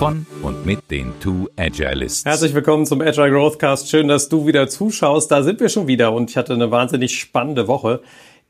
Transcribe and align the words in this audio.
von 0.00 0.24
und 0.42 0.64
mit 0.64 0.90
den 0.90 1.12
Two 1.20 1.48
Agilists. 1.58 2.24
Herzlich 2.24 2.54
willkommen 2.54 2.86
zum 2.86 3.02
Agile 3.02 3.30
Growthcast. 3.30 3.90
Schön, 3.90 4.08
dass 4.08 4.30
du 4.30 4.46
wieder 4.46 4.66
zuschaust. 4.66 5.30
Da 5.30 5.42
sind 5.42 5.60
wir 5.60 5.68
schon 5.68 5.88
wieder 5.88 6.14
und 6.14 6.30
ich 6.30 6.38
hatte 6.38 6.54
eine 6.54 6.70
wahnsinnig 6.70 7.20
spannende 7.20 7.68
Woche. 7.68 8.00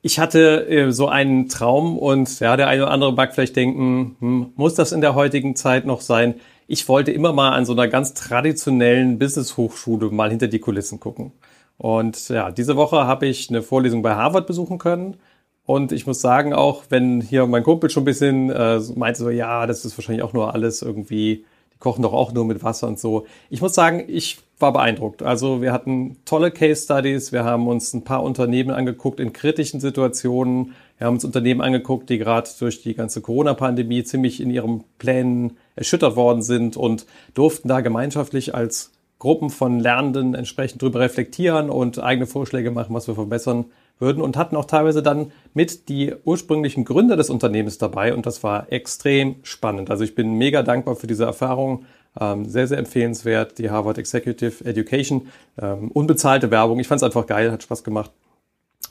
Ich 0.00 0.20
hatte 0.20 0.68
äh, 0.68 0.92
so 0.92 1.08
einen 1.08 1.48
Traum 1.48 1.98
und 1.98 2.38
ja, 2.38 2.56
der 2.56 2.68
eine 2.68 2.84
oder 2.84 2.92
andere 2.92 3.12
mag 3.14 3.34
vielleicht 3.34 3.56
denken, 3.56 4.14
hm, 4.20 4.52
muss 4.54 4.74
das 4.74 4.92
in 4.92 5.00
der 5.00 5.16
heutigen 5.16 5.56
Zeit 5.56 5.86
noch 5.86 6.02
sein? 6.02 6.36
Ich 6.68 6.88
wollte 6.88 7.10
immer 7.10 7.32
mal 7.32 7.50
an 7.50 7.64
so 7.64 7.72
einer 7.72 7.88
ganz 7.88 8.14
traditionellen 8.14 9.18
Business-Hochschule 9.18 10.08
mal 10.12 10.30
hinter 10.30 10.46
die 10.46 10.60
Kulissen 10.60 11.00
gucken. 11.00 11.32
Und 11.78 12.28
ja, 12.28 12.52
diese 12.52 12.76
Woche 12.76 13.08
habe 13.08 13.26
ich 13.26 13.50
eine 13.50 13.62
Vorlesung 13.62 14.02
bei 14.02 14.14
Harvard 14.14 14.46
besuchen 14.46 14.78
können 14.78 15.16
und 15.64 15.92
ich 15.92 16.06
muss 16.06 16.20
sagen, 16.20 16.52
auch 16.52 16.84
wenn 16.88 17.20
hier 17.20 17.46
mein 17.46 17.62
Kumpel 17.62 17.90
schon 17.90 18.02
ein 18.02 18.06
bisschen 18.06 18.50
äh, 18.50 18.80
meinte, 18.96 19.20
so, 19.20 19.30
ja, 19.30 19.66
das 19.66 19.84
ist 19.84 19.96
wahrscheinlich 19.96 20.22
auch 20.22 20.32
nur 20.32 20.54
alles 20.54 20.82
irgendwie, 20.82 21.44
die 21.72 21.78
kochen 21.78 22.02
doch 22.02 22.12
auch 22.12 22.32
nur 22.32 22.44
mit 22.44 22.62
Wasser 22.64 22.88
und 22.88 22.98
so. 22.98 23.26
Ich 23.50 23.62
muss 23.62 23.74
sagen, 23.74 24.04
ich 24.08 24.38
war 24.58 24.72
beeindruckt. 24.72 25.22
Also 25.22 25.62
wir 25.62 25.72
hatten 25.72 26.16
tolle 26.24 26.50
Case 26.50 26.84
Studies, 26.84 27.32
wir 27.32 27.44
haben 27.44 27.66
uns 27.68 27.94
ein 27.94 28.04
paar 28.04 28.22
Unternehmen 28.22 28.70
angeguckt 28.70 29.20
in 29.20 29.32
kritischen 29.32 29.80
Situationen, 29.80 30.74
wir 30.98 31.06
haben 31.06 31.14
uns 31.14 31.24
Unternehmen 31.24 31.60
angeguckt, 31.62 32.10
die 32.10 32.18
gerade 32.18 32.50
durch 32.58 32.82
die 32.82 32.94
ganze 32.94 33.22
Corona-Pandemie 33.22 34.04
ziemlich 34.04 34.40
in 34.40 34.50
ihren 34.50 34.84
Plänen 34.98 35.56
erschüttert 35.76 36.16
worden 36.16 36.42
sind 36.42 36.76
und 36.76 37.06
durften 37.32 37.68
da 37.68 37.80
gemeinschaftlich 37.80 38.54
als 38.54 38.92
Gruppen 39.18 39.50
von 39.50 39.80
Lernenden 39.80 40.34
entsprechend 40.34 40.82
drüber 40.82 41.00
reflektieren 41.00 41.70
und 41.70 41.98
eigene 41.98 42.26
Vorschläge 42.26 42.70
machen, 42.70 42.94
was 42.94 43.06
wir 43.06 43.14
verbessern 43.14 43.66
würden 44.00 44.22
und 44.22 44.36
hatten 44.36 44.56
auch 44.56 44.64
teilweise 44.64 45.02
dann 45.02 45.32
mit 45.54 45.88
die 45.88 46.14
ursprünglichen 46.24 46.84
Gründer 46.84 47.16
des 47.16 47.30
Unternehmens 47.30 47.78
dabei 47.78 48.14
und 48.14 48.26
das 48.26 48.42
war 48.42 48.72
extrem 48.72 49.36
spannend. 49.42 49.90
Also 49.90 50.04
ich 50.04 50.14
bin 50.14 50.34
mega 50.34 50.62
dankbar 50.62 50.96
für 50.96 51.06
diese 51.06 51.24
Erfahrung. 51.24 51.84
Ähm, 52.18 52.44
sehr, 52.44 52.66
sehr 52.66 52.78
empfehlenswert, 52.78 53.58
die 53.58 53.70
Harvard 53.70 53.98
Executive 53.98 54.64
Education. 54.64 55.28
Ähm, 55.60 55.92
unbezahlte 55.92 56.50
Werbung. 56.50 56.80
Ich 56.80 56.88
fand 56.88 57.00
es 57.00 57.04
einfach 57.04 57.26
geil, 57.26 57.52
hat 57.52 57.62
Spaß 57.62 57.84
gemacht. 57.84 58.10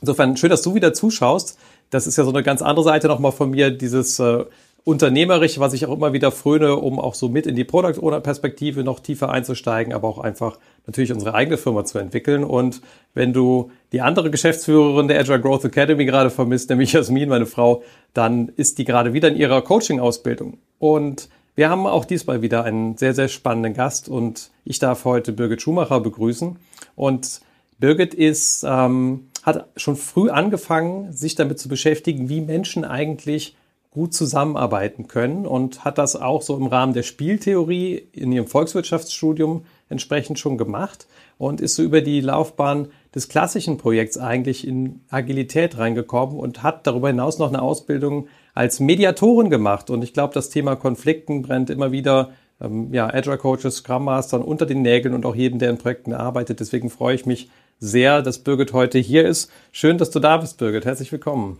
Insofern 0.00 0.36
schön, 0.36 0.48
dass 0.48 0.62
du 0.62 0.74
wieder 0.74 0.94
zuschaust. 0.94 1.58
Das 1.90 2.06
ist 2.06 2.16
ja 2.16 2.24
so 2.24 2.30
eine 2.30 2.42
ganz 2.42 2.62
andere 2.62 2.84
Seite 2.84 3.08
nochmal 3.08 3.32
von 3.32 3.50
mir, 3.50 3.70
dieses 3.70 4.18
äh, 4.20 4.44
unternehmerisch, 4.84 5.58
was 5.58 5.72
ich 5.72 5.86
auch 5.86 5.94
immer 5.94 6.12
wieder 6.12 6.32
fröne, 6.32 6.76
um 6.76 6.98
auch 6.98 7.14
so 7.14 7.28
mit 7.28 7.46
in 7.46 7.54
die 7.54 7.64
Product 7.64 8.00
Owner 8.00 8.20
Perspektive 8.20 8.82
noch 8.82 9.00
tiefer 9.00 9.30
einzusteigen, 9.30 9.92
aber 9.92 10.08
auch 10.08 10.18
einfach 10.18 10.58
natürlich 10.86 11.12
unsere 11.12 11.34
eigene 11.34 11.58
Firma 11.58 11.84
zu 11.84 11.98
entwickeln. 11.98 12.44
Und 12.44 12.80
wenn 13.14 13.32
du 13.32 13.70
die 13.92 14.00
andere 14.00 14.30
Geschäftsführerin 14.30 15.08
der 15.08 15.20
Agile 15.20 15.40
Growth 15.40 15.64
Academy 15.64 16.04
gerade 16.04 16.30
vermisst, 16.30 16.70
nämlich 16.70 16.92
Jasmin, 16.92 17.28
meine 17.28 17.46
Frau, 17.46 17.82
dann 18.14 18.50
ist 18.56 18.78
die 18.78 18.84
gerade 18.84 19.12
wieder 19.12 19.28
in 19.28 19.36
ihrer 19.36 19.62
Coaching-Ausbildung. 19.62 20.58
Und 20.78 21.28
wir 21.56 21.68
haben 21.68 21.86
auch 21.86 22.04
diesmal 22.04 22.42
wieder 22.42 22.64
einen 22.64 22.96
sehr, 22.96 23.12
sehr 23.12 23.28
spannenden 23.28 23.74
Gast 23.74 24.08
und 24.08 24.50
ich 24.64 24.78
darf 24.78 25.04
heute 25.04 25.32
Birgit 25.32 25.60
Schumacher 25.60 26.00
begrüßen. 26.00 26.56
Und 26.96 27.40
Birgit 27.78 28.14
ist, 28.14 28.64
ähm, 28.66 29.28
hat 29.42 29.68
schon 29.76 29.96
früh 29.96 30.30
angefangen, 30.30 31.12
sich 31.12 31.34
damit 31.34 31.58
zu 31.58 31.68
beschäftigen, 31.68 32.28
wie 32.28 32.40
Menschen 32.40 32.84
eigentlich 32.84 33.56
gut 33.90 34.14
zusammenarbeiten 34.14 35.08
können 35.08 35.46
und 35.46 35.84
hat 35.84 35.98
das 35.98 36.14
auch 36.14 36.42
so 36.42 36.56
im 36.56 36.66
Rahmen 36.66 36.94
der 36.94 37.02
Spieltheorie 37.02 37.96
in 38.12 38.30
ihrem 38.30 38.46
Volkswirtschaftsstudium 38.46 39.64
entsprechend 39.88 40.38
schon 40.38 40.56
gemacht 40.56 41.08
und 41.38 41.60
ist 41.60 41.74
so 41.74 41.82
über 41.82 42.00
die 42.00 42.20
Laufbahn 42.20 42.88
des 43.12 43.28
klassischen 43.28 43.78
Projekts 43.78 44.16
eigentlich 44.16 44.64
in 44.64 45.00
Agilität 45.10 45.76
reingekommen 45.76 46.38
und 46.38 46.62
hat 46.62 46.86
darüber 46.86 47.08
hinaus 47.08 47.38
noch 47.38 47.48
eine 47.48 47.62
Ausbildung 47.62 48.28
als 48.54 48.78
Mediatorin 48.78 49.50
gemacht. 49.50 49.90
Und 49.90 50.04
ich 50.04 50.14
glaube, 50.14 50.34
das 50.34 50.50
Thema 50.50 50.76
Konflikten 50.76 51.42
brennt 51.42 51.68
immer 51.68 51.90
wieder 51.90 52.30
ähm, 52.60 52.94
ja, 52.94 53.12
Agile 53.12 53.38
Coaches, 53.38 53.78
Scrum 53.78 54.04
Mastern 54.04 54.42
unter 54.42 54.66
den 54.66 54.82
Nägeln 54.82 55.14
und 55.14 55.26
auch 55.26 55.34
jedem, 55.34 55.58
der 55.58 55.70
in 55.70 55.78
Projekten 55.78 56.12
arbeitet. 56.12 56.60
Deswegen 56.60 56.90
freue 56.90 57.16
ich 57.16 57.26
mich 57.26 57.50
sehr, 57.80 58.22
dass 58.22 58.38
Birgit 58.38 58.72
heute 58.72 58.98
hier 58.98 59.26
ist. 59.26 59.50
Schön, 59.72 59.98
dass 59.98 60.10
du 60.10 60.20
da 60.20 60.36
bist, 60.36 60.58
Birgit. 60.58 60.84
Herzlich 60.84 61.10
willkommen. 61.10 61.58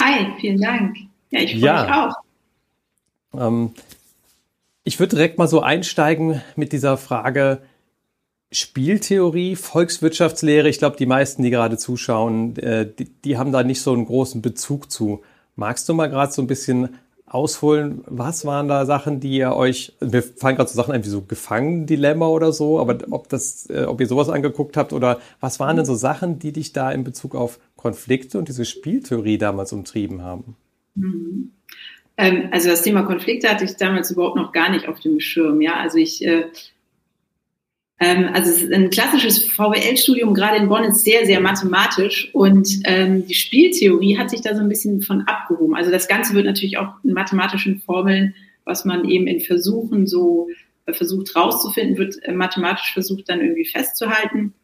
Hi, 0.00 0.28
vielen 0.40 0.60
Dank. 0.60 1.09
Ja, 1.30 1.40
ich 1.40 1.52
freue 1.52 1.64
ja. 1.64 1.82
mich 1.84 1.92
auch. 1.92 3.46
Ähm, 3.46 3.72
ich 4.84 4.98
würde 4.98 5.16
direkt 5.16 5.38
mal 5.38 5.48
so 5.48 5.60
einsteigen 5.60 6.42
mit 6.56 6.72
dieser 6.72 6.96
Frage 6.96 7.62
Spieltheorie, 8.52 9.54
Volkswirtschaftslehre. 9.54 10.68
Ich 10.68 10.78
glaube, 10.78 10.96
die 10.96 11.06
meisten, 11.06 11.42
die 11.42 11.50
gerade 11.50 11.76
zuschauen, 11.76 12.56
äh, 12.56 12.88
die, 12.92 13.04
die, 13.04 13.38
haben 13.38 13.52
da 13.52 13.62
nicht 13.62 13.80
so 13.80 13.92
einen 13.92 14.06
großen 14.06 14.42
Bezug 14.42 14.90
zu. 14.90 15.22
Magst 15.54 15.88
du 15.88 15.94
mal 15.94 16.08
gerade 16.08 16.32
so 16.32 16.42
ein 16.42 16.48
bisschen 16.48 16.96
ausholen, 17.26 18.02
was 18.06 18.44
waren 18.44 18.66
da 18.66 18.86
Sachen, 18.86 19.20
die 19.20 19.36
ihr 19.36 19.54
euch, 19.54 19.92
mir 20.00 20.22
fallen 20.22 20.56
gerade 20.56 20.68
so 20.68 20.74
Sachen 20.74 20.92
ein 20.92 21.04
wie 21.04 21.08
so 21.08 21.22
Gefangen-Dilemma 21.22 22.26
oder 22.26 22.52
so, 22.52 22.80
aber 22.80 22.98
ob 23.10 23.28
das, 23.28 23.70
äh, 23.70 23.84
ob 23.84 24.00
ihr 24.00 24.08
sowas 24.08 24.28
angeguckt 24.28 24.76
habt 24.76 24.92
oder 24.92 25.20
was 25.38 25.60
waren 25.60 25.76
denn 25.76 25.86
so 25.86 25.94
Sachen, 25.94 26.40
die 26.40 26.50
dich 26.50 26.72
da 26.72 26.90
in 26.90 27.04
Bezug 27.04 27.36
auf 27.36 27.60
Konflikte 27.76 28.36
und 28.36 28.48
diese 28.48 28.64
Spieltheorie 28.64 29.38
damals 29.38 29.72
umtrieben 29.72 30.22
haben? 30.22 30.56
Mhm. 30.94 31.52
Ähm, 32.16 32.48
also 32.50 32.68
das 32.68 32.82
Thema 32.82 33.02
Konflikte 33.02 33.48
hatte 33.48 33.64
ich 33.64 33.76
damals 33.76 34.10
überhaupt 34.10 34.36
noch 34.36 34.52
gar 34.52 34.70
nicht 34.70 34.86
auf 34.88 35.00
dem 35.00 35.20
Schirm. 35.20 35.60
Ja, 35.60 35.76
also 35.76 35.98
ich, 35.98 36.24
äh, 36.24 36.44
ähm, 37.98 38.28
also 38.32 38.72
ein 38.72 38.90
klassisches 38.90 39.44
VWL-Studium 39.44 40.34
gerade 40.34 40.58
in 40.58 40.68
Bonn 40.68 40.84
ist 40.84 41.04
sehr, 41.04 41.24
sehr 41.24 41.40
mathematisch 41.40 42.30
und 42.34 42.68
ähm, 42.84 43.26
die 43.26 43.34
Spieltheorie 43.34 44.18
hat 44.18 44.30
sich 44.30 44.42
da 44.42 44.54
so 44.54 44.60
ein 44.60 44.68
bisschen 44.68 45.02
von 45.02 45.22
abgehoben. 45.22 45.74
Also 45.74 45.90
das 45.90 46.08
Ganze 46.08 46.34
wird 46.34 46.46
natürlich 46.46 46.78
auch 46.78 46.92
in 47.04 47.12
mathematischen 47.12 47.80
Formeln, 47.80 48.34
was 48.64 48.84
man 48.84 49.08
eben 49.08 49.26
in 49.26 49.40
Versuchen 49.40 50.06
so 50.06 50.48
äh, 50.86 50.92
versucht 50.92 51.34
rauszufinden, 51.34 51.96
wird 51.96 52.22
äh, 52.22 52.32
mathematisch 52.32 52.92
versucht 52.92 53.28
dann 53.28 53.40
irgendwie 53.40 53.66
festzuhalten. 53.66 54.54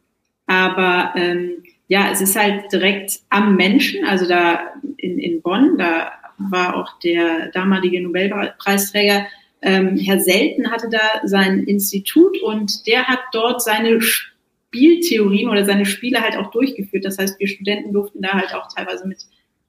Aber 0.47 1.12
ähm, 1.16 1.62
ja, 1.88 2.10
es 2.10 2.20
ist 2.20 2.36
halt 2.36 2.72
direkt 2.72 3.20
am 3.30 3.56
Menschen, 3.56 4.04
also 4.04 4.26
da 4.26 4.72
in, 4.97 5.19
in 5.19 5.42
Bonn, 5.42 5.78
da 5.78 6.12
war 6.38 6.76
auch 6.76 6.98
der 7.00 7.50
damalige 7.52 8.02
Nobelpreisträger 8.02 9.26
ähm, 9.62 9.97
Herr 9.97 10.20
Selten 10.20 10.70
hatte 10.70 10.88
da 10.88 11.26
sein 11.26 11.64
Institut 11.64 12.41
und 12.42 12.86
der 12.86 13.04
hat 13.08 13.20
dort 13.32 13.62
seine 13.62 14.00
Spieltheorien 14.00 15.48
oder 15.48 15.64
seine 15.64 15.86
Spiele 15.86 16.20
halt 16.20 16.36
auch 16.36 16.50
durchgeführt. 16.50 17.04
Das 17.04 17.19
heißt, 17.19 17.41
wir 17.41 17.48
Studenten 17.48 17.92
durften 17.92 18.22
da 18.22 18.34
halt 18.34 18.54
auch 18.54 18.68
teilweise 18.72 19.08
mit, 19.08 19.18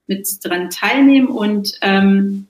mit 0.07 0.27
dran 0.43 0.69
teilnehmen 0.69 1.29
und 1.29 1.71
ähm, 1.81 2.47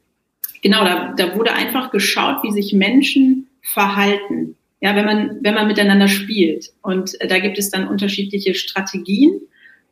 genau, 0.62 0.84
da, 0.84 1.14
da 1.16 1.36
wurde 1.36 1.54
einfach 1.54 1.92
geschaut, 1.92 2.44
wie 2.44 2.52
sich 2.52 2.74
Menschen 2.74 3.48
verhalten. 3.62 4.56
Ja, 4.80 4.96
wenn 4.96 5.06
man, 5.06 5.38
wenn 5.42 5.56
man 5.56 5.68
miteinander 5.68 6.08
spielt. 6.08 6.72
Und 6.84 7.20
äh, 7.20 7.28
da 7.28 7.40
gibt 7.40 7.58
es 7.58 7.72
dann 7.72 7.88
unterschiedliche 7.88 8.54
Strategien 8.54 9.42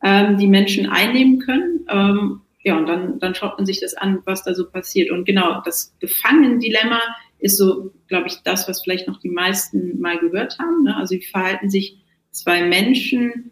ähm, 0.04 0.38
die 0.38 0.48
Menschen 0.48 0.88
einnehmen 0.88 1.40
können. 1.40 1.86
Ähm, 1.90 2.42
ja, 2.64 2.78
und 2.78 2.88
dann, 2.88 3.20
dann 3.20 3.36
schaut 3.36 3.58
man 3.58 3.66
sich 3.66 3.80
das 3.80 3.94
an, 3.94 4.22
was 4.26 4.44
da 4.44 4.54
so 4.56 4.68
passiert. 4.70 5.12
Und 5.12 5.26
genau, 5.26 5.62
das 5.64 5.96
Gefangen-Dilemma 6.00 7.00
ist 7.38 7.58
so, 7.58 7.92
glaube 8.08 8.28
ich, 8.28 8.38
das, 8.44 8.68
was 8.68 8.82
vielleicht 8.82 9.08
noch 9.08 9.20
die 9.20 9.30
meisten 9.30 10.00
mal 10.00 10.18
gehört 10.18 10.58
haben. 10.58 10.84
Ne? 10.84 10.96
Also 10.96 11.16
wie 11.16 11.22
verhalten 11.22 11.70
sich 11.70 12.00
zwei 12.32 12.64
Menschen, 12.64 13.52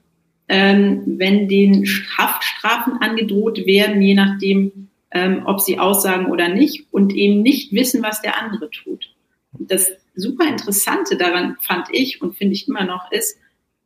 ähm, 0.50 1.04
wenn 1.06 1.48
denen 1.48 1.86
Haftstrafen 2.18 2.94
angedroht 3.02 3.66
werden, 3.66 4.02
je 4.02 4.16
nachdem, 4.16 4.90
ähm, 5.12 5.44
ob 5.46 5.62
sie 5.62 5.80
aussagen 5.80 6.26
oder 6.26 6.50
nicht 6.50 6.88
und 6.92 7.14
eben 7.14 7.42
nicht 7.42 7.72
wissen, 7.72 8.02
was 8.02 8.22
der 8.22 8.42
andere 8.42 8.70
tut. 8.72 9.14
Das 9.60 9.92
super 10.16 10.48
Interessante 10.48 11.18
daran 11.18 11.58
fand 11.62 11.88
ich 11.92 12.22
und 12.22 12.36
finde 12.36 12.54
ich 12.54 12.68
immer 12.68 12.84
noch 12.84 13.12
ist, 13.12 13.38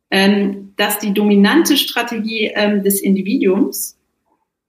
ähm, 0.09 0.73
dass 0.77 0.99
die 0.99 1.13
dominante 1.13 1.77
Strategie 1.77 2.51
ähm, 2.53 2.83
des 2.83 3.01
Individuums 3.01 3.97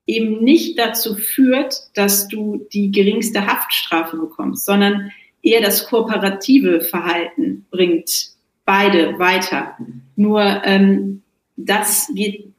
eben 0.07 0.43
nicht 0.43 0.79
dazu 0.79 1.15
führt, 1.15 1.91
dass 1.95 2.29
du 2.29 2.67
die 2.73 2.91
geringste 2.91 3.47
Haftstrafe 3.47 4.17
bekommst, 4.17 4.65
sondern 4.65 5.13
eher 5.43 5.61
das 5.61 5.87
kooperative 5.87 6.81
Verhalten 6.81 7.67
bringt 7.71 8.31
beide 8.65 9.19
weiter. 9.19 9.77
Nur 10.17 10.43
ähm, 10.65 11.23
das 11.57 12.11
geht, 12.15 12.53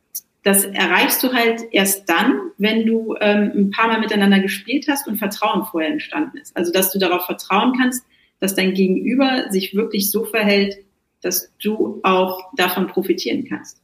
das 0.44 0.66
erreichst 0.66 1.22
du 1.24 1.34
halt 1.34 1.62
erst 1.72 2.08
dann, 2.08 2.52
wenn 2.58 2.86
du 2.86 3.16
ähm, 3.20 3.52
ein 3.56 3.72
paar 3.72 3.88
Mal 3.88 4.00
miteinander 4.00 4.40
gespielt 4.40 4.86
hast 4.88 5.08
und 5.08 5.18
Vertrauen 5.18 5.66
vorher 5.66 5.92
entstanden 5.92 6.38
ist. 6.38 6.56
Also 6.56 6.72
dass 6.72 6.92
du 6.92 7.00
darauf 7.00 7.26
vertrauen 7.26 7.74
kannst, 7.78 8.06
dass 8.40 8.56
dein 8.56 8.74
Gegenüber 8.74 9.50
sich 9.50 9.76
wirklich 9.76 10.12
so 10.12 10.24
verhält, 10.24 10.78
dass 11.22 11.54
du 11.62 12.00
auch 12.04 12.52
davon 12.56 12.88
profitieren 12.88 13.46
kannst. 13.48 13.82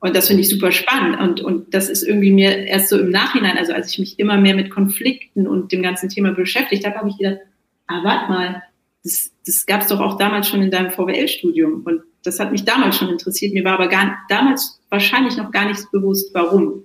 Und 0.00 0.14
das 0.14 0.26
finde 0.26 0.42
ich 0.42 0.50
super 0.50 0.70
spannend. 0.70 1.18
Und, 1.18 1.40
und 1.40 1.72
das 1.72 1.88
ist 1.88 2.02
irgendwie 2.02 2.30
mir 2.30 2.66
erst 2.66 2.90
so 2.90 2.98
im 2.98 3.10
Nachhinein, 3.10 3.56
also 3.56 3.72
als 3.72 3.90
ich 3.92 3.98
mich 3.98 4.18
immer 4.18 4.36
mehr 4.36 4.54
mit 4.54 4.70
Konflikten 4.70 5.46
und 5.46 5.72
dem 5.72 5.82
ganzen 5.82 6.10
Thema 6.10 6.32
beschäftigt 6.32 6.84
habe, 6.84 6.96
habe 6.96 7.08
ich 7.08 7.16
gedacht, 7.16 7.38
ah, 7.86 8.04
warte 8.04 8.30
mal, 8.30 8.62
das, 9.02 9.30
das 9.46 9.64
gab 9.64 9.80
es 9.80 9.88
doch 9.88 10.00
auch 10.00 10.18
damals 10.18 10.48
schon 10.48 10.62
in 10.62 10.70
deinem 10.70 10.90
VWL-Studium. 10.90 11.82
Und 11.86 12.02
das 12.22 12.38
hat 12.38 12.52
mich 12.52 12.64
damals 12.64 12.96
schon 12.96 13.08
interessiert. 13.08 13.54
Mir 13.54 13.64
war 13.64 13.74
aber 13.74 13.88
gar, 13.88 14.18
damals 14.28 14.78
wahrscheinlich 14.90 15.36
noch 15.36 15.50
gar 15.50 15.68
nicht 15.68 15.90
bewusst, 15.90 16.34
warum. 16.34 16.84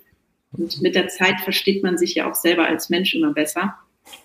Und 0.54 0.82
mit 0.82 0.96
der 0.96 1.10
Zeit 1.10 1.42
versteht 1.42 1.84
man 1.84 1.98
sich 1.98 2.16
ja 2.16 2.30
auch 2.30 2.36
selber 2.36 2.68
als 2.68 2.90
Mensch 2.90 3.14
immer 3.14 3.34
besser. 3.34 3.76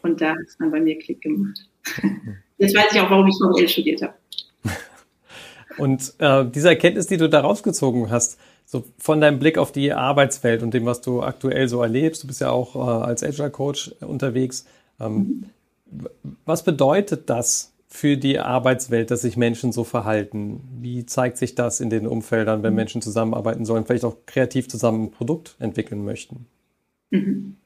Und 0.02 0.20
da 0.20 0.30
hat 0.30 0.46
es 0.46 0.56
dann 0.58 0.70
bei 0.70 0.80
mir 0.80 0.98
Klick 0.98 1.20
gemacht. 1.20 1.68
Jetzt 2.58 2.76
weiß 2.76 2.92
ich 2.92 3.00
auch, 3.00 3.10
warum 3.10 3.26
ich 3.26 3.34
VWL 3.36 3.68
studiert 3.68 4.02
habe. 4.02 4.14
Und 5.78 6.14
äh, 6.18 6.44
diese 6.46 6.68
Erkenntnis, 6.68 7.06
die 7.06 7.16
du 7.16 7.28
da 7.28 7.40
rausgezogen 7.40 8.10
hast, 8.10 8.38
so 8.66 8.84
von 8.98 9.20
deinem 9.20 9.38
Blick 9.38 9.58
auf 9.58 9.72
die 9.72 9.92
Arbeitswelt 9.92 10.62
und 10.62 10.72
dem, 10.72 10.86
was 10.86 11.00
du 11.00 11.22
aktuell 11.22 11.68
so 11.68 11.82
erlebst, 11.82 12.22
du 12.22 12.26
bist 12.26 12.40
ja 12.40 12.50
auch 12.50 12.74
äh, 12.76 13.04
als 13.04 13.22
Agile 13.22 13.50
Coach 13.50 13.92
unterwegs. 14.00 14.66
Ähm. 15.00 15.46
Was 16.44 16.64
bedeutet 16.64 17.30
das 17.30 17.72
für 17.88 18.16
die 18.16 18.40
Arbeitswelt, 18.40 19.10
dass 19.10 19.22
sich 19.22 19.36
Menschen 19.36 19.70
so 19.70 19.84
verhalten? 19.84 20.60
Wie 20.80 21.06
zeigt 21.06 21.36
sich 21.36 21.54
das 21.54 21.80
in 21.80 21.90
den 21.90 22.06
Umfeldern, 22.06 22.62
wenn 22.62 22.72
mhm. 22.72 22.76
Menschen 22.76 23.02
zusammenarbeiten 23.02 23.64
sollen, 23.64 23.84
vielleicht 23.86 24.04
auch 24.04 24.16
kreativ 24.26 24.68
zusammen 24.68 25.04
ein 25.04 25.10
Produkt 25.12 25.56
entwickeln 25.60 26.04
möchten? 26.04 26.46
Mhm. 27.10 27.56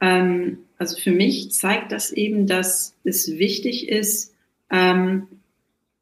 Ähm, 0.00 0.58
also 0.78 0.96
für 0.96 1.12
mich 1.12 1.52
zeigt 1.52 1.92
das 1.92 2.10
eben, 2.10 2.46
dass 2.46 2.94
es 3.04 3.28
wichtig 3.38 3.88
ist, 3.88 4.34
ähm, 4.70 5.28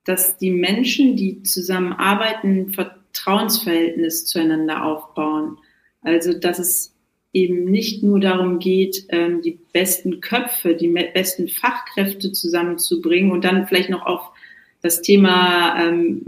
dass 0.07 0.39
die 0.39 0.53
Menschen, 0.53 1.17
die 1.17 1.43
zusammenarbeiten, 1.43 2.73
Vertrauensverhältnis 2.73 4.25
zueinander 4.25 4.85
aufbauen. 4.85 5.59
Also 6.01 6.33
dass 6.33 6.59
es 6.59 6.95
eben 7.33 7.65
nicht 7.65 8.03
nur 8.03 8.21
darum 8.21 8.59
geht, 8.61 9.05
ähm, 9.11 9.43
die 9.43 9.59
besten 9.73 10.21
Köpfe, 10.21 10.75
die 10.75 10.89
besten 10.89 11.49
Fachkräfte 11.49 12.33
zusammenzubringen 12.33 13.33
und 13.33 13.45
dann 13.45 13.67
vielleicht 13.67 13.91
noch 13.91 14.07
auf 14.07 14.31
das 14.81 15.03
Thema 15.03 15.77
ähm, 15.79 16.23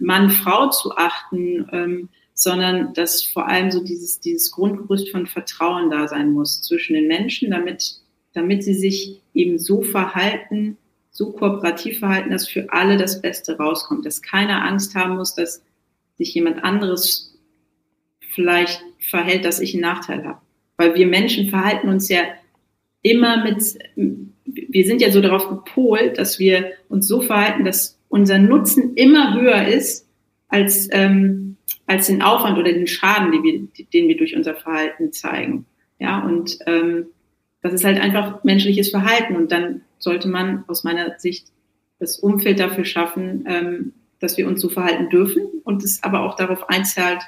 Mann-Frau 0.00 0.70
zu 0.70 0.96
achten, 0.96 1.68
ähm, 1.72 2.08
sondern 2.32 2.94
dass 2.94 3.24
vor 3.24 3.48
allem 3.48 3.70
so 3.70 3.82
dieses, 3.82 4.20
dieses 4.20 4.50
Grundgerüst 4.52 5.10
von 5.10 5.26
Vertrauen 5.26 5.90
da 5.90 6.08
sein 6.08 6.30
muss 6.30 6.62
zwischen 6.62 6.94
den 6.94 7.08
Menschen, 7.08 7.50
damit, 7.50 7.96
damit 8.32 8.62
sie 8.62 8.74
sich 8.74 9.20
eben 9.34 9.58
so 9.58 9.82
verhalten, 9.82 10.78
so 11.14 11.30
kooperativ 11.30 12.00
verhalten, 12.00 12.30
dass 12.30 12.48
für 12.48 12.72
alle 12.72 12.96
das 12.96 13.22
Beste 13.22 13.56
rauskommt, 13.56 14.04
dass 14.04 14.20
keiner 14.20 14.64
Angst 14.64 14.96
haben 14.96 15.16
muss, 15.16 15.34
dass 15.34 15.62
sich 16.18 16.34
jemand 16.34 16.62
anderes 16.64 17.38
vielleicht 18.34 18.82
verhält, 18.98 19.44
dass 19.44 19.60
ich 19.60 19.74
einen 19.74 19.82
Nachteil 19.82 20.24
habe. 20.24 20.40
Weil 20.76 20.96
wir 20.96 21.06
Menschen 21.06 21.50
verhalten 21.50 21.88
uns 21.88 22.08
ja 22.08 22.22
immer 23.02 23.44
mit, 23.44 23.78
wir 24.44 24.84
sind 24.84 25.00
ja 25.00 25.12
so 25.12 25.20
darauf 25.20 25.48
gepolt, 25.48 26.18
dass 26.18 26.40
wir 26.40 26.72
uns 26.88 27.06
so 27.06 27.20
verhalten, 27.20 27.64
dass 27.64 27.96
unser 28.08 28.38
Nutzen 28.38 28.94
immer 28.96 29.40
höher 29.40 29.68
ist 29.68 30.08
als, 30.48 30.88
ähm, 30.90 31.56
als 31.86 32.08
den 32.08 32.22
Aufwand 32.22 32.58
oder 32.58 32.72
den 32.72 32.88
Schaden, 32.88 33.30
den 33.30 33.44
wir, 33.44 33.84
den 33.92 34.08
wir 34.08 34.16
durch 34.16 34.34
unser 34.34 34.56
Verhalten 34.56 35.12
zeigen. 35.12 35.66
Ja, 36.00 36.24
und 36.26 36.58
ähm, 36.66 37.06
das 37.62 37.72
ist 37.72 37.84
halt 37.84 38.00
einfach 38.00 38.42
menschliches 38.42 38.90
Verhalten. 38.90 39.36
Und 39.36 39.52
dann 39.52 39.82
sollte 40.04 40.28
man 40.28 40.64
aus 40.68 40.84
meiner 40.84 41.18
Sicht 41.18 41.48
das 41.98 42.18
Umfeld 42.18 42.60
dafür 42.60 42.84
schaffen, 42.84 43.44
ähm, 43.48 43.92
dass 44.20 44.36
wir 44.36 44.46
uns 44.46 44.60
so 44.60 44.68
verhalten 44.68 45.08
dürfen 45.10 45.42
und 45.64 45.82
es 45.82 46.02
aber 46.02 46.20
auch 46.20 46.36
darauf 46.36 46.68
einzahlt, 46.68 47.22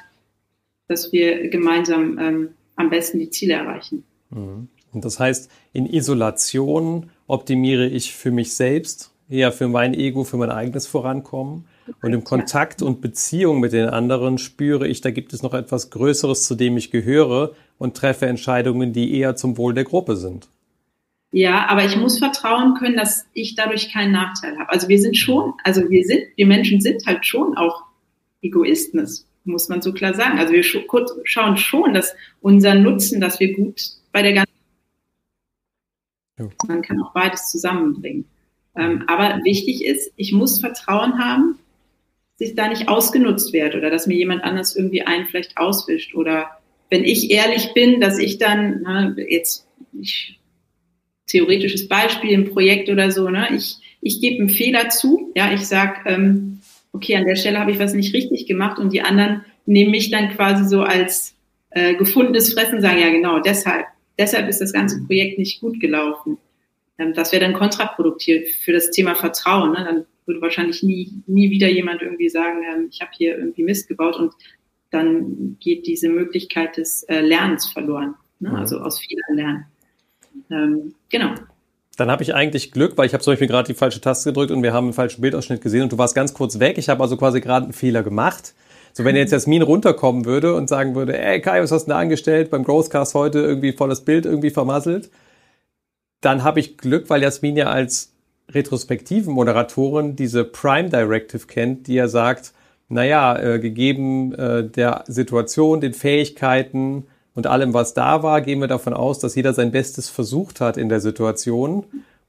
dass 0.86 1.12
wir 1.12 1.48
gemeinsam 1.48 2.18
ähm, 2.18 2.48
am 2.76 2.90
besten 2.90 3.18
die 3.18 3.30
Ziele 3.30 3.54
erreichen. 3.54 4.04
Mhm. 4.30 4.68
Und 4.92 5.04
das 5.04 5.18
heißt, 5.18 5.50
in 5.72 5.86
Isolation 5.86 7.10
optimiere 7.26 7.86
ich 7.86 8.14
für 8.14 8.30
mich 8.30 8.54
selbst, 8.54 9.10
eher 9.28 9.52
für 9.52 9.68
mein 9.68 9.92
Ego, 9.92 10.24
für 10.24 10.36
mein 10.36 10.50
eigenes 10.50 10.86
Vorankommen. 10.86 11.64
Und 12.02 12.12
im 12.12 12.24
Kontakt 12.24 12.82
und 12.82 13.00
Beziehung 13.00 13.60
mit 13.60 13.72
den 13.72 13.88
anderen 13.88 14.38
spüre 14.38 14.86
ich, 14.88 15.00
da 15.00 15.10
gibt 15.10 15.32
es 15.32 15.42
noch 15.42 15.54
etwas 15.54 15.90
Größeres, 15.90 16.44
zu 16.44 16.54
dem 16.54 16.76
ich 16.76 16.90
gehöre 16.90 17.52
und 17.78 17.96
treffe 17.96 18.26
Entscheidungen, 18.26 18.92
die 18.92 19.18
eher 19.18 19.36
zum 19.36 19.56
Wohl 19.56 19.74
der 19.74 19.84
Gruppe 19.84 20.16
sind. 20.16 20.48
Ja, 21.36 21.68
aber 21.68 21.84
ich 21.84 21.94
muss 21.98 22.18
vertrauen 22.18 22.76
können, 22.78 22.96
dass 22.96 23.26
ich 23.34 23.56
dadurch 23.56 23.92
keinen 23.92 24.12
Nachteil 24.12 24.58
habe. 24.58 24.70
Also 24.70 24.88
wir 24.88 24.98
sind 24.98 25.18
schon, 25.18 25.52
also 25.64 25.90
wir 25.90 26.02
sind, 26.02 26.22
wir 26.34 26.46
Menschen 26.46 26.80
sind 26.80 27.04
halt 27.04 27.26
schon 27.26 27.58
auch 27.58 27.82
Egoisten, 28.40 28.96
das 28.96 29.26
muss 29.44 29.68
man 29.68 29.82
so 29.82 29.92
klar 29.92 30.14
sagen. 30.14 30.38
Also 30.38 30.54
wir 30.54 30.62
schauen 30.62 31.58
schon, 31.58 31.92
dass 31.92 32.14
unser 32.40 32.74
Nutzen, 32.74 33.20
dass 33.20 33.38
wir 33.38 33.52
gut 33.52 33.82
bei 34.12 34.22
der 34.22 34.32
ganzen, 34.32 34.50
man 36.68 36.80
kann 36.80 37.02
auch 37.02 37.12
beides 37.12 37.50
zusammenbringen. 37.50 38.24
Ähm, 38.74 39.04
aber 39.06 39.44
wichtig 39.44 39.84
ist, 39.84 40.14
ich 40.16 40.32
muss 40.32 40.58
Vertrauen 40.58 41.18
haben, 41.18 41.58
dass 42.38 42.48
ich 42.48 42.54
da 42.54 42.66
nicht 42.66 42.88
ausgenutzt 42.88 43.52
werde 43.52 43.76
oder 43.76 43.90
dass 43.90 44.06
mir 44.06 44.16
jemand 44.16 44.42
anders 44.42 44.74
irgendwie 44.74 45.02
einen 45.02 45.26
vielleicht 45.26 45.58
auswischt 45.58 46.14
oder 46.14 46.48
wenn 46.88 47.04
ich 47.04 47.30
ehrlich 47.30 47.74
bin, 47.74 48.00
dass 48.00 48.18
ich 48.18 48.38
dann, 48.38 48.80
na, 48.84 49.14
jetzt 49.18 49.68
ich, 49.92 50.40
theoretisches 51.26 51.88
Beispiel 51.88 52.30
im 52.30 52.50
Projekt 52.50 52.88
oder 52.88 53.10
so, 53.10 53.28
ne, 53.28 53.48
ich, 53.54 53.76
ich 54.00 54.20
gebe 54.20 54.38
einen 54.38 54.48
Fehler 54.48 54.88
zu, 54.88 55.32
ja, 55.34 55.52
ich 55.52 55.66
sag, 55.66 56.06
ähm, 56.06 56.60
okay, 56.92 57.16
an 57.16 57.26
der 57.26 57.36
Stelle 57.36 57.58
habe 57.58 57.72
ich 57.72 57.78
was 57.78 57.94
nicht 57.94 58.14
richtig 58.14 58.46
gemacht 58.46 58.78
und 58.78 58.92
die 58.92 59.02
anderen 59.02 59.44
nehmen 59.66 59.90
mich 59.90 60.10
dann 60.10 60.30
quasi 60.30 60.68
so 60.68 60.82
als 60.82 61.34
äh, 61.70 61.94
gefundenes 61.94 62.54
Fressen, 62.54 62.80
sagen, 62.80 63.00
ja 63.00 63.10
genau, 63.10 63.40
deshalb, 63.40 63.86
deshalb 64.18 64.48
ist 64.48 64.60
das 64.60 64.72
ganze 64.72 65.02
Projekt 65.04 65.38
nicht 65.38 65.60
gut 65.60 65.80
gelaufen. 65.80 66.38
Ähm, 66.98 67.12
das 67.14 67.32
wäre 67.32 67.44
dann 67.44 67.54
kontraproduktiv 67.54 68.56
für 68.64 68.72
das 68.72 68.90
Thema 68.90 69.14
Vertrauen. 69.14 69.72
Ne? 69.72 69.84
Dann 69.84 70.06
würde 70.24 70.40
wahrscheinlich 70.40 70.82
nie, 70.82 71.12
nie 71.26 71.50
wieder 71.50 71.68
jemand 71.68 72.02
irgendwie 72.02 72.28
sagen, 72.28 72.62
ähm, 72.62 72.88
ich 72.90 73.00
habe 73.00 73.10
hier 73.16 73.36
irgendwie 73.36 73.64
Mist 73.64 73.88
gebaut 73.88 74.16
und 74.16 74.32
dann 74.90 75.56
geht 75.60 75.86
diese 75.86 76.08
Möglichkeit 76.08 76.76
des 76.76 77.02
äh, 77.04 77.20
Lernens 77.20 77.66
verloren. 77.66 78.14
Ne? 78.40 78.50
Mhm. 78.50 78.56
Also 78.56 78.78
aus 78.78 79.00
Fehlern 79.00 79.36
lernen. 79.36 79.64
Ähm, 80.50 80.94
genau. 81.08 81.34
Dann 81.96 82.10
habe 82.10 82.22
ich 82.22 82.34
eigentlich 82.34 82.72
Glück, 82.72 82.96
weil 82.96 83.06
ich 83.06 83.14
habe 83.14 83.24
zum 83.24 83.32
Beispiel 83.32 83.48
gerade 83.48 83.66
die 83.66 83.74
falsche 83.74 84.00
Taste 84.00 84.30
gedrückt 84.30 84.50
und 84.50 84.62
wir 84.62 84.72
haben 84.72 84.86
einen 84.86 84.92
falschen 84.92 85.22
Bildausschnitt 85.22 85.62
gesehen 85.62 85.82
und 85.82 85.92
du 85.92 85.98
warst 85.98 86.14
ganz 86.14 86.34
kurz 86.34 86.58
weg. 86.58 86.76
Ich 86.78 86.88
habe 86.88 87.02
also 87.02 87.16
quasi 87.16 87.40
gerade 87.40 87.64
einen 87.64 87.72
Fehler 87.72 88.02
gemacht. 88.02 88.54
So, 88.92 89.04
wenn 89.04 89.16
jetzt 89.16 89.32
Jasmin 89.32 89.62
runterkommen 89.62 90.24
würde 90.24 90.54
und 90.54 90.68
sagen 90.68 90.94
würde, 90.94 91.18
ey 91.18 91.40
Kai, 91.40 91.62
was 91.62 91.72
hast 91.72 91.84
du 91.84 91.90
da 91.90 91.98
angestellt 91.98 92.50
beim 92.50 92.64
Growthcast 92.64 93.14
heute 93.14 93.40
irgendwie 93.40 93.72
volles 93.72 94.02
Bild 94.02 94.26
irgendwie 94.26 94.50
vermasselt, 94.50 95.10
dann 96.20 96.44
habe 96.44 96.60
ich 96.60 96.78
Glück, 96.78 97.08
weil 97.08 97.22
Jasmin 97.22 97.56
ja 97.56 97.66
als 97.66 98.12
retrospektiven 98.50 99.32
Moderatorin 99.32 100.16
diese 100.16 100.44
Prime 100.44 100.88
Directive 100.88 101.46
kennt, 101.46 101.86
die 101.86 101.94
ja 101.94 102.08
sagt, 102.08 102.52
naja, 102.88 103.38
äh, 103.38 103.58
gegeben 103.58 104.34
äh, 104.34 104.68
der 104.68 105.04
Situation, 105.08 105.80
den 105.80 105.92
Fähigkeiten 105.92 107.06
und 107.36 107.46
allem, 107.46 107.74
was 107.74 107.92
da 107.92 108.22
war, 108.22 108.40
gehen 108.40 108.60
wir 108.60 108.66
davon 108.66 108.94
aus, 108.94 109.18
dass 109.18 109.34
jeder 109.34 109.52
sein 109.52 109.70
Bestes 109.70 110.08
versucht 110.08 110.62
hat 110.62 110.78
in 110.78 110.88
der 110.88 111.00
Situation, 111.00 111.84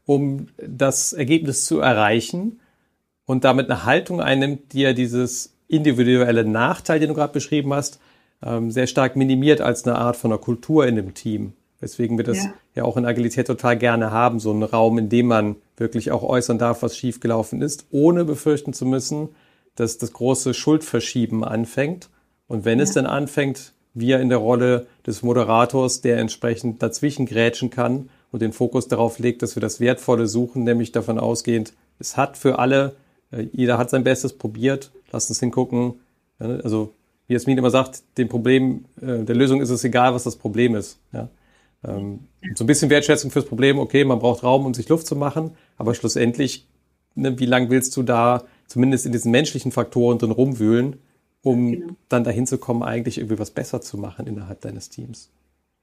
um 0.06 0.48
das 0.58 1.14
Ergebnis 1.14 1.64
zu 1.64 1.80
erreichen 1.80 2.60
und 3.26 3.46
damit 3.46 3.72
eine 3.72 3.86
Haltung 3.86 4.20
einnimmt, 4.22 4.74
die 4.74 4.82
ja 4.82 4.92
dieses 4.92 5.56
individuelle 5.70 6.44
Nachteil, 6.44 7.00
den 7.00 7.08
du 7.08 7.16
gerade 7.16 7.32
beschrieben 7.32 7.74
hast, 7.74 8.00
ähm, 8.44 8.70
sehr 8.70 8.86
stark 8.86 9.16
minimiert 9.16 9.62
als 9.62 9.88
eine 9.88 9.98
Art 9.98 10.18
von 10.18 10.32
einer 10.32 10.42
Kultur 10.42 10.86
in 10.86 10.98
dem 10.98 11.14
Team. 11.14 11.54
Weswegen 11.80 12.18
wir 12.18 12.26
das 12.26 12.44
ja. 12.44 12.54
ja. 12.76 12.84
auch 12.84 12.98
in 12.98 13.06
Agilität 13.06 13.48
total 13.48 13.78
gerne 13.78 14.12
haben, 14.12 14.42
so 14.42 14.52
einen 14.52 14.64
Raum, 14.64 14.98
in 14.98 15.08
dem 15.08 15.28
man 15.28 15.56
wirklich 15.78 16.12
auch 16.12 16.24
äußern 16.24 16.58
darf, 16.58 16.84
was 16.84 16.98
schiefgelaufen 16.98 17.62
ist, 17.62 17.86
ohne 17.92 18.26
befürchten 18.26 18.74
zu 18.74 18.86
müssen, 18.86 19.30
dass 19.76 19.98
das 19.98 20.12
große 20.12 20.54
Schuldverschieben 20.54 21.46
anfängt. 21.46 22.10
Und 22.48 22.66
wenn 22.66 22.80
ja. 22.80 22.84
es 22.84 22.92
dann 22.92 23.06
anfängt, 23.06 23.74
wir 24.00 24.20
in 24.20 24.30
der 24.30 24.38
Rolle 24.38 24.88
des 25.06 25.24
Moderators, 25.24 26.02
der 26.02 26.18
entsprechend 26.18 26.82
dazwischen 26.82 27.26
grätschen 27.26 27.70
kann 27.70 28.10
und 28.32 28.42
den 28.42 28.54
Fokus 28.54 28.88
darauf 28.88 29.20
legt, 29.20 29.42
dass 29.42 29.56
wir 29.56 29.62
das 29.62 29.80
Wertvolle 29.80 30.28
suchen, 30.28 30.64
nämlich 30.64 30.92
davon 30.92 31.20
ausgehend, 31.20 31.74
es 32.00 32.18
hat 32.18 32.38
für 32.38 32.60
alle, 32.60 32.96
äh, 33.32 33.48
jeder 33.52 33.78
hat 33.78 33.90
sein 33.90 34.04
Bestes 34.04 34.34
probiert, 34.34 34.92
lasst 35.12 35.30
uns 35.30 35.40
hingucken. 35.40 35.96
Also, 36.40 36.94
wie 37.28 37.34
Jasmin 37.34 37.58
immer 37.58 37.72
sagt, 37.72 38.04
dem 38.18 38.30
Problem, 38.30 38.86
äh, 39.02 39.24
der 39.24 39.36
Lösung 39.36 39.62
ist 39.62 39.70
es 39.70 39.84
egal, 39.84 40.14
was 40.14 40.24
das 40.24 40.36
Problem 40.36 40.76
ist. 40.76 41.00
Ja? 41.12 41.30
Ähm, 41.84 42.20
so 42.56 42.64
ein 42.64 42.68
bisschen 42.68 42.90
Wertschätzung 42.90 43.32
fürs 43.32 43.46
Problem, 43.46 43.80
okay, 43.80 44.04
man 44.04 44.20
braucht 44.20 44.44
Raum, 44.44 44.66
um 44.66 44.74
sich 44.74 44.90
Luft 44.90 45.08
zu 45.08 45.16
machen, 45.16 45.52
aber 45.78 45.96
schlussendlich, 45.96 46.68
ne, 47.16 47.40
wie 47.40 47.46
lange 47.46 47.70
willst 47.70 47.96
du 47.98 48.04
da 48.04 48.44
zumindest 48.68 49.06
in 49.06 49.12
diesen 49.12 49.32
menschlichen 49.32 49.72
Faktoren 49.72 50.20
drin 50.20 50.32
rumwühlen, 50.32 50.98
um 51.48 51.72
genau. 51.72 51.96
dann 52.10 52.24
dahin 52.24 52.46
zu 52.46 52.58
kommen, 52.58 52.84
eigentlich 52.84 53.18
irgendwie 53.18 53.40
was 53.40 53.52
besser 53.52 53.82
zu 53.82 53.98
machen 53.98 54.28
innerhalb 54.28 54.62
deines 54.62 54.90
Teams? 54.90 55.30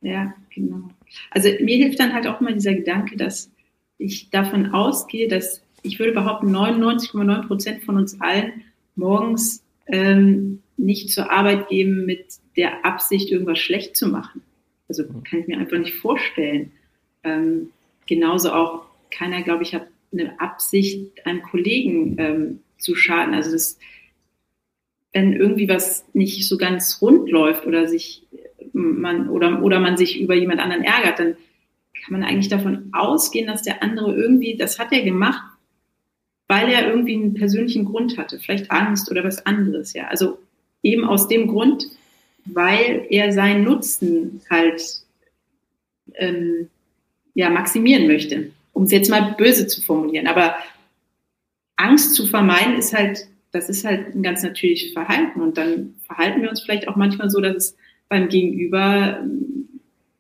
Ja, 0.01 0.35
genau. 0.55 0.89
Also 1.31 1.49
mir 1.61 1.77
hilft 1.77 1.99
dann 1.99 2.13
halt 2.13 2.27
auch 2.27 2.41
mal 2.41 2.53
dieser 2.53 2.75
Gedanke, 2.75 3.17
dass 3.17 3.51
ich 3.99 4.31
davon 4.31 4.73
ausgehe, 4.73 5.29
dass 5.29 5.63
ich 5.83 5.99
würde 5.99 6.13
behaupten, 6.13 6.55
99,9 6.55 7.47
Prozent 7.47 7.83
von 7.85 7.97
uns 7.97 8.21
allen 8.21 8.65
morgens 8.97 9.63
ähm, 9.87 10.63
nicht 10.77 11.11
zur 11.11 11.31
Arbeit 11.31 11.69
gehen 11.69 12.07
mit 12.07 12.39
der 12.57 12.85
Absicht, 12.85 13.31
irgendwas 13.31 13.59
schlecht 13.59 13.97
zu 13.97 14.09
machen. 14.09 14.43
Also 14.89 15.05
kann 15.05 15.41
ich 15.41 15.47
mir 15.47 15.59
einfach 15.59 15.79
nicht 15.79 15.95
vorstellen. 15.95 16.73
Ähm, 17.23 17.71
genauso 18.07 18.53
auch 18.53 18.87
keiner, 19.11 19.43
glaube 19.43 19.63
ich, 19.63 19.75
hat 19.75 19.87
eine 20.13 20.41
Absicht, 20.41 21.27
einem 21.27 21.43
Kollegen 21.43 22.17
ähm, 22.19 22.61
zu 22.79 22.95
schaden. 22.95 23.35
Also 23.35 23.53
das, 23.53 23.79
wenn 25.15 25.33
irgendwie 25.33 25.69
was 25.69 26.05
nicht 26.13 26.47
so 26.47 26.59
ganz 26.59 26.99
rund 27.01 27.31
läuft 27.31 27.67
oder 27.67 27.89
sich 27.89 28.27
man 28.73 29.29
oder, 29.29 29.63
oder 29.63 29.79
man 29.79 29.97
sich 29.97 30.21
über 30.21 30.35
jemand 30.35 30.61
anderen 30.61 30.83
ärgert, 30.83 31.21
dann 31.21 31.37
kann 32.03 32.21
man 32.21 32.25
eigentlich 32.25 32.49
davon 32.49 32.91
ausgehen, 32.93 33.47
dass 33.47 33.63
der 33.63 33.83
andere 33.83 34.15
irgendwie, 34.15 34.57
das 34.57 34.79
hat 34.79 34.93
er 34.93 35.03
gemacht, 35.03 35.57
weil 36.49 36.69
er 36.69 36.89
irgendwie 36.89 37.15
einen 37.15 37.35
persönlichen 37.35 37.85
Grund 37.85 38.19
hatte, 38.19 38.39
vielleicht 38.39 38.71
Angst 38.71 39.11
oder 39.11 39.25
was 39.25 39.47
anderes, 39.47 39.95
ja. 39.95 40.09
Also 40.09 40.39
eben 40.83 41.05
aus 41.05 41.29
dem 41.29 41.47
Grund, 41.47 41.87
weil 42.45 43.07
er 43.09 43.33
seinen 43.33 43.65
Nutzen 43.65 44.43
halt 44.51 44.83
ähm, 46.17 46.69
ja, 47.35 47.49
maximieren 47.51 48.07
möchte, 48.09 48.51
um 48.73 48.83
es 48.83 48.91
jetzt 48.91 49.11
mal 49.11 49.35
böse 49.39 49.67
zu 49.69 49.81
formulieren. 49.81 50.27
Aber 50.27 50.57
Angst 51.77 52.15
zu 52.15 52.27
vermeiden 52.27 52.77
ist 52.77 52.93
halt, 52.93 53.29
das 53.55 53.69
ist 53.69 53.85
halt 53.85 54.17
ein 54.17 54.23
ganz 54.25 54.43
natürliches 54.43 54.93
Verhalten. 54.93 55.41
Und 55.41 55.57
dann 55.57 55.95
verhalten 56.07 56.43
wir 56.43 56.51
uns 56.51 56.61
vielleicht 56.61 56.89
auch 56.89 56.97
manchmal 56.97 57.31
so, 57.31 57.41
dass 57.41 57.55
es 57.55 57.77
beim 58.09 58.29
Gegenüber 58.29 59.21
ähm, 59.23 59.69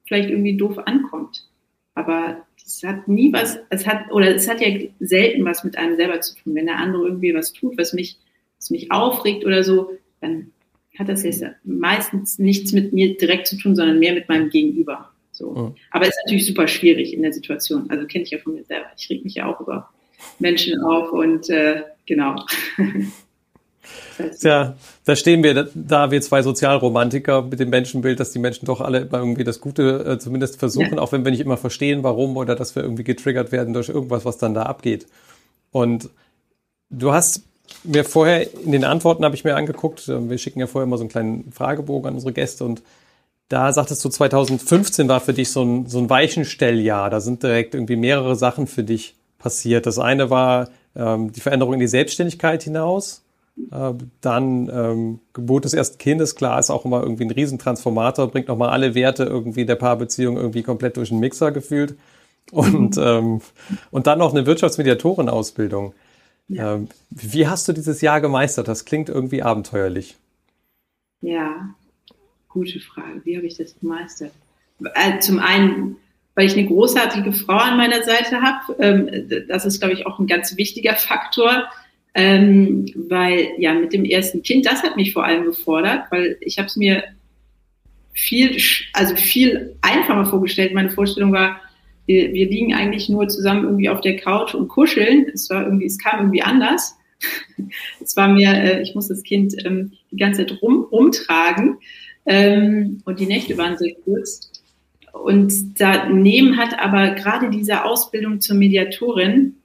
vielleicht 0.06 0.30
irgendwie 0.30 0.56
doof 0.56 0.78
ankommt. 0.86 1.48
Aber 1.96 2.46
es 2.64 2.84
hat 2.84 3.08
nie 3.08 3.32
was, 3.32 3.58
es 3.70 3.88
hat, 3.88 4.12
oder 4.12 4.32
es 4.32 4.48
hat 4.48 4.60
ja 4.60 4.68
selten 5.00 5.44
was 5.44 5.64
mit 5.64 5.76
einem 5.76 5.96
selber 5.96 6.20
zu 6.20 6.36
tun. 6.36 6.54
Wenn 6.54 6.66
der 6.66 6.78
andere 6.78 7.06
irgendwie 7.06 7.34
was 7.34 7.52
tut, 7.52 7.76
was 7.76 7.92
mich, 7.92 8.18
was 8.56 8.70
mich 8.70 8.92
aufregt 8.92 9.44
oder 9.44 9.64
so, 9.64 9.90
dann 10.20 10.52
hat 10.96 11.08
das 11.08 11.24
jetzt 11.24 11.44
meistens 11.64 12.38
nichts 12.38 12.72
mit 12.72 12.92
mir 12.92 13.16
direkt 13.16 13.48
zu 13.48 13.58
tun, 13.58 13.74
sondern 13.74 13.98
mehr 13.98 14.14
mit 14.14 14.28
meinem 14.28 14.48
Gegenüber. 14.48 15.10
So. 15.32 15.50
Mhm. 15.50 15.74
Aber 15.90 16.04
es 16.04 16.10
ist 16.10 16.22
natürlich 16.24 16.46
super 16.46 16.68
schwierig 16.68 17.12
in 17.12 17.22
der 17.22 17.32
Situation. 17.32 17.90
Also 17.90 18.06
kenne 18.06 18.22
ich 18.22 18.30
ja 18.30 18.38
von 18.38 18.54
mir 18.54 18.64
selber. 18.64 18.86
Ich 18.96 19.10
reg 19.10 19.24
mich 19.24 19.34
ja 19.34 19.46
auch 19.46 19.60
über 19.60 19.90
Menschen 20.38 20.80
auf 20.82 21.10
und 21.10 21.50
äh, 21.50 21.82
genau. 22.06 22.36
Ja, 24.40 24.76
da 25.04 25.16
stehen 25.16 25.42
wir, 25.42 25.68
da 25.74 26.10
wir 26.10 26.20
zwei 26.22 26.42
Sozialromantiker 26.42 27.42
mit 27.42 27.60
dem 27.60 27.70
Menschenbild, 27.70 28.20
dass 28.20 28.32
die 28.32 28.38
Menschen 28.38 28.66
doch 28.66 28.80
alle 28.80 29.00
immer 29.00 29.18
irgendwie 29.18 29.44
das 29.44 29.60
Gute 29.60 30.04
äh, 30.04 30.18
zumindest 30.18 30.58
versuchen, 30.58 30.96
ja. 30.96 30.98
auch 30.98 31.12
wenn 31.12 31.24
wir 31.24 31.30
nicht 31.30 31.40
immer 31.40 31.56
verstehen, 31.56 32.02
warum 32.02 32.36
oder 32.36 32.54
dass 32.54 32.76
wir 32.76 32.82
irgendwie 32.82 33.04
getriggert 33.04 33.52
werden 33.52 33.74
durch 33.74 33.88
irgendwas, 33.88 34.24
was 34.24 34.38
dann 34.38 34.54
da 34.54 34.64
abgeht. 34.64 35.06
Und 35.72 36.10
du 36.90 37.12
hast 37.12 37.42
mir 37.82 38.04
vorher 38.04 38.52
in 38.54 38.72
den 38.72 38.84
Antworten 38.84 39.24
habe 39.24 39.34
ich 39.34 39.44
mir 39.44 39.56
angeguckt, 39.56 40.08
äh, 40.08 40.28
wir 40.28 40.38
schicken 40.38 40.60
ja 40.60 40.66
vorher 40.66 40.86
immer 40.86 40.98
so 40.98 41.02
einen 41.02 41.10
kleinen 41.10 41.52
Fragebogen 41.52 42.08
an 42.08 42.14
unsere 42.14 42.32
Gäste 42.32 42.64
und 42.64 42.82
da 43.48 43.72
sagtest 43.72 44.04
du, 44.04 44.08
2015 44.08 45.08
war 45.08 45.20
für 45.20 45.34
dich 45.34 45.50
so 45.50 45.62
ein, 45.62 45.86
so 45.86 45.98
ein 45.98 46.08
Weichenstelljahr. 46.08 47.10
Da 47.10 47.20
sind 47.20 47.42
direkt 47.42 47.74
irgendwie 47.74 47.96
mehrere 47.96 48.36
Sachen 48.36 48.66
für 48.66 48.82
dich 48.82 49.14
passiert. 49.38 49.86
Das 49.86 49.98
eine 49.98 50.30
war 50.30 50.70
ähm, 50.96 51.32
die 51.32 51.40
Veränderung 51.40 51.74
in 51.74 51.80
die 51.80 51.86
Selbstständigkeit 51.86 52.62
hinaus. 52.62 53.22
Äh, 53.70 53.92
dann 54.20 54.68
ähm, 54.68 55.20
Geburt 55.32 55.64
des 55.64 55.74
ersten 55.74 55.98
Kindes, 55.98 56.34
klar, 56.34 56.58
ist 56.58 56.70
auch 56.70 56.84
immer 56.84 57.02
irgendwie 57.02 57.24
ein 57.24 57.30
Riesentransformator, 57.30 58.28
bringt 58.28 58.48
nochmal 58.48 58.70
alle 58.70 58.94
Werte 58.94 59.24
irgendwie 59.24 59.64
der 59.64 59.76
Paarbeziehung 59.76 60.36
irgendwie 60.36 60.62
komplett 60.62 60.96
durch 60.96 61.10
den 61.10 61.20
Mixer 61.20 61.52
gefühlt. 61.52 61.96
Und, 62.50 62.98
ähm, 62.98 63.40
und 63.90 64.06
dann 64.06 64.18
noch 64.18 64.32
eine 64.32 64.46
Wirtschaftsmediatorin-Ausbildung. 64.46 65.94
Ja. 66.48 66.74
Ähm, 66.74 66.88
wie 67.10 67.46
hast 67.46 67.68
du 67.68 67.72
dieses 67.72 68.00
Jahr 68.00 68.20
gemeistert? 68.20 68.68
Das 68.68 68.84
klingt 68.84 69.08
irgendwie 69.08 69.42
abenteuerlich. 69.42 70.16
Ja, 71.20 71.74
gute 72.48 72.80
Frage. 72.80 73.22
Wie 73.24 73.36
habe 73.36 73.46
ich 73.46 73.56
das 73.56 73.78
gemeistert? 73.80 74.32
Äh, 74.94 75.20
zum 75.20 75.38
einen, 75.38 75.96
weil 76.34 76.46
ich 76.46 76.56
eine 76.56 76.66
großartige 76.66 77.32
Frau 77.32 77.56
an 77.56 77.78
meiner 77.78 78.02
Seite 78.02 78.42
habe. 78.42 78.76
Ähm, 78.78 79.46
das 79.48 79.64
ist, 79.64 79.80
glaube 79.80 79.94
ich, 79.94 80.06
auch 80.06 80.18
ein 80.18 80.26
ganz 80.26 80.56
wichtiger 80.56 80.96
Faktor. 80.96 81.64
Ähm, 82.16 82.86
weil 83.08 83.48
ja 83.58 83.74
mit 83.74 83.92
dem 83.92 84.04
ersten 84.04 84.42
Kind, 84.42 84.66
das 84.66 84.84
hat 84.84 84.96
mich 84.96 85.12
vor 85.12 85.24
allem 85.24 85.44
gefordert, 85.44 86.04
weil 86.10 86.36
ich 86.40 86.58
habe 86.58 86.68
es 86.68 86.76
mir 86.76 87.02
viel, 88.12 88.56
also 88.92 89.16
viel 89.16 89.76
einfacher 89.82 90.24
vorgestellt. 90.24 90.72
Meine 90.74 90.90
Vorstellung 90.90 91.32
war, 91.32 91.60
wir, 92.06 92.32
wir 92.32 92.48
liegen 92.48 92.74
eigentlich 92.74 93.08
nur 93.08 93.28
zusammen 93.28 93.64
irgendwie 93.64 93.88
auf 93.88 94.00
der 94.00 94.16
Couch 94.16 94.54
und 94.54 94.68
kuscheln. 94.68 95.26
Es 95.32 95.50
war 95.50 95.64
irgendwie, 95.64 95.86
es 95.86 95.98
kam 95.98 96.20
irgendwie 96.20 96.42
anders. 96.42 96.96
es 98.00 98.16
war 98.16 98.28
mir, 98.28 98.50
äh, 98.50 98.82
ich 98.82 98.94
muss 98.94 99.08
das 99.08 99.22
Kind 99.22 99.54
ähm, 99.64 99.92
die 100.10 100.16
ganze 100.16 100.46
Zeit 100.46 100.62
rum, 100.62 100.86
rumtragen 100.90 101.78
ähm, 102.26 103.02
und 103.04 103.20
die 103.20 103.26
Nächte 103.26 103.56
waren 103.58 103.76
sehr 103.76 103.94
kurz. 104.04 104.50
Und 105.12 105.80
daneben 105.80 106.56
hat 106.56 106.78
aber 106.78 107.10
gerade 107.10 107.48
diese 107.50 107.84
Ausbildung 107.84 108.40
zur 108.40 108.56
Mediatorin 108.56 109.56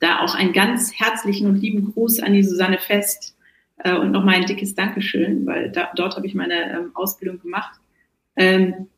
da 0.00 0.20
auch 0.20 0.34
einen 0.34 0.52
ganz 0.52 0.92
herzlichen 0.98 1.46
und 1.46 1.56
lieben 1.56 1.92
Gruß 1.92 2.20
an 2.20 2.32
die 2.32 2.42
Susanne 2.42 2.78
Fest 2.78 3.36
äh, 3.78 3.94
und 3.94 4.10
nochmal 4.10 4.36
ein 4.36 4.46
dickes 4.46 4.74
Dankeschön, 4.74 5.46
weil 5.46 5.70
da, 5.70 5.90
dort 5.94 6.16
habe 6.16 6.26
ich 6.26 6.34
meine 6.34 6.72
ähm, 6.72 6.90
Ausbildung 6.94 7.40
gemacht. 7.40 7.78
Ähm, 8.36 8.88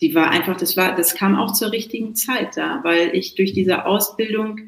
die 0.00 0.14
war 0.14 0.30
einfach, 0.30 0.56
das 0.56 0.76
war, 0.76 0.94
das 0.94 1.14
kam 1.14 1.36
auch 1.36 1.52
zur 1.52 1.72
richtigen 1.72 2.14
Zeit 2.14 2.56
da, 2.56 2.80
weil 2.84 3.14
ich 3.14 3.34
durch 3.34 3.52
diese 3.52 3.84
Ausbildung 3.84 4.60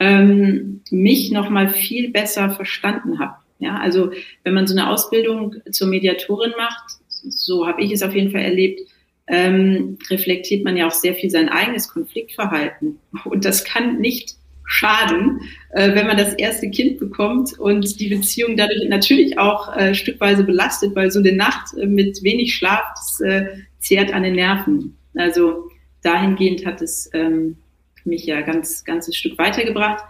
ähm, 0.00 0.82
mich 0.90 1.30
nochmal 1.30 1.68
viel 1.68 2.10
besser 2.10 2.50
verstanden 2.50 3.20
habe. 3.20 3.36
Ja, 3.60 3.76
also 3.76 4.10
wenn 4.42 4.54
man 4.54 4.66
so 4.66 4.74
eine 4.74 4.90
Ausbildung 4.90 5.54
zur 5.70 5.86
Mediatorin 5.86 6.52
macht, 6.56 6.98
so 7.06 7.64
habe 7.64 7.80
ich 7.80 7.92
es 7.92 8.02
auf 8.02 8.12
jeden 8.12 8.32
Fall 8.32 8.40
erlebt, 8.40 8.80
ähm, 9.28 9.98
reflektiert 10.10 10.64
man 10.64 10.76
ja 10.76 10.88
auch 10.88 10.92
sehr 10.92 11.14
viel 11.14 11.30
sein 11.30 11.48
eigenes 11.48 11.86
Konfliktverhalten. 11.86 12.98
Und 13.24 13.44
das 13.44 13.64
kann 13.64 14.00
nicht 14.00 14.34
schaden, 14.72 15.42
äh, 15.72 15.94
wenn 15.94 16.06
man 16.06 16.16
das 16.16 16.32
erste 16.32 16.70
Kind 16.70 16.98
bekommt 16.98 17.58
und 17.58 18.00
die 18.00 18.08
Beziehung 18.08 18.56
dadurch 18.56 18.88
natürlich 18.88 19.38
auch 19.38 19.76
äh, 19.76 19.94
stückweise 19.94 20.44
belastet, 20.44 20.96
weil 20.96 21.10
so 21.10 21.18
eine 21.18 21.32
Nacht 21.32 21.76
äh, 21.76 21.86
mit 21.86 22.22
wenig 22.22 22.54
Schlaf, 22.54 22.82
das 22.94 23.20
äh, 23.20 23.46
zehrt 23.80 24.14
an 24.14 24.22
den 24.22 24.34
Nerven. 24.34 24.96
Also 25.14 25.68
dahingehend 26.00 26.64
hat 26.64 26.80
es 26.80 27.10
ähm, 27.12 27.56
mich 28.04 28.24
ja 28.24 28.40
ganz 28.40 28.82
ganzes 28.84 29.14
Stück 29.14 29.36
weitergebracht. 29.36 30.02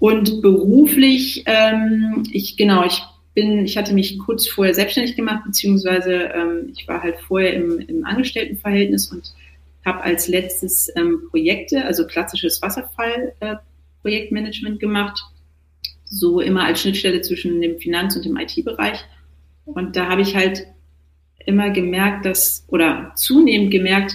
Und 0.00 0.42
beruflich, 0.42 1.44
ähm, 1.46 2.24
ich 2.32 2.56
genau, 2.56 2.84
ich 2.84 3.00
bin, 3.34 3.64
ich 3.64 3.76
hatte 3.76 3.94
mich 3.94 4.18
kurz 4.18 4.48
vorher 4.48 4.74
selbstständig 4.74 5.14
gemacht, 5.14 5.44
beziehungsweise 5.46 6.32
ähm, 6.34 6.72
ich 6.76 6.88
war 6.88 7.02
halt 7.02 7.20
vorher 7.20 7.54
im, 7.54 7.78
im 7.78 8.04
Angestelltenverhältnis 8.04 9.12
und 9.12 9.32
habe 9.84 10.02
als 10.02 10.28
letztes 10.28 10.90
ähm, 10.96 11.24
Projekte, 11.30 11.84
also 11.84 12.06
klassisches 12.06 12.62
Wasserfall-Projektmanagement 12.62 14.76
äh, 14.76 14.78
gemacht, 14.78 15.20
so 16.04 16.40
immer 16.40 16.64
als 16.64 16.80
Schnittstelle 16.82 17.22
zwischen 17.22 17.60
dem 17.60 17.78
Finanz- 17.78 18.14
und 18.16 18.24
dem 18.24 18.36
IT-Bereich. 18.36 19.04
Und 19.64 19.96
da 19.96 20.08
habe 20.08 20.22
ich 20.22 20.36
halt 20.36 20.66
immer 21.46 21.70
gemerkt, 21.70 22.26
dass, 22.26 22.64
oder 22.68 23.12
zunehmend 23.14 23.70
gemerkt, 23.70 24.14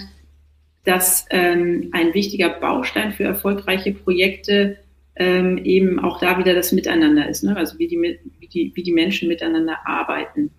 dass 0.84 1.26
ähm, 1.30 1.88
ein 1.92 2.14
wichtiger 2.14 2.50
Baustein 2.50 3.12
für 3.12 3.24
erfolgreiche 3.24 3.92
Projekte 3.92 4.78
ähm, 5.16 5.58
eben 5.58 5.98
auch 5.98 6.20
da 6.20 6.38
wieder 6.38 6.54
das 6.54 6.72
Miteinander 6.72 7.28
ist, 7.28 7.42
ne? 7.42 7.56
also 7.56 7.78
wie 7.78 7.88
die, 7.88 8.18
wie, 8.38 8.48
die, 8.48 8.72
wie 8.74 8.82
die 8.82 8.92
Menschen 8.92 9.28
miteinander 9.28 9.78
arbeiten. 9.84 10.50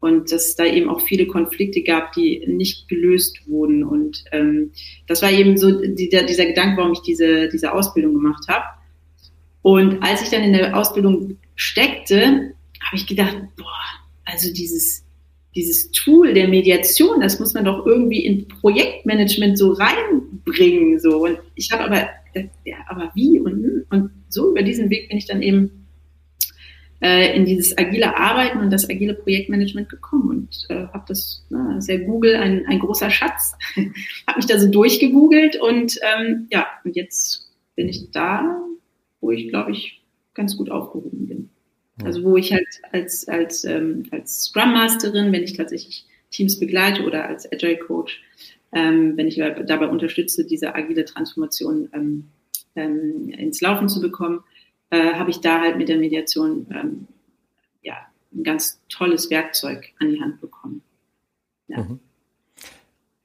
Und 0.00 0.32
dass 0.32 0.56
da 0.56 0.64
eben 0.64 0.88
auch 0.88 1.02
viele 1.02 1.26
Konflikte 1.26 1.82
gab, 1.82 2.12
die 2.12 2.42
nicht 2.46 2.88
gelöst 2.88 3.46
wurden. 3.46 3.84
Und 3.84 4.24
ähm, 4.32 4.72
das 5.06 5.20
war 5.20 5.30
eben 5.30 5.58
so 5.58 5.70
dieser, 5.80 6.22
dieser 6.22 6.46
Gedanke, 6.46 6.78
warum 6.78 6.92
ich 6.92 7.02
diese, 7.02 7.48
diese 7.48 7.72
Ausbildung 7.72 8.14
gemacht 8.14 8.44
habe. 8.48 8.64
Und 9.62 10.02
als 10.02 10.22
ich 10.22 10.30
dann 10.30 10.42
in 10.42 10.54
der 10.54 10.74
Ausbildung 10.76 11.36
steckte, 11.54 12.54
habe 12.82 12.96
ich 12.96 13.06
gedacht, 13.06 13.36
boah, 13.58 13.66
also 14.24 14.50
dieses, 14.54 15.04
dieses 15.54 15.90
Tool 15.90 16.32
der 16.32 16.48
Mediation, 16.48 17.20
das 17.20 17.38
muss 17.38 17.52
man 17.52 17.66
doch 17.66 17.84
irgendwie 17.84 18.24
in 18.24 18.48
Projektmanagement 18.48 19.58
so 19.58 19.72
reinbringen. 19.72 20.98
So. 20.98 21.24
Und 21.24 21.38
ich 21.56 21.70
habe 21.72 21.84
aber 21.84 22.08
ja, 22.64 22.76
aber 22.88 23.10
wie 23.14 23.38
und, 23.38 23.84
und 23.90 24.10
so 24.28 24.50
über 24.50 24.62
diesen 24.62 24.90
Weg 24.90 25.08
bin 25.08 25.18
ich 25.18 25.26
dann 25.26 25.42
eben 25.42 25.79
äh, 27.00 27.34
in 27.36 27.44
dieses 27.44 27.76
agile 27.78 28.16
Arbeiten 28.16 28.58
und 28.58 28.70
das 28.70 28.88
agile 28.88 29.14
Projektmanagement 29.14 29.88
gekommen. 29.88 30.28
Und 30.28 30.66
äh, 30.68 30.86
habe 30.92 31.04
das, 31.08 31.44
na, 31.50 31.78
ist 31.78 31.88
ja 31.88 31.98
Google 31.98 32.36
ein, 32.36 32.66
ein 32.66 32.78
großer 32.78 33.10
Schatz, 33.10 33.54
habe 34.26 34.36
mich 34.36 34.46
da 34.46 34.58
so 34.58 34.68
durchgegoogelt 34.68 35.56
und 35.60 35.98
ähm, 36.02 36.46
ja, 36.50 36.66
und 36.84 36.96
jetzt 36.96 37.50
bin 37.76 37.88
ich 37.88 38.10
da, 38.10 38.60
wo 39.20 39.30
ich 39.30 39.48
glaube 39.48 39.72
ich 39.72 40.02
ganz 40.34 40.56
gut 40.56 40.70
aufgehoben 40.70 41.26
bin. 41.26 41.50
Also 42.04 42.22
wo 42.24 42.36
ich 42.36 42.52
halt 42.52 42.66
als, 42.92 43.28
als, 43.28 43.64
ähm, 43.64 44.04
als 44.10 44.44
Scrum 44.44 44.72
Masterin, 44.72 45.32
wenn 45.32 45.42
ich 45.42 45.54
tatsächlich 45.54 46.06
Teams 46.30 46.58
begleite 46.58 47.04
oder 47.04 47.26
als 47.26 47.50
Agile 47.52 47.76
Coach, 47.78 48.22
ähm, 48.72 49.16
wenn 49.16 49.26
ich 49.26 49.36
dabei 49.36 49.88
unterstütze, 49.88 50.46
diese 50.46 50.74
agile 50.74 51.04
Transformation 51.04 51.88
ähm, 51.92 52.28
ähm, 52.76 53.28
ins 53.30 53.60
Laufen 53.60 53.88
zu 53.88 54.00
bekommen, 54.00 54.40
äh, 54.90 55.14
habe 55.14 55.30
ich 55.30 55.40
da 55.40 55.60
halt 55.60 55.76
mit 55.76 55.88
der 55.88 55.98
Mediation 55.98 56.66
ähm, 56.70 57.08
ja, 57.82 57.94
ein 58.32 58.44
ganz 58.44 58.80
tolles 58.88 59.30
Werkzeug 59.30 59.92
an 59.98 60.10
die 60.10 60.20
Hand 60.20 60.40
bekommen. 60.40 60.82
Ja. 61.68 61.82
Mhm. 61.82 62.00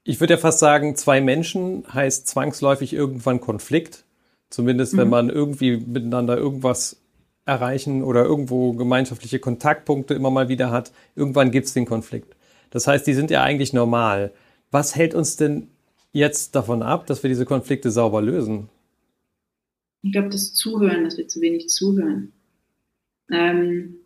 Ich 0.04 0.20
würde 0.20 0.34
ja 0.34 0.38
fast 0.38 0.60
sagen, 0.60 0.94
zwei 0.94 1.20
Menschen 1.20 1.84
heißt 1.92 2.28
zwangsläufig 2.28 2.92
irgendwann 2.92 3.40
Konflikt. 3.40 4.04
Zumindest 4.50 4.94
mhm. 4.94 4.98
wenn 4.98 5.08
man 5.08 5.30
irgendwie 5.30 5.76
miteinander 5.78 6.36
irgendwas 6.36 7.00
erreichen 7.46 8.02
oder 8.02 8.24
irgendwo 8.24 8.72
gemeinschaftliche 8.72 9.38
Kontaktpunkte 9.38 10.14
immer 10.14 10.30
mal 10.30 10.48
wieder 10.48 10.70
hat. 10.70 10.92
Irgendwann 11.14 11.50
gibt 11.50 11.66
es 11.66 11.72
den 11.72 11.86
Konflikt. 11.86 12.36
Das 12.70 12.86
heißt, 12.86 13.06
die 13.06 13.14
sind 13.14 13.30
ja 13.30 13.42
eigentlich 13.42 13.72
normal. 13.72 14.32
Was 14.70 14.96
hält 14.96 15.14
uns 15.14 15.36
denn 15.36 15.68
jetzt 16.12 16.54
davon 16.56 16.82
ab, 16.82 17.06
dass 17.06 17.22
wir 17.22 17.28
diese 17.28 17.46
Konflikte 17.46 17.90
sauber 17.90 18.20
lösen? 18.20 18.68
Ich 20.06 20.12
glaube, 20.12 20.28
das 20.28 20.54
Zuhören, 20.54 21.02
dass 21.02 21.18
wir 21.18 21.26
zu 21.26 21.40
wenig 21.40 21.68
zuhören. 21.68 22.32
Ähm, 23.30 23.96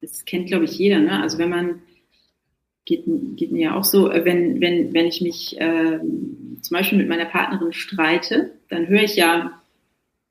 das 0.00 0.24
kennt, 0.24 0.48
glaube 0.48 0.64
ich, 0.64 0.76
jeder. 0.76 0.98
Ne? 0.98 1.22
Also 1.22 1.38
wenn 1.38 1.50
man, 1.50 1.82
geht, 2.84 3.04
geht 3.36 3.52
mir 3.52 3.62
ja 3.62 3.76
auch 3.76 3.84
so, 3.84 4.10
äh, 4.10 4.24
wenn, 4.24 4.60
wenn, 4.60 4.92
wenn 4.92 5.06
ich 5.06 5.20
mich 5.20 5.56
ähm, 5.60 6.58
zum 6.62 6.76
Beispiel 6.76 6.98
mit 6.98 7.08
meiner 7.08 7.26
Partnerin 7.26 7.72
streite, 7.72 8.52
dann 8.68 8.88
höre 8.88 9.04
ich 9.04 9.14
ja 9.14 9.62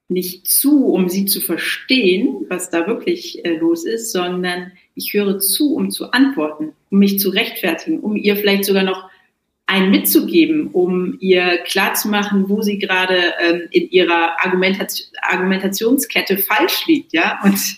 nicht 0.10 0.48
zu, 0.48 0.88
um 0.88 1.08
sie 1.08 1.26
zu 1.26 1.40
verstehen, 1.40 2.46
was 2.50 2.70
da 2.70 2.88
wirklich 2.88 3.46
äh, 3.46 3.56
los 3.56 3.86
ist, 3.86 4.12
sondern 4.12 4.74
ich 4.96 5.14
höre 5.14 5.40
zu, 5.40 5.76
um 5.76 5.92
zu 5.92 6.12
antworten, 6.12 6.74
um 6.90 7.00
mich 7.00 7.20
zu 7.20 7.30
rechtfertigen, 7.30 8.02
um 8.02 8.18
ihr 8.18 8.36
vielleicht 8.36 8.66
sogar 8.66 8.84
noch 8.84 9.07
einen 9.68 9.92
mitzugeben, 9.92 10.70
um 10.72 11.18
ihr 11.20 11.58
klarzumachen, 11.66 12.50
wo 12.50 12.62
sie 12.62 12.80
gerade 12.80 13.34
ähm, 13.42 13.68
in 13.72 13.90
ihrer 13.92 14.44
Argumentation, 14.44 15.08
Argumentationskette 15.22 16.38
falsch 16.38 16.88
liegt, 16.88 17.14
ja. 17.14 17.40
Und 17.44 17.78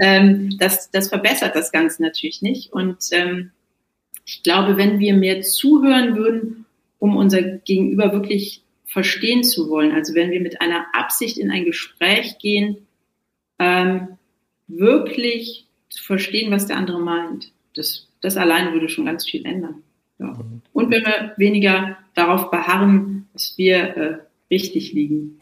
ähm, 0.00 0.56
das, 0.58 0.90
das 0.90 1.08
verbessert 1.08 1.56
das 1.56 1.72
Ganze 1.72 2.02
natürlich 2.02 2.42
nicht. 2.42 2.72
Und 2.72 2.98
ähm, 3.12 3.50
ich 4.26 4.42
glaube, 4.42 4.76
wenn 4.76 4.98
wir 4.98 5.14
mehr 5.14 5.40
zuhören 5.40 6.14
würden, 6.14 6.66
um 6.98 7.16
unser 7.16 7.40
Gegenüber 7.40 8.12
wirklich 8.12 8.62
verstehen 8.84 9.42
zu 9.42 9.70
wollen, 9.70 9.92
also 9.92 10.14
wenn 10.14 10.30
wir 10.30 10.40
mit 10.40 10.60
einer 10.60 10.86
Absicht 10.92 11.38
in 11.38 11.50
ein 11.50 11.64
Gespräch 11.64 12.38
gehen, 12.38 12.86
ähm, 13.58 14.18
wirklich 14.68 15.66
zu 15.88 16.04
verstehen, 16.04 16.52
was 16.52 16.66
der 16.66 16.76
andere 16.76 17.00
meint, 17.00 17.50
das, 17.74 18.08
das 18.20 18.36
alleine 18.36 18.72
würde 18.72 18.88
schon 18.90 19.06
ganz 19.06 19.24
viel 19.24 19.46
ändern. 19.46 19.82
Ja. 20.20 20.36
Und 20.72 20.90
wenn 20.90 21.02
wir 21.02 21.32
weniger 21.36 21.96
darauf 22.14 22.50
beharren, 22.50 23.28
dass 23.32 23.54
wir 23.56 23.96
äh, 23.96 24.18
richtig 24.50 24.92
liegen. 24.92 25.40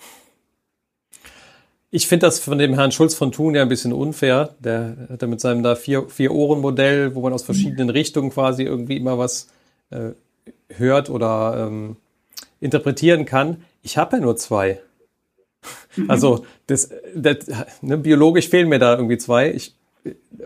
Ich 1.90 2.06
finde 2.06 2.26
das 2.26 2.38
von 2.38 2.58
dem 2.58 2.74
Herrn 2.74 2.92
Schulz 2.92 3.14
von 3.14 3.32
Thun 3.32 3.54
ja 3.54 3.62
ein 3.62 3.68
bisschen 3.68 3.92
unfair. 3.92 4.54
Der 4.60 5.08
hat 5.10 5.22
ja 5.22 5.28
mit 5.28 5.40
seinem 5.40 5.62
da 5.62 5.74
vier, 5.74 6.08
vier 6.08 6.32
Ohren 6.32 6.60
Modell, 6.60 7.14
wo 7.14 7.22
man 7.22 7.32
aus 7.32 7.42
verschiedenen 7.42 7.90
Richtungen 7.90 8.30
quasi 8.30 8.62
irgendwie 8.62 8.98
immer 8.98 9.18
was 9.18 9.48
äh, 9.90 10.10
hört 10.68 11.08
oder 11.08 11.66
ähm, 11.66 11.96
interpretieren 12.60 13.24
kann. 13.24 13.62
Ich 13.82 13.96
habe 13.96 14.16
ja 14.16 14.22
nur 14.22 14.36
zwei. 14.36 14.80
Mhm. 15.96 16.10
Also 16.10 16.44
das, 16.66 16.90
das 17.14 17.46
ne, 17.80 17.96
biologisch 17.96 18.48
fehlen 18.48 18.68
mir 18.68 18.78
da 18.78 18.94
irgendwie 18.94 19.18
zwei. 19.18 19.50
Ich, 19.50 19.74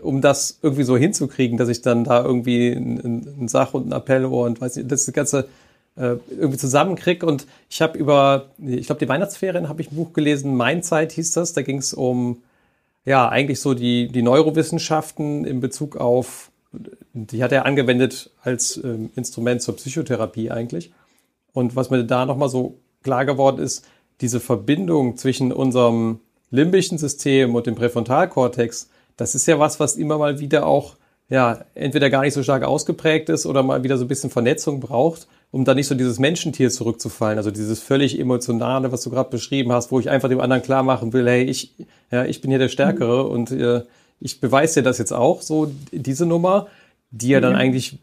um 0.01 0.21
das 0.21 0.59
irgendwie 0.61 0.83
so 0.83 0.97
hinzukriegen, 0.97 1.57
dass 1.57 1.69
ich 1.69 1.81
dann 1.81 2.03
da 2.03 2.23
irgendwie 2.23 2.71
einen 2.75 3.47
Sach- 3.47 3.73
und 3.73 3.87
ein 3.87 3.93
Appellohr 3.93 4.45
und 4.45 4.61
weiß 4.61 4.77
nicht, 4.77 4.91
das 4.91 5.11
ganze 5.13 5.47
äh, 5.95 6.15
irgendwie 6.29 6.57
zusammenkriege. 6.57 7.25
Und 7.25 7.45
ich 7.69 7.81
habe 7.81 7.97
über, 7.97 8.49
ich 8.57 8.85
glaube, 8.87 8.99
die 8.99 9.09
Weihnachtsferien 9.09 9.69
habe 9.69 9.81
ich 9.81 9.91
ein 9.91 9.95
Buch 9.95 10.13
gelesen, 10.13 10.55
Mein 10.55 10.83
Zeit 10.83 11.11
hieß 11.11 11.33
das. 11.33 11.53
Da 11.53 11.61
ging 11.61 11.77
es 11.77 11.93
um, 11.93 12.41
ja, 13.05 13.29
eigentlich 13.29 13.59
so 13.59 13.73
die, 13.73 14.07
die 14.07 14.21
Neurowissenschaften 14.21 15.45
in 15.45 15.59
Bezug 15.59 15.97
auf, 15.97 16.51
die 17.13 17.43
hat 17.43 17.51
er 17.51 17.65
angewendet 17.65 18.31
als 18.41 18.77
ähm, 18.83 19.11
Instrument 19.15 19.61
zur 19.61 19.75
Psychotherapie 19.75 20.51
eigentlich. 20.51 20.91
Und 21.53 21.75
was 21.75 21.89
mir 21.89 22.03
da 22.03 22.25
nochmal 22.25 22.49
so 22.49 22.79
klar 23.03 23.25
geworden 23.25 23.61
ist, 23.61 23.85
diese 24.21 24.39
Verbindung 24.39 25.17
zwischen 25.17 25.51
unserem 25.51 26.19
limbischen 26.49 26.97
System 26.97 27.55
und 27.55 27.67
dem 27.67 27.75
Präfrontalkortex, 27.75 28.89
das 29.17 29.35
ist 29.35 29.47
ja 29.47 29.59
was, 29.59 29.79
was 29.79 29.95
immer 29.95 30.17
mal 30.17 30.39
wieder 30.39 30.65
auch, 30.65 30.95
ja, 31.29 31.65
entweder 31.75 32.09
gar 32.09 32.21
nicht 32.21 32.33
so 32.33 32.43
stark 32.43 32.63
ausgeprägt 32.63 33.29
ist 33.29 33.45
oder 33.45 33.63
mal 33.63 33.83
wieder 33.83 33.97
so 33.97 34.05
ein 34.05 34.07
bisschen 34.09 34.29
Vernetzung 34.29 34.79
braucht 34.79 35.27
um 35.53 35.65
da 35.65 35.75
nicht 35.75 35.85
so 35.85 35.93
dieses 35.93 36.17
Menschentier 36.17 36.71
zurückzufallen, 36.71 37.37
also 37.37 37.51
dieses 37.51 37.79
völlig 37.79 38.19
emotionale, 38.19 38.91
was 38.91 39.03
du 39.03 39.11
gerade 39.11 39.29
beschrieben 39.29 39.71
hast, 39.71 39.91
wo 39.91 39.99
ich 39.99 40.09
einfach 40.09 40.27
dem 40.27 40.41
anderen 40.41 40.63
klar 40.63 40.81
machen 40.81 41.13
will, 41.13 41.27
hey, 41.27 41.43
ich, 41.43 41.75
ja, 42.09 42.25
ich 42.25 42.41
bin 42.41 42.49
hier 42.49 42.57
der 42.57 42.69
Stärkere 42.69 43.25
mhm. 43.25 43.31
und 43.31 43.51
äh, 43.51 43.83
ich 44.19 44.41
beweise 44.41 44.79
dir 44.79 44.83
das 44.85 44.97
jetzt 44.97 45.13
auch, 45.13 45.43
so 45.43 45.71
diese 45.91 46.25
Nummer, 46.25 46.69
die 47.11 47.27
ja 47.27 47.39
dann 47.39 47.53
mhm. 47.53 47.59
eigentlich 47.59 47.99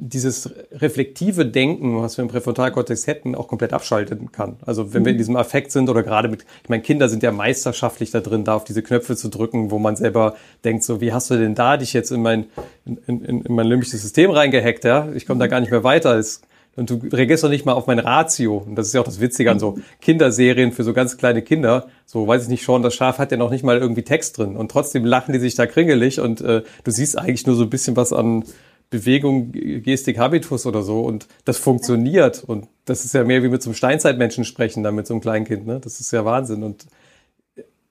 dieses 0.00 0.50
reflektive 0.72 1.44
Denken, 1.44 2.00
was 2.00 2.16
wir 2.16 2.22
im 2.22 2.28
Präfrontalkortex 2.28 3.06
hätten, 3.06 3.34
auch 3.34 3.48
komplett 3.48 3.72
abschalten 3.72 4.32
kann. 4.32 4.56
Also 4.64 4.92
wenn 4.94 5.02
mhm. 5.02 5.06
wir 5.06 5.10
in 5.10 5.16
mhm. 5.16 5.18
diesem 5.18 5.36
Affekt 5.36 5.72
sind 5.72 5.88
oder 5.88 6.02
gerade 6.02 6.28
mit, 6.28 6.44
ich 6.62 6.68
meine, 6.68 6.82
Kinder 6.82 7.08
sind 7.08 7.22
ja 7.22 7.30
meisterschaftlich 7.30 8.10
da 8.10 8.20
drin, 8.20 8.44
da 8.44 8.54
auf 8.54 8.64
diese 8.64 8.82
Knöpfe 8.82 9.14
zu 9.14 9.28
drücken, 9.28 9.70
wo 9.70 9.78
man 9.78 9.96
selber 9.96 10.34
denkt, 10.64 10.84
so, 10.84 11.00
wie 11.00 11.12
hast 11.12 11.30
du 11.30 11.36
denn 11.36 11.54
da 11.54 11.76
dich 11.76 11.92
jetzt 11.92 12.10
in 12.10 12.22
mein, 12.22 12.46
in, 12.86 12.98
in, 13.06 13.42
in 13.42 13.54
mein 13.54 13.66
limbisches 13.66 14.00
System 14.00 14.30
reingehackt, 14.30 14.84
ja? 14.84 15.08
Ich 15.14 15.26
komme 15.26 15.38
da 15.38 15.46
mhm. 15.46 15.50
gar 15.50 15.60
nicht 15.60 15.70
mehr 15.70 15.84
weiter. 15.84 16.16
Es 16.16 16.40
und 16.76 16.88
du 16.88 17.00
reagierst 17.12 17.42
doch 17.42 17.48
nicht 17.48 17.66
mal 17.66 17.72
auf 17.72 17.86
mein 17.86 17.98
Ratio. 17.98 18.58
Und 18.58 18.76
das 18.76 18.86
ist 18.86 18.94
ja 18.94 19.00
auch 19.00 19.04
das 19.04 19.20
Witzige 19.20 19.50
an 19.50 19.58
so 19.58 19.78
Kinderserien 20.00 20.72
für 20.72 20.84
so 20.84 20.92
ganz 20.92 21.16
kleine 21.16 21.42
Kinder. 21.42 21.88
So, 22.06 22.26
weiß 22.26 22.44
ich 22.44 22.48
nicht, 22.48 22.62
schon, 22.62 22.82
das 22.82 22.94
Schaf 22.94 23.18
hat 23.18 23.32
ja 23.32 23.36
noch 23.36 23.50
nicht 23.50 23.64
mal 23.64 23.78
irgendwie 23.78 24.02
Text 24.02 24.38
drin. 24.38 24.56
Und 24.56 24.70
trotzdem 24.70 25.04
lachen 25.04 25.32
die 25.32 25.40
sich 25.40 25.56
da 25.56 25.66
kringelig 25.66 26.20
und 26.20 26.40
äh, 26.40 26.62
du 26.84 26.90
siehst 26.90 27.18
eigentlich 27.18 27.46
nur 27.46 27.56
so 27.56 27.64
ein 27.64 27.70
bisschen 27.70 27.96
was 27.96 28.12
an 28.12 28.44
Bewegung, 28.90 29.52
Gestik, 29.52 30.18
Habitus 30.18 30.66
oder 30.66 30.82
so. 30.82 31.00
Und 31.00 31.26
das 31.44 31.58
funktioniert. 31.58 32.44
Und 32.44 32.66
das 32.84 33.04
ist 33.04 33.14
ja 33.14 33.24
mehr 33.24 33.42
wie 33.42 33.48
mit 33.48 33.62
so 33.62 33.70
einem 33.70 33.76
Steinzeitmenschen 33.76 34.44
sprechen, 34.44 34.82
dann 34.82 34.94
mit 34.94 35.06
so 35.06 35.14
einem 35.14 35.20
Kleinkind. 35.20 35.66
Ne? 35.66 35.80
Das 35.80 36.00
ist 36.00 36.10
ja 36.12 36.24
Wahnsinn. 36.24 36.62
Und 36.62 36.86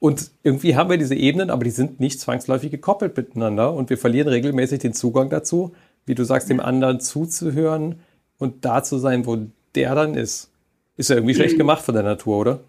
und 0.02 0.32
irgendwie 0.44 0.78
haben 0.78 0.90
wir 0.90 0.98
diese 0.98 1.16
Ebenen, 1.16 1.50
aber 1.50 1.66
die 1.66 1.72
sind 1.72 2.00
nicht 2.00 2.22
zwangsläufig 2.22 2.72
gekoppelt 2.72 3.18
miteinander 3.18 3.74
und 3.74 3.90
wir 3.90 3.98
verlieren 3.98 4.30
regelmäßig 4.30 4.80
den 4.80 4.94
Zugang 4.94 5.30
dazu, 5.30 5.76
wie 6.06 6.16
du 6.16 6.24
sagst, 6.24 6.50
dem 6.50 6.62
anderen 6.62 7.02
zuzuhören, 7.02 8.00
und 8.40 8.66
da 8.66 8.82
zu 8.84 8.98
sein, 8.98 9.26
wo 9.26 9.38
der 9.76 9.94
dann 9.94 10.16
ist. 10.16 10.50
Ist 10.98 11.10
ja 11.10 11.18
irgendwie 11.18 11.36
schlecht 11.36 11.58
gemacht 11.58 11.84
von 11.84 11.94
der 11.94 12.04
Natur, 12.04 12.38
oder? 12.38 12.60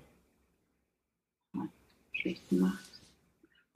Schlecht 2.12 2.49
gemacht. 2.51 2.79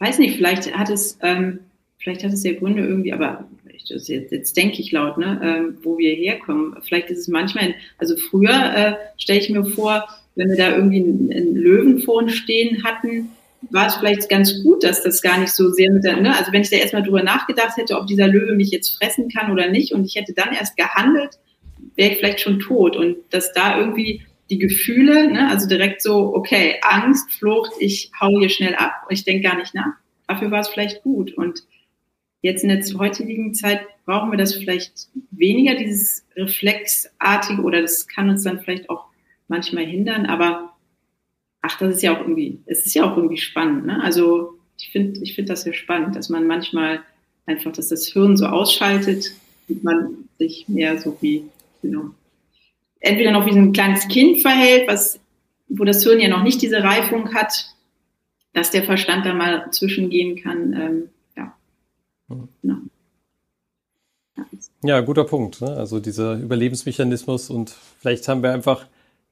Weiß 0.01 0.19
nicht, 0.19 0.37
vielleicht 0.37 0.77
hat 0.77 0.90
es, 0.90 1.19
ähm, 1.23 1.61
vielleicht 1.99 2.25
hat 2.25 2.33
es 2.33 2.43
ja 2.43 2.53
Gründe 2.53 2.85
irgendwie, 2.85 3.12
aber 3.12 3.45
jetzt, 3.85 4.09
jetzt 4.09 4.57
denke 4.57 4.81
ich 4.81 4.92
laut, 4.92 5.18
ne, 5.18 5.40
ähm, 5.42 5.79
wo 5.83 5.99
wir 5.99 6.14
herkommen. 6.14 6.77
Vielleicht 6.83 7.11
ist 7.11 7.20
es 7.20 7.29
manchmal, 7.29 7.75
also 7.99 8.16
früher 8.16 8.75
äh, 8.75 8.94
stelle 9.16 9.40
ich 9.40 9.51
mir 9.51 9.64
vor, 9.64 10.09
wenn 10.35 10.49
wir 10.49 10.57
da 10.57 10.75
irgendwie 10.75 11.03
einen, 11.03 11.33
einen 11.33 11.57
Löwen 11.57 12.01
vor 12.01 12.16
uns 12.16 12.35
stehen 12.35 12.85
hatten, 12.85 13.31
war 13.70 13.87
es 13.87 13.94
vielleicht 13.94 14.29
ganz 14.29 14.62
gut, 14.62 14.85
dass 14.85 15.03
das 15.03 15.23
gar 15.23 15.38
nicht 15.38 15.53
so 15.53 15.70
sehr 15.70 15.90
mit 15.90 16.05
der, 16.05 16.20
ne? 16.20 16.37
also 16.37 16.53
wenn 16.53 16.62
ich 16.62 16.70
da 16.70 16.77
erstmal 16.77 17.03
drüber 17.03 17.23
nachgedacht 17.23 17.77
hätte, 17.77 17.99
ob 17.99 18.07
dieser 18.07 18.29
Löwe 18.29 18.55
mich 18.55 18.70
jetzt 18.70 18.97
fressen 18.97 19.29
kann 19.29 19.51
oder 19.51 19.68
nicht 19.68 19.92
und 19.92 20.05
ich 20.05 20.16
hätte 20.16 20.35
dann 20.35 20.53
erst 20.53 20.77
gehandelt, 20.77 21.38
wäre 21.97 22.12
ich 22.12 22.18
vielleicht 22.18 22.40
schon 22.40 22.61
tot. 22.61 22.97
Und 22.97 23.16
dass 23.31 23.53
da 23.53 23.79
irgendwie 23.79 24.23
die 24.51 24.59
Gefühle, 24.59 25.33
ne, 25.33 25.49
also 25.49 25.66
direkt 25.66 26.03
so, 26.03 26.35
okay, 26.35 26.77
Angst, 26.83 27.33
Flucht, 27.33 27.73
ich 27.79 28.11
hau 28.20 28.38
hier 28.38 28.51
schnell 28.51 28.75
ab 28.75 28.92
und 29.09 29.14
ich 29.14 29.25
denke 29.25 29.49
gar 29.49 29.57
nicht 29.57 29.75
nach. 29.75 29.94
Dafür 30.29 30.51
war 30.51 30.61
es 30.61 30.68
vielleicht 30.68 31.03
gut. 31.03 31.33
Und 31.35 31.62
jetzt 32.44 32.62
in 32.62 32.68
der 32.68 32.85
heutigen 32.98 33.54
Zeit 33.54 33.80
brauchen 34.04 34.30
wir 34.30 34.37
das 34.37 34.54
vielleicht 34.54 35.09
weniger, 35.30 35.76
dieses 35.76 36.26
Reflexartige, 36.37 37.62
oder 37.62 37.80
das 37.80 38.07
kann 38.07 38.28
uns 38.28 38.42
dann 38.42 38.61
vielleicht 38.61 38.90
auch 38.90 39.07
manchmal 39.48 39.87
hindern, 39.87 40.26
aber 40.26 40.74
ach, 41.62 41.78
das 41.78 41.96
ist 41.96 42.02
ja 42.02 42.14
auch 42.14 42.20
irgendwie, 42.20 42.61
es 42.66 42.85
ist 42.85 42.94
ja 42.94 43.11
auch 43.11 43.16
irgendwie 43.16 43.38
spannend. 43.38 43.87
Ne? 43.87 43.98
Also 44.02 44.59
ich 44.78 44.90
finde 44.90 45.20
ich 45.22 45.35
finde 45.35 45.52
das 45.52 45.64
ja 45.64 45.72
spannend, 45.72 46.16
dass 46.16 46.28
man 46.28 46.46
manchmal 46.46 47.00
einfach, 47.46 47.72
dass 47.72 47.88
das 47.88 48.09
Hirn 48.09 48.37
so 48.37 48.44
ausschaltet 48.44 49.33
und 49.68 49.83
man 49.83 50.28
sich 50.38 50.68
mehr 50.68 50.98
so 50.98 51.16
wie 51.22 51.44
genau. 51.80 52.11
Entweder 53.00 53.30
noch 53.30 53.46
wie 53.46 53.57
ein 53.57 53.72
kleines 53.72 54.07
Kind 54.09 54.42
verhält, 54.42 54.87
was, 54.87 55.18
wo 55.68 55.85
das 55.85 56.02
Hirn 56.02 56.20
ja 56.20 56.28
noch 56.28 56.42
nicht 56.42 56.61
diese 56.61 56.83
Reifung 56.83 57.33
hat, 57.35 57.74
dass 58.52 58.70
der 58.70 58.85
Verstand 58.85 59.24
da 59.24 59.33
mal 59.33 59.70
zwischengehen 59.70 60.37
kann. 60.37 60.72
Ähm. 60.74 61.09
Genau. 62.29 62.49
Ja, 64.83 65.01
guter 65.01 65.25
Punkt. 65.25 65.61
Ne? 65.61 65.77
Also 65.77 66.01
dieser 66.01 66.35
Überlebensmechanismus 66.35 67.51
und 67.51 67.71
vielleicht 68.01 68.27
haben 68.29 68.43
wir 68.43 68.53
einfach 68.53 68.87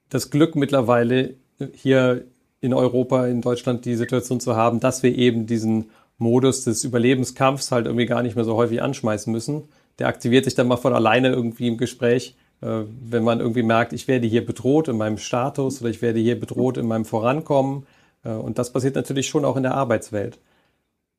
das 0.08 0.30
Glück 0.30 0.56
mittlerweile 0.56 1.34
hier 1.74 2.24
in 2.60 2.74
Europa, 2.74 3.26
in 3.26 3.40
Deutschland 3.40 3.84
die 3.84 3.96
Situation 3.96 4.40
zu 4.40 4.56
haben, 4.56 4.80
dass 4.80 5.02
wir 5.02 5.16
eben 5.16 5.46
diesen 5.46 5.90
Modus 6.18 6.64
des 6.64 6.84
Überlebenskampfs 6.84 7.72
halt 7.72 7.86
irgendwie 7.86 8.06
gar 8.06 8.22
nicht 8.22 8.36
mehr 8.36 8.44
so 8.44 8.56
häufig 8.56 8.80
anschmeißen 8.80 9.32
müssen. 9.32 9.68
Der 9.98 10.06
aktiviert 10.06 10.44
sich 10.44 10.54
dann 10.54 10.68
mal 10.68 10.76
von 10.76 10.94
alleine 10.94 11.30
irgendwie 11.30 11.68
im 11.68 11.76
Gespräch 11.76 12.36
äh, 12.62 12.84
wenn 13.02 13.24
man 13.24 13.40
irgendwie 13.40 13.62
merkt, 13.62 13.92
ich 13.92 14.08
werde 14.08 14.26
hier 14.26 14.46
bedroht 14.46 14.88
in 14.88 14.96
meinem 14.96 15.18
Status 15.18 15.80
oder 15.80 15.90
ich 15.90 16.00
werde 16.00 16.20
hier 16.20 16.38
bedroht 16.38 16.78
in 16.78 16.86
meinem 16.86 17.04
Vorankommen. 17.04 17.86
Äh, 18.24 18.30
und 18.30 18.58
das 18.58 18.72
passiert 18.72 18.94
natürlich 18.94 19.28
schon 19.28 19.44
auch 19.44 19.56
in 19.56 19.64
der 19.64 19.74
Arbeitswelt. 19.74 20.38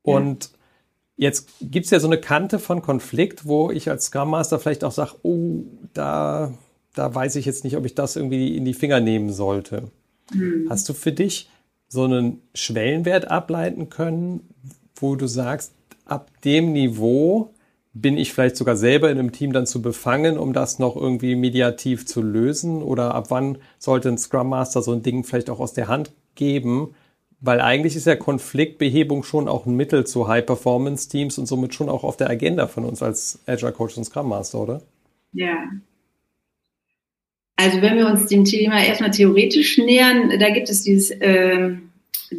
Und 0.01 0.51
jetzt 1.17 1.49
gibt 1.61 1.85
es 1.85 1.91
ja 1.91 1.99
so 1.99 2.07
eine 2.07 2.19
Kante 2.19 2.59
von 2.59 2.81
Konflikt, 2.81 3.45
wo 3.45 3.71
ich 3.71 3.89
als 3.89 4.05
Scrum 4.05 4.31
Master 4.31 4.59
vielleicht 4.59 4.83
auch 4.83 4.91
sage, 4.91 5.15
oh, 5.23 5.63
da, 5.93 6.53
da 6.93 7.13
weiß 7.13 7.35
ich 7.35 7.45
jetzt 7.45 7.63
nicht, 7.63 7.77
ob 7.77 7.85
ich 7.85 7.95
das 7.95 8.15
irgendwie 8.15 8.55
in 8.55 8.65
die 8.65 8.73
Finger 8.73 8.99
nehmen 8.99 9.31
sollte. 9.31 9.91
Mhm. 10.33 10.67
Hast 10.69 10.87
du 10.89 10.93
für 10.93 11.11
dich 11.11 11.49
so 11.87 12.03
einen 12.03 12.41
Schwellenwert 12.55 13.29
ableiten 13.29 13.89
können, 13.89 14.49
wo 14.95 15.15
du 15.15 15.27
sagst, 15.27 15.73
ab 16.05 16.31
dem 16.43 16.73
Niveau 16.73 17.53
bin 17.93 18.17
ich 18.17 18.33
vielleicht 18.33 18.57
sogar 18.57 18.75
selber 18.75 19.11
in 19.11 19.19
einem 19.19 19.31
Team 19.31 19.53
dann 19.53 19.67
zu 19.67 19.81
befangen, 19.81 20.37
um 20.39 20.53
das 20.53 20.79
noch 20.79 20.95
irgendwie 20.95 21.35
mediativ 21.35 22.07
zu 22.07 22.23
lösen? 22.23 22.81
Oder 22.81 23.13
ab 23.13 23.27
wann 23.29 23.59
sollte 23.77 24.09
ein 24.09 24.17
Scrum 24.17 24.49
Master 24.49 24.81
so 24.81 24.91
ein 24.93 25.03
Ding 25.03 25.23
vielleicht 25.23 25.51
auch 25.51 25.59
aus 25.59 25.73
der 25.73 25.87
Hand 25.87 26.11
geben? 26.33 26.95
Weil 27.43 27.59
eigentlich 27.59 27.95
ist 27.95 28.07
ja 28.07 28.15
Konfliktbehebung 28.15 29.23
schon 29.23 29.47
auch 29.47 29.65
ein 29.65 29.75
Mittel 29.75 30.07
zu 30.07 30.27
High-Performance-Teams 30.27 31.37
und 31.37 31.45
somit 31.45 31.75
schon 31.75 31.89
auch 31.89 32.03
auf 32.03 32.17
der 32.17 32.29
Agenda 32.29 32.67
von 32.67 32.85
uns 32.85 33.03
als 33.03 33.43
Agile 33.45 33.73
Coach 33.73 33.97
und 33.97 34.05
Scrum 34.05 34.29
Master, 34.29 34.59
oder? 34.59 34.81
Ja. 35.33 35.69
Also 37.57 37.81
wenn 37.81 37.97
wir 37.97 38.07
uns 38.07 38.27
dem 38.27 38.45
Thema 38.45 38.83
erstmal 38.83 39.11
theoretisch 39.11 39.77
nähern, 39.77 40.39
da 40.39 40.49
gibt 40.49 40.69
es 40.69 40.83
dieses 40.83 41.11
ähm 41.19 41.89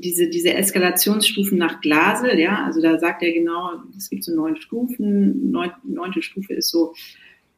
diese, 0.03 0.29
diese 0.29 0.55
Eskalationsstufen 0.55 1.59
nach 1.59 1.81
Glasel, 1.81 2.39
ja, 2.39 2.65
also 2.65 2.81
da 2.81 2.99
sagt 2.99 3.23
er 3.23 3.33
genau, 3.33 3.71
es 3.97 4.11
gibt 4.11 4.25
so 4.25 4.35
neun 4.35 4.57
Stufen, 4.57 5.51
neun, 5.51 5.71
neunte 5.85 6.23
Stufe 6.23 6.55
ist 6.55 6.71
so 6.71 6.95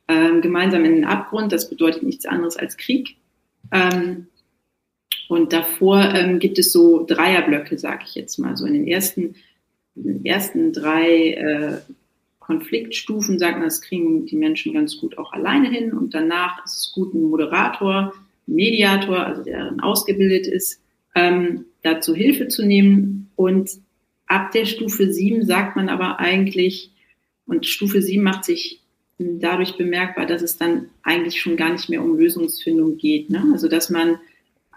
ähm, 0.09 0.41
gemeinsam 0.41 0.85
in 0.85 0.97
den 0.97 1.05
Abgrund, 1.05 1.53
das 1.53 1.69
bedeutet 1.69 2.03
nichts 2.03 2.27
anderes 2.27 2.57
als 2.57 2.77
Krieg. 2.77 3.17
Ähm, 3.73 4.29
und 5.29 5.53
davor 5.53 6.03
ähm, 6.15 6.39
gibt 6.39 6.59
es 6.59 6.73
so 6.73 7.05
Dreierblöcke, 7.05 7.79
sage 7.79 8.05
ich 8.07 8.15
jetzt 8.15 8.39
mal, 8.39 8.57
so 8.57 8.65
in 8.65 8.75
den 8.75 8.87
ersten, 8.87 9.35
in 9.95 10.05
den 10.05 10.25
ersten 10.25 10.73
drei 10.73 11.33
äh, 11.33 11.79
Konfliktstufen 12.39 13.41
sagt 13.41 13.55
man, 13.55 13.65
das 13.65 13.83
kriegen 13.83 14.27
die 14.27 14.37
Menschen 14.37 14.73
ganz 14.73 14.99
gut 14.99 15.19
auch 15.19 15.33
alleine 15.33 15.69
hin 15.69 15.93
und 15.93 16.15
danach 16.15 16.65
ist 16.65 16.77
es 16.77 16.93
gut, 16.95 17.13
ein 17.13 17.25
Moderator, 17.25 18.15
Mediator, 18.47 19.27
also 19.27 19.43
der 19.43 19.65
dann 19.65 19.81
ausgebildet 19.81 20.47
ist, 20.47 20.81
ähm, 21.17 21.65
dazu 21.83 22.15
Hilfe 22.15 22.47
zu 22.47 22.65
nehmen. 22.65 23.31
Und 23.35 23.71
ab 24.29 24.53
der 24.53 24.65
Stufe 24.65 25.13
7 25.13 25.45
sagt 25.45 25.75
man 25.75 25.89
aber 25.89 26.21
eigentlich, 26.21 26.93
und 27.47 27.67
Stufe 27.67 28.01
7 28.01 28.23
macht 28.23 28.45
sich 28.45 28.81
dadurch 29.19 29.77
bemerkbar, 29.77 30.27
dass 30.27 30.43
es 30.43 30.57
dann 30.57 30.91
eigentlich 31.03 31.41
schon 31.41 31.57
gar 31.57 31.73
nicht 31.73 31.89
mehr 31.89 32.03
um 32.03 32.17
Lösungsfindung 32.17 32.97
geht. 32.97 33.31
Ne? 33.31 33.45
Also 33.53 33.69
dass 33.69 33.91
man 33.91 34.19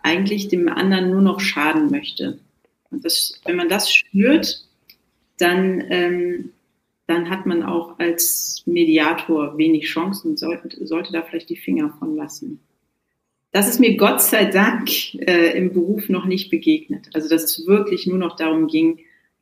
eigentlich 0.03 0.47
dem 0.47 0.69
anderen 0.69 1.11
nur 1.11 1.21
noch 1.21 1.39
schaden 1.39 1.89
möchte. 1.91 2.39
Und 2.91 3.05
das, 3.05 3.39
wenn 3.45 3.55
man 3.55 3.69
das 3.69 3.93
spürt, 3.93 4.65
dann, 5.37 5.83
ähm, 5.89 6.51
dann 7.07 7.29
hat 7.29 7.45
man 7.45 7.63
auch 7.63 7.99
als 7.99 8.63
Mediator 8.65 9.57
wenig 9.57 9.85
Chancen 9.85 10.31
und 10.31 10.39
sollte, 10.39 10.85
sollte 10.85 11.11
da 11.11 11.21
vielleicht 11.21 11.49
die 11.49 11.55
Finger 11.55 11.93
von 11.99 12.15
lassen. 12.15 12.59
Das 13.51 13.67
ist 13.67 13.79
mir 13.79 13.97
Gott 13.97 14.21
sei 14.21 14.45
Dank 14.45 14.89
äh, 15.15 15.57
im 15.57 15.73
Beruf 15.73 16.09
noch 16.09 16.25
nicht 16.25 16.51
begegnet. 16.51 17.09
Also 17.13 17.29
dass 17.29 17.43
es 17.43 17.65
wirklich 17.65 18.05
nur 18.05 18.19
noch 18.19 18.35
darum 18.35 18.67
ging, 18.67 18.99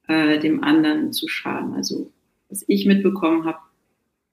äh, 0.07 0.39
dem 0.39 0.63
anderen 0.63 1.11
zu 1.11 1.27
schaden. 1.27 1.73
Also 1.73 2.11
was 2.49 2.63
ich 2.67 2.85
mitbekommen 2.85 3.45
habe, 3.45 3.59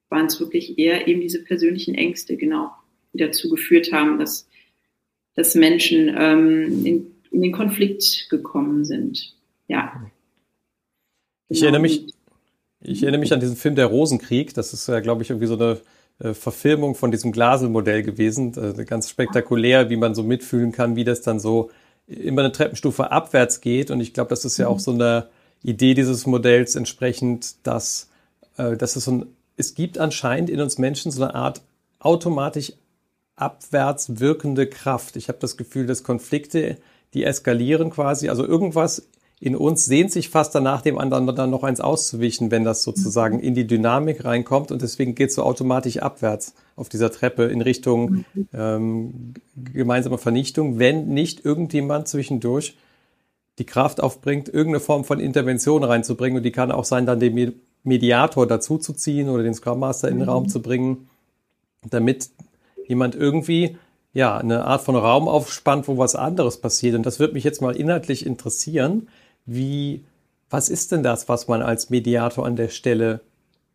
waren 0.08 0.26
es 0.26 0.38
wirklich 0.38 0.78
eher 0.78 1.08
eben 1.08 1.20
diese 1.20 1.42
persönlichen 1.42 1.94
Ängste, 1.94 2.36
genau, 2.36 2.70
die 3.12 3.18
dazu 3.18 3.50
geführt 3.50 3.92
haben, 3.92 4.18
dass, 4.18 4.48
dass 5.34 5.54
Menschen 5.54 6.14
ähm, 6.16 6.84
in, 6.84 7.06
in 7.30 7.42
den 7.42 7.52
Konflikt 7.52 8.28
gekommen 8.30 8.84
sind. 8.84 9.34
Ja. 9.68 9.92
Ich 11.48 11.60
genau. 11.60 11.64
erinnere 11.66 11.82
mich, 11.82 12.06
ich 12.80 13.02
erinnere 13.02 13.20
mich 13.20 13.32
an 13.32 13.40
diesen 13.40 13.56
Film 13.56 13.74
Der 13.74 13.86
Rosenkrieg. 13.86 14.54
Das 14.54 14.72
ist 14.72 14.88
ja, 14.88 15.00
glaube 15.00 15.22
ich, 15.22 15.30
irgendwie 15.30 15.46
so 15.46 15.54
eine 15.54 15.80
äh, 16.20 16.34
Verfilmung 16.34 16.94
von 16.94 17.10
diesem 17.10 17.32
Glaselmodell 17.32 18.02
gewesen. 18.02 18.54
Äh, 18.56 18.84
ganz 18.84 19.10
spektakulär, 19.10 19.90
wie 19.90 19.96
man 19.96 20.14
so 20.14 20.22
mitfühlen 20.22 20.72
kann, 20.72 20.96
wie 20.96 21.04
das 21.04 21.22
dann 21.22 21.40
so 21.40 21.70
immer 22.06 22.42
eine 22.42 22.52
Treppenstufe 22.52 23.10
abwärts 23.10 23.60
geht. 23.60 23.90
Und 23.90 24.00
ich 24.00 24.12
glaube, 24.12 24.30
das 24.30 24.44
ist 24.44 24.58
ja 24.58 24.68
auch 24.68 24.78
so 24.78 24.92
eine 24.92 25.28
Idee 25.62 25.94
dieses 25.94 26.26
Modells 26.26 26.76
entsprechend, 26.76 27.66
dass, 27.66 28.10
äh, 28.58 28.76
dass 28.76 28.96
es 28.96 29.04
so 29.04 29.12
ein, 29.12 29.26
es 29.56 29.74
gibt 29.74 29.98
anscheinend 29.98 30.50
in 30.50 30.60
uns 30.60 30.78
Menschen 30.78 31.10
so 31.10 31.22
eine 31.22 31.34
Art 31.34 31.62
automatisch 31.98 32.74
abwärts 33.36 34.20
wirkende 34.20 34.66
Kraft. 34.66 35.16
Ich 35.16 35.28
habe 35.28 35.38
das 35.40 35.56
Gefühl, 35.56 35.86
dass 35.86 36.02
Konflikte, 36.02 36.78
die 37.14 37.24
eskalieren 37.24 37.90
quasi, 37.90 38.28
also 38.28 38.44
irgendwas 38.44 39.08
in 39.40 39.56
uns 39.56 39.84
sehnt 39.84 40.10
sich 40.10 40.30
fast 40.30 40.54
danach, 40.54 40.80
dem 40.80 40.96
anderen 40.96 41.26
dann 41.34 41.50
noch 41.50 41.64
eins 41.64 41.80
auszuwischen, 41.80 42.50
wenn 42.50 42.64
das 42.64 42.82
sozusagen 42.82 43.40
in 43.40 43.54
die 43.54 43.66
Dynamik 43.66 44.24
reinkommt. 44.24 44.72
Und 44.72 44.80
deswegen 44.80 45.14
geht 45.14 45.30
es 45.30 45.34
so 45.34 45.42
automatisch 45.42 45.98
abwärts 45.98 46.54
auf 46.76 46.88
dieser 46.88 47.10
Treppe 47.10 47.44
in 47.44 47.60
Richtung 47.60 48.24
ähm, 48.54 49.34
gemeinsame 49.54 50.18
Vernichtung, 50.18 50.78
wenn 50.78 51.08
nicht 51.08 51.44
irgendjemand 51.44 52.08
zwischendurch 52.08 52.76
die 53.58 53.66
Kraft 53.66 54.02
aufbringt, 54.02 54.48
irgendeine 54.48 54.80
Form 54.80 55.04
von 55.04 55.20
Intervention 55.20 55.84
reinzubringen. 55.84 56.38
Und 56.38 56.44
die 56.44 56.52
kann 56.52 56.72
auch 56.72 56.84
sein, 56.84 57.04
dann 57.04 57.20
den 57.20 57.60
Mediator 57.82 58.46
dazuzuziehen 58.46 59.28
oder 59.28 59.42
den 59.42 59.54
Scrum 59.54 59.80
Master 59.80 60.08
in 60.08 60.20
den 60.20 60.28
Raum 60.28 60.48
zu 60.48 60.62
bringen, 60.62 61.08
damit 61.90 62.30
jemand 62.86 63.14
irgendwie 63.14 63.76
ja, 64.14 64.38
eine 64.38 64.64
Art 64.64 64.82
von 64.82 64.94
Raum 64.94 65.28
aufspannt, 65.28 65.88
wo 65.88 65.98
was 65.98 66.14
anderes 66.14 66.60
passiert. 66.60 66.94
Und 66.94 67.04
das 67.04 67.18
würde 67.18 67.34
mich 67.34 67.44
jetzt 67.44 67.60
mal 67.60 67.76
inhaltlich 67.76 68.24
interessieren. 68.24 69.08
Wie, 69.44 70.04
was 70.48 70.68
ist 70.68 70.92
denn 70.92 71.02
das, 71.02 71.28
was 71.28 71.48
man 71.48 71.62
als 71.62 71.90
Mediator 71.90 72.46
an 72.46 72.56
der 72.56 72.68
Stelle 72.68 73.20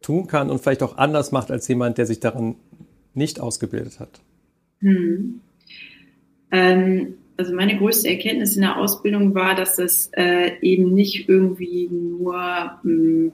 tun 0.02 0.28
kann 0.28 0.50
und 0.50 0.60
vielleicht 0.62 0.82
auch 0.82 0.98
anders 0.98 1.34
macht 1.34 1.52
als 1.52 1.68
jemand, 1.68 1.98
der 1.98 2.06
sich 2.06 2.22
daran 2.22 2.56
nicht 3.14 3.42
ausgebildet 3.42 4.00
hat? 4.00 4.22
Hm. 4.80 5.42
Ähm, 6.52 7.16
also 7.36 7.54
meine 7.54 7.78
größte 7.78 8.08
Erkenntnis 8.10 8.56
in 8.56 8.62
der 8.62 8.78
Ausbildung 8.78 9.36
war, 9.36 9.56
dass 9.56 9.76
das 9.76 10.10
äh, 10.14 10.58
eben 10.62 10.94
nicht 10.94 11.28
irgendwie 11.28 11.90
nur 11.90 12.34
mh, 12.34 12.82
hm, 12.84 13.32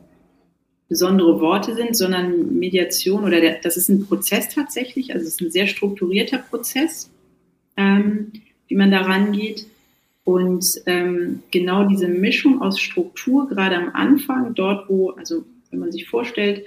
besondere 0.88 1.40
Worte 1.40 1.76
sind, 1.76 1.98
sondern 1.98 2.58
Mediation 2.58 3.24
oder 3.24 3.42
der, 3.42 3.60
das 3.62 3.78
ist 3.78 3.90
ein 3.90 4.06
Prozess 4.06 4.50
tatsächlich, 4.50 5.14
also 5.14 5.26
es 5.26 5.34
ist 5.34 5.42
ein 5.42 5.52
sehr 5.52 5.68
strukturierter 5.68 6.38
Prozess, 6.38 7.10
ähm, 7.76 8.32
wie 8.68 8.76
man 8.76 8.92
da 8.92 9.02
rangeht. 9.02 9.66
Und 10.24 10.66
ähm, 10.88 11.44
genau 11.52 11.88
diese 11.88 12.08
Mischung 12.08 12.62
aus 12.62 12.80
Struktur, 12.80 13.48
gerade 13.48 13.76
am 13.78 13.90
Anfang, 13.94 14.56
dort 14.56 14.90
wo, 14.90 15.12
also 15.12 15.44
wenn 15.70 15.80
man 15.80 15.92
sich 15.92 16.08
vorstellt, 16.08 16.66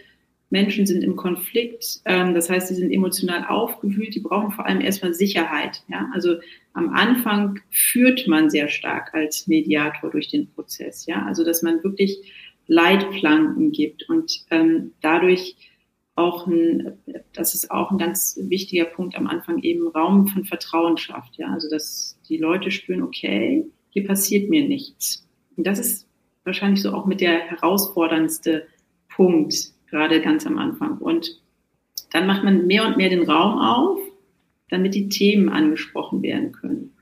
Menschen 0.51 0.87
sind 0.87 1.03
im 1.03 1.17
Konflikt, 1.17 2.01
ähm, 2.05 2.35
das 2.35 2.49
heißt, 2.49 2.69
sie 2.69 2.75
sind 2.75 2.91
emotional 2.91 3.45
aufgewühlt, 3.47 4.15
die 4.15 4.21
brauchen 4.21 4.53
vor 4.53 4.67
allem 4.67 4.81
erstmal 4.81 5.13
Sicherheit. 5.13 5.83
Ja? 5.89 6.09
Also 6.15 6.37
am 6.73 6.91
Anfang 6.91 7.61
führt 7.71 8.27
man 8.29 8.49
sehr 8.49 8.69
stark 8.69 9.13
als 9.13 9.47
Mediator 9.47 10.11
durch 10.11 10.29
den 10.29 10.49
Prozess. 10.49 11.07
Ja? 11.07 11.27
Also 11.27 11.45
dass 11.45 11.63
man 11.63 11.83
wirklich 11.83 12.33
Leitplanken 12.69 13.73
gibt 13.73 14.09
und 14.09 14.45
ähm, 14.51 14.93
dadurch 15.01 15.57
auch 16.15 16.47
ein, 16.47 16.99
das 17.33 17.55
ist 17.55 17.71
auch 17.71 17.91
ein 17.91 17.99
ganz 17.99 18.39
wichtiger 18.41 18.85
Punkt 18.85 19.17
am 19.17 19.27
Anfang, 19.27 19.63
eben 19.63 19.89
Raum 19.89 20.27
von 20.27 20.45
Vertrauen 20.45 20.97
schafft. 20.97 21.37
Ja, 21.39 21.53
also 21.53 21.69
dass 21.71 22.19
die 22.29 22.37
Leute 22.37 22.71
spüren, 22.71 23.03
okay, 23.03 23.65
hier 23.91 24.07
passiert 24.07 24.51
mir 24.51 24.67
nichts. 24.67 25.27
Und 25.57 25.67
das 25.67 25.79
ist 25.79 26.09
wahrscheinlich 26.45 26.83
so 26.83 26.93
auch 26.93 27.07
mit 27.07 27.21
der 27.21 27.39
herausforderndste 27.39 28.67
Punkt, 29.09 29.55
gerade 29.89 30.21
ganz 30.21 30.47
am 30.47 30.59
Anfang. 30.59 30.99
Und 30.99 31.41
dann 32.13 32.27
macht 32.27 32.45
man 32.45 32.67
mehr 32.67 32.87
und 32.87 32.97
mehr 32.97 33.11
den 33.11 33.29
Raum 33.29 33.59
auf, 33.59 34.01
damit 34.71 34.95
die 34.95 35.09
Themen 35.09 35.49
angesprochen 35.49 36.23
werden 36.23 36.53
können. 36.53 36.95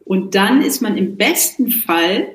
Und 0.00 0.34
dann 0.34 0.60
ist 0.60 0.82
man 0.82 0.96
im 0.96 1.16
besten 1.16 1.70
Fall 1.70 2.34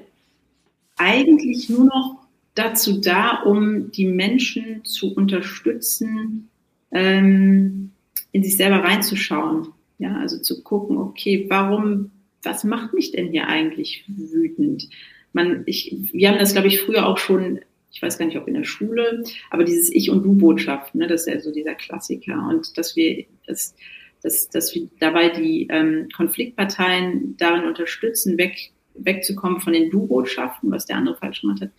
eigentlich 0.98 1.70
nur 1.70 1.86
noch 1.86 2.28
dazu 2.56 3.00
da, 3.00 3.44
um 3.44 3.92
die 3.92 4.08
Menschen 4.08 4.84
zu 4.84 5.14
unterstützen, 5.14 6.50
ähm, 6.92 7.92
in 8.32 8.44
sich 8.44 8.58
selber 8.58 8.84
reinzuschauen. 8.84 9.70
Ja, 10.00 10.18
also 10.18 10.40
zu 10.40 10.64
gucken, 10.64 10.98
okay, 10.98 11.46
warum, 11.50 12.12
was 12.44 12.64
macht 12.64 12.94
mich 12.94 13.12
denn 13.12 13.32
hier 13.32 13.48
eigentlich 13.48 14.06
wütend? 14.08 14.90
Man, 15.34 15.64
ich, 15.66 15.96
wir 16.12 16.30
haben 16.30 16.40
das, 16.40 16.54
glaube 16.54 16.68
ich, 16.68 16.82
früher 16.82 17.08
auch 17.08 17.18
schon, 17.18 17.60
ich 17.92 18.02
weiß 18.02 18.18
gar 18.18 18.26
nicht, 18.26 18.38
ob 18.38 18.48
in 18.48 18.54
der 18.54 18.64
Schule, 18.64 19.24
aber 19.50 19.64
dieses 19.64 19.90
Ich- 19.92 20.10
und 20.10 20.24
Du-Botschaft, 20.24 20.94
ne, 20.94 21.08
das 21.08 21.22
ist 21.22 21.34
ja 21.34 21.40
so 21.40 21.52
dieser 21.52 21.74
Klassiker. 21.74 22.48
Und 22.50 22.78
dass 22.78 22.96
wir, 22.96 23.26
dass, 23.48 23.76
dass, 24.22 24.50
dass 24.50 24.74
wir 24.76 24.88
dabei 25.00 25.30
die 25.30 25.68
ähm, 25.70 26.08
Konfliktparteien 26.16 27.36
darin 27.38 27.66
unterstützen, 27.66 28.38
weg, 28.38 28.72
wegzukommen 29.00 29.62
von 29.62 29.74
den 29.74 29.90
Du-Botschaften, 29.90 30.72
was 30.72 30.86
der 30.86 30.98
andere 30.98 31.18
falsch 31.18 31.42
gemacht 31.42 31.62
hat, 31.62 31.72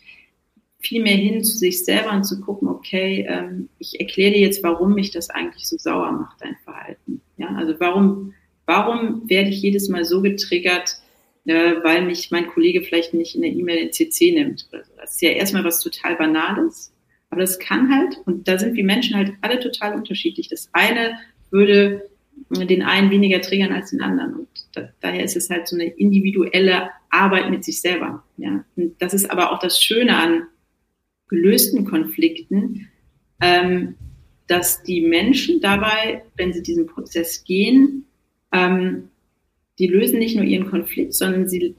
viel 0.81 1.03
mehr 1.03 1.17
hin 1.17 1.43
zu 1.43 1.57
sich 1.57 1.85
selber 1.85 2.13
und 2.13 2.25
zu 2.25 2.41
gucken, 2.41 2.69
okay, 2.69 3.27
ähm, 3.29 3.69
ich 3.79 3.99
erkläre 3.99 4.33
dir 4.33 4.41
jetzt, 4.41 4.63
warum 4.63 4.95
mich 4.95 5.11
das 5.11 5.29
eigentlich 5.31 5.69
so 5.69 5.77
sauer 5.77 6.13
macht, 6.13 6.41
dein 6.41 6.57
Verhalten. 6.65 7.21
Ja, 7.37 7.49
also 7.57 7.75
warum, 7.79 8.35
warum 8.67 9.29
werde 9.29 9.51
ich 9.51 9.61
jedes 9.61 9.89
Mal 9.89 10.05
so 10.05 10.23
getriggert, 10.23 10.97
äh, 11.47 11.77
weil 11.83 12.05
mich 12.05 12.31
mein 12.31 12.47
Kollege 12.47 12.83
vielleicht 12.83 13.13
nicht 13.13 13.35
in 13.35 13.43
der 13.43 13.51
E-Mail 13.51 13.79
in 13.79 13.93
CC 13.93 14.33
nimmt. 14.33 14.69
Das 14.97 15.15
ist 15.15 15.23
ja 15.23 15.31
erstmal 15.31 15.65
was 15.65 15.81
total 15.81 16.17
Banales, 16.17 16.93
aber 17.31 17.41
das 17.41 17.59
kann 17.59 17.93
halt, 17.93 18.19
und 18.27 18.47
da 18.47 18.59
sind 18.59 18.75
wir 18.75 18.85
Menschen 18.85 19.17
halt 19.17 19.33
alle 19.41 19.59
total 19.59 19.95
unterschiedlich. 19.95 20.49
Das 20.49 20.69
eine 20.73 21.19
würde 21.51 22.08
den 22.51 22.83
einen 22.83 23.11
weniger 23.11 23.41
triggern 23.41 23.73
als 23.73 23.91
den 23.91 24.01
anderen. 24.01 24.35
Und 24.35 24.49
da, 24.75 24.89
daher 25.01 25.25
ist 25.25 25.37
es 25.37 25.51
halt 25.51 25.69
so 25.69 25.77
eine 25.77 25.87
individuelle 25.87 26.91
Arbeit 27.11 27.51
mit 27.51 27.65
sich 27.65 27.81
selber. 27.81 28.25
Ja. 28.37 28.65
Und 28.77 29.01
das 29.01 29.15
ist 29.15 29.31
aber 29.31 29.53
auch 29.53 29.59
das 29.59 29.83
Schöne 29.83 30.17
an 30.17 30.43
gelösten 31.29 31.85
Konflikten, 31.85 32.89
ähm, 33.41 33.95
dass 34.47 34.83
die 34.83 35.03
Menschen 35.03 35.61
dabei, 35.61 36.23
wenn 36.37 36.53
sie 36.53 36.63
diesen 36.63 36.87
Prozess 36.87 37.45
gehen, 37.45 38.07
ähm, 38.53 39.11
die 39.79 39.87
lösen 39.87 40.19
nicht 40.19 40.37
nur 40.37 40.45
ihren 40.45 40.69
Konflikt, 40.69 41.15
sondern 41.15 41.49
sie, 41.49 41.75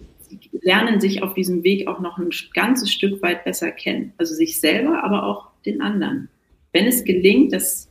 lernen 0.61 1.01
sich 1.01 1.23
auf 1.23 1.33
diesem 1.33 1.63
Weg 1.63 1.87
auch 1.87 1.99
noch 1.99 2.17
ein 2.17 2.29
ganzes 2.53 2.91
Stück 2.91 3.21
weit 3.21 3.43
besser 3.43 3.71
kennen. 3.71 4.13
Also 4.17 4.35
sich 4.35 4.59
selber, 4.59 5.03
aber 5.03 5.23
auch 5.23 5.49
den 5.65 5.81
anderen. 5.81 6.29
Wenn 6.71 6.85
es 6.85 7.03
gelingt, 7.03 7.51
dass, 7.51 7.89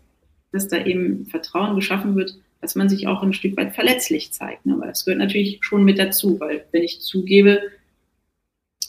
dass 0.53 0.69
da 0.69 0.85
eben 0.85 1.27
Vertrauen 1.27 1.75
geschaffen 1.75 2.15
wird, 2.15 2.39
dass 2.61 2.75
man 2.75 2.89
sich 2.89 3.07
auch 3.07 3.23
ein 3.23 3.33
Stück 3.33 3.57
weit 3.57 3.75
verletzlich 3.75 4.33
zeigt. 4.33 4.67
Ne? 4.67 4.77
Weil 4.79 4.89
das 4.89 5.05
gehört 5.05 5.21
natürlich 5.21 5.59
schon 5.61 5.85
mit 5.85 5.99
dazu, 5.99 6.41
weil 6.41 6.65
wenn 6.73 6.83
ich 6.83 7.01
zugebe, 7.01 7.63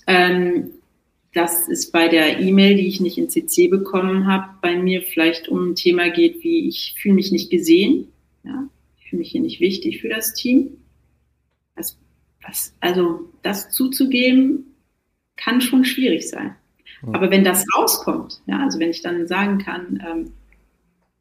ähm, 0.08 0.72
dass 1.34 1.68
es 1.68 1.92
bei 1.92 2.08
der 2.08 2.40
E-Mail, 2.40 2.76
die 2.76 2.88
ich 2.88 3.00
nicht 3.00 3.18
in 3.18 3.30
CC 3.30 3.68
bekommen 3.68 4.26
habe, 4.26 4.50
bei 4.62 4.76
mir 4.76 5.04
vielleicht 5.04 5.48
um 5.48 5.72
ein 5.72 5.76
Thema 5.76 6.10
geht, 6.10 6.44
wie 6.44 6.68
ich 6.68 6.96
fühle 6.98 7.16
mich 7.16 7.32
nicht 7.32 7.52
gesehen, 7.52 8.08
ja? 8.44 8.68
ich 9.00 9.10
fühle 9.10 9.20
mich 9.20 9.32
hier 9.32 9.42
nicht 9.42 9.60
wichtig 9.60 10.02
für 10.02 10.10
das 10.10 10.34
Team. 10.34 10.78
Das, 11.76 11.98
das, 12.46 12.74
also 12.80 13.30
das 13.44 13.70
zuzugeben, 13.70 14.66
kann 15.36 15.62
schon 15.62 15.86
schwierig 15.86 16.28
sein. 16.28 16.56
Ja. 17.04 17.14
Aber 17.14 17.30
wenn 17.30 17.44
das 17.44 17.64
rauskommt, 17.76 18.42
ja, 18.48 18.60
also 18.64 18.80
wenn 18.80 18.90
ich 18.90 19.02
dann 19.02 19.28
sagen 19.28 19.60
kann, 19.60 20.04
ähm, 20.06 20.32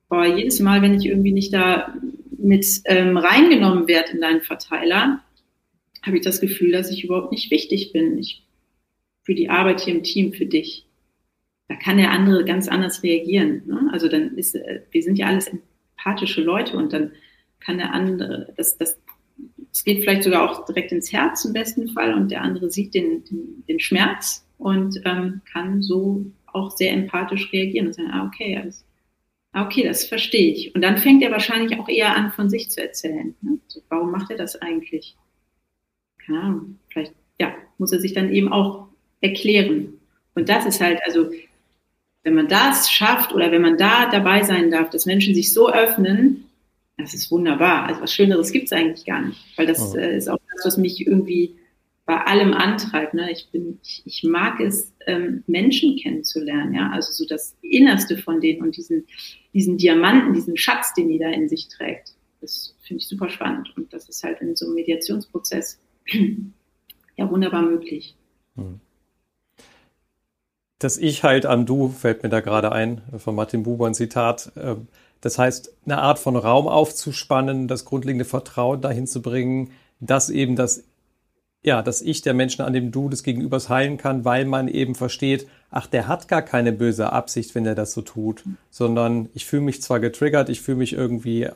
boah, 0.09 0.27
jedes 0.27 0.61
Mal, 0.61 0.83
wenn 0.83 0.95
ich 0.95 1.07
irgendwie 1.07 1.33
nicht 1.33 1.53
da 1.53 1.95
mit 2.39 2.67
ähm, 2.85 3.17
reingenommen 3.17 3.89
werde 3.89 4.13
in 4.13 4.21
deinen 4.21 4.43
Verteiler, 4.43 5.23
habe 6.03 6.17
ich 6.17 6.25
das 6.25 6.41
Gefühl, 6.41 6.73
dass 6.73 6.91
ich 6.91 7.05
überhaupt 7.05 7.33
nicht 7.33 7.51
wichtig 7.51 7.93
bin. 7.93 8.17
Ich 8.19 8.45
für 9.29 9.35
die 9.35 9.51
Arbeit 9.51 9.81
hier 9.81 9.95
im 9.95 10.03
Team, 10.03 10.33
für 10.33 10.47
dich. 10.47 10.87
Da 11.69 11.75
kann 11.75 11.99
der 11.99 12.13
andere 12.13 12.47
ganz 12.47 12.67
anders 12.67 13.03
reagieren. 13.03 13.63
Ne? 13.67 13.91
Also 13.93 14.09
dann 14.09 14.39
ist, 14.39 14.55
äh, 14.55 14.81
wir 14.91 15.03
sind 15.03 15.19
ja 15.19 15.27
alles 15.27 15.49
empathische 15.99 16.41
Leute 16.41 16.79
und 16.79 16.95
dann 16.95 17.13
kann 17.61 17.77
der 17.77 17.93
andere, 17.93 18.55
das, 18.57 18.79
das, 18.79 18.99
es 19.71 19.85
geht 19.85 20.01
vielleicht 20.01 20.23
sogar 20.23 20.51
auch 20.51 20.65
direkt 20.65 20.93
ins 20.93 21.13
Herz 21.13 21.45
im 21.45 21.53
besten 21.53 21.89
Fall 21.89 22.15
und 22.15 22.31
der 22.31 22.41
andere 22.41 22.71
sieht 22.71 22.95
den, 22.95 23.23
den, 23.25 23.65
den 23.69 23.81
Schmerz 23.81 24.47
und 24.57 24.99
ähm, 25.05 25.43
kann 25.53 25.83
so 25.83 26.25
auch 26.47 26.71
sehr 26.71 26.95
empathisch 26.95 27.53
reagieren 27.53 27.89
und 27.89 27.93
sagen, 27.93 28.11
ah, 28.11 28.25
okay, 28.25 28.57
alles, 28.57 28.87
okay, 29.55 29.83
das 29.85 30.05
verstehe 30.05 30.53
ich. 30.53 30.75
Und 30.75 30.83
dann 30.83 30.99
fängt 30.99 31.23
er 31.23 31.31
wahrscheinlich 31.31 31.79
auch 31.79 31.89
eher 31.89 32.15
an, 32.15 32.33
von 32.33 32.51
sich 32.51 32.71
zu 32.71 32.83
erzählen. 32.83 33.35
Ne? 33.41 33.59
So, 33.67 33.81
warum 33.89 34.11
macht 34.11 34.31
er 34.31 34.37
das 34.37 34.57
eigentlich? 34.57 35.17
Keine 36.25 36.41
Ahnung, 36.41 36.79
vielleicht, 36.89 37.15
ja, 37.41 37.55
muss 37.79 37.93
er 37.93 38.01
sich 38.01 38.13
dann 38.13 38.33
eben 38.33 38.53
auch 38.53 38.89
erklären. 39.21 39.95
Und 40.35 40.49
das 40.49 40.67
ist 40.67 40.81
halt, 40.81 41.01
also, 41.05 41.31
wenn 42.23 42.35
man 42.35 42.49
das 42.49 42.91
schafft 42.91 43.33
oder 43.33 43.51
wenn 43.51 43.63
man 43.63 43.79
da 43.79 44.11
dabei 44.11 44.43
sein 44.43 44.71
darf, 44.71 44.91
dass 44.91 45.07
Menschen 45.07 45.35
sich 45.35 45.53
so 45.53 45.71
öffnen, 45.71 46.45
das 46.99 47.15
ist 47.15 47.31
wunderbar. 47.31 47.85
Also 47.85 48.03
was 48.03 48.13
Schöneres 48.13 48.53
gibt 48.53 48.67
es 48.67 48.73
eigentlich 48.73 49.07
gar 49.07 49.23
nicht, 49.23 49.41
weil 49.57 49.67
das 49.67 49.95
oh. 49.95 49.97
äh, 49.97 50.17
ist 50.17 50.29
auch 50.29 50.39
das, 50.55 50.67
was 50.67 50.77
mich 50.77 51.07
irgendwie 51.07 51.57
bei 52.09 52.25
allem 52.25 52.55
antreibt. 52.55 53.13
Ne? 53.13 53.31
Ich, 53.31 53.51
bin, 53.53 53.79
ich, 53.83 54.03
ich 54.07 54.25
mag 54.25 54.59
es, 54.61 54.95
ähm, 55.07 55.45
Menschen 55.47 55.97
kennenzulernen, 55.97 56.75
ja, 56.75 56.91
also 56.91 57.13
so 57.13 57.27
das 57.27 57.55
Innerste 57.61 58.17
von 58.17 58.41
denen 58.41 58.63
und 58.63 58.79
diesen, 58.79 59.07
diesen 59.53 59.77
Diamanten, 59.77 60.33
diesen 60.33 60.57
Schatz, 60.57 60.95
den 60.95 61.11
jeder 61.11 61.31
in 61.33 61.51
sich 61.51 61.69
trägt. 61.69 62.15
Das 62.41 62.75
finde 62.83 63.03
ich 63.03 63.09
super 63.09 63.29
spannend 63.29 63.77
und 63.77 63.93
das 63.93 64.09
ist 64.09 64.25
halt 64.25 64.41
in 64.41 64.57
so 64.57 64.65
einem 64.65 64.77
Mediationsprozess 64.77 65.79
ja 67.17 67.31
wunderbar 67.31 67.63
möglich. 67.63 68.17
Hm 68.57 68.81
das 70.79 70.97
Ich 70.97 71.25
halt 71.25 71.45
am 71.45 71.67
Du 71.67 71.89
fällt 71.89 72.23
mir 72.23 72.29
da 72.29 72.41
gerade 72.41 72.73
ein, 72.73 73.03
von 73.19 73.35
Martin 73.35 73.65
Buber 73.65 73.87
ein 73.87 73.95
Zitat. 73.95 74.53
Ähm, 74.57 74.87
das 75.21 75.37
heißt, 75.37 75.75
eine 75.85 75.99
Art 75.99 76.21
von 76.21 76.37
Raum 76.37 76.69
aufzuspannen, 76.69 77.67
das 77.67 77.85
grundlegende 77.85 78.25
Vertrauen 78.25 78.81
dahin 78.81 79.09
zu 79.09 79.21
bringen, 79.21 79.73
dass 79.99 80.31
eben 80.31 80.55
das, 80.55 80.85
ja, 81.63 81.83
das 81.83 82.03
Ich 82.03 82.23
der 82.23 82.35
Menschen 82.35 82.63
an 82.63 82.73
dem 82.73 82.93
Du 82.93 83.09
des 83.09 83.23
Gegenübers 83.23 83.69
heilen 83.69 83.97
kann, 83.97 84.25
weil 84.25 84.45
man 84.45 84.69
eben 84.69 84.95
versteht, 84.95 85.49
ach, 85.71 85.87
der 85.87 86.07
hat 86.07 86.29
gar 86.29 86.43
keine 86.43 86.73
böse 86.73 87.13
Absicht, 87.13 87.55
wenn 87.55 87.67
er 87.67 87.75
das 87.75 87.93
so 87.93 88.01
tut, 88.01 88.45
sondern 88.71 89.29
ich 89.35 89.45
fühle 89.45 89.63
mich 89.63 89.83
zwar 89.83 90.01
getriggert, 90.01 90.49
ich 90.49 90.61
fühle 90.61 90.79
mich 90.79 90.93
irgendwie, 90.93 91.49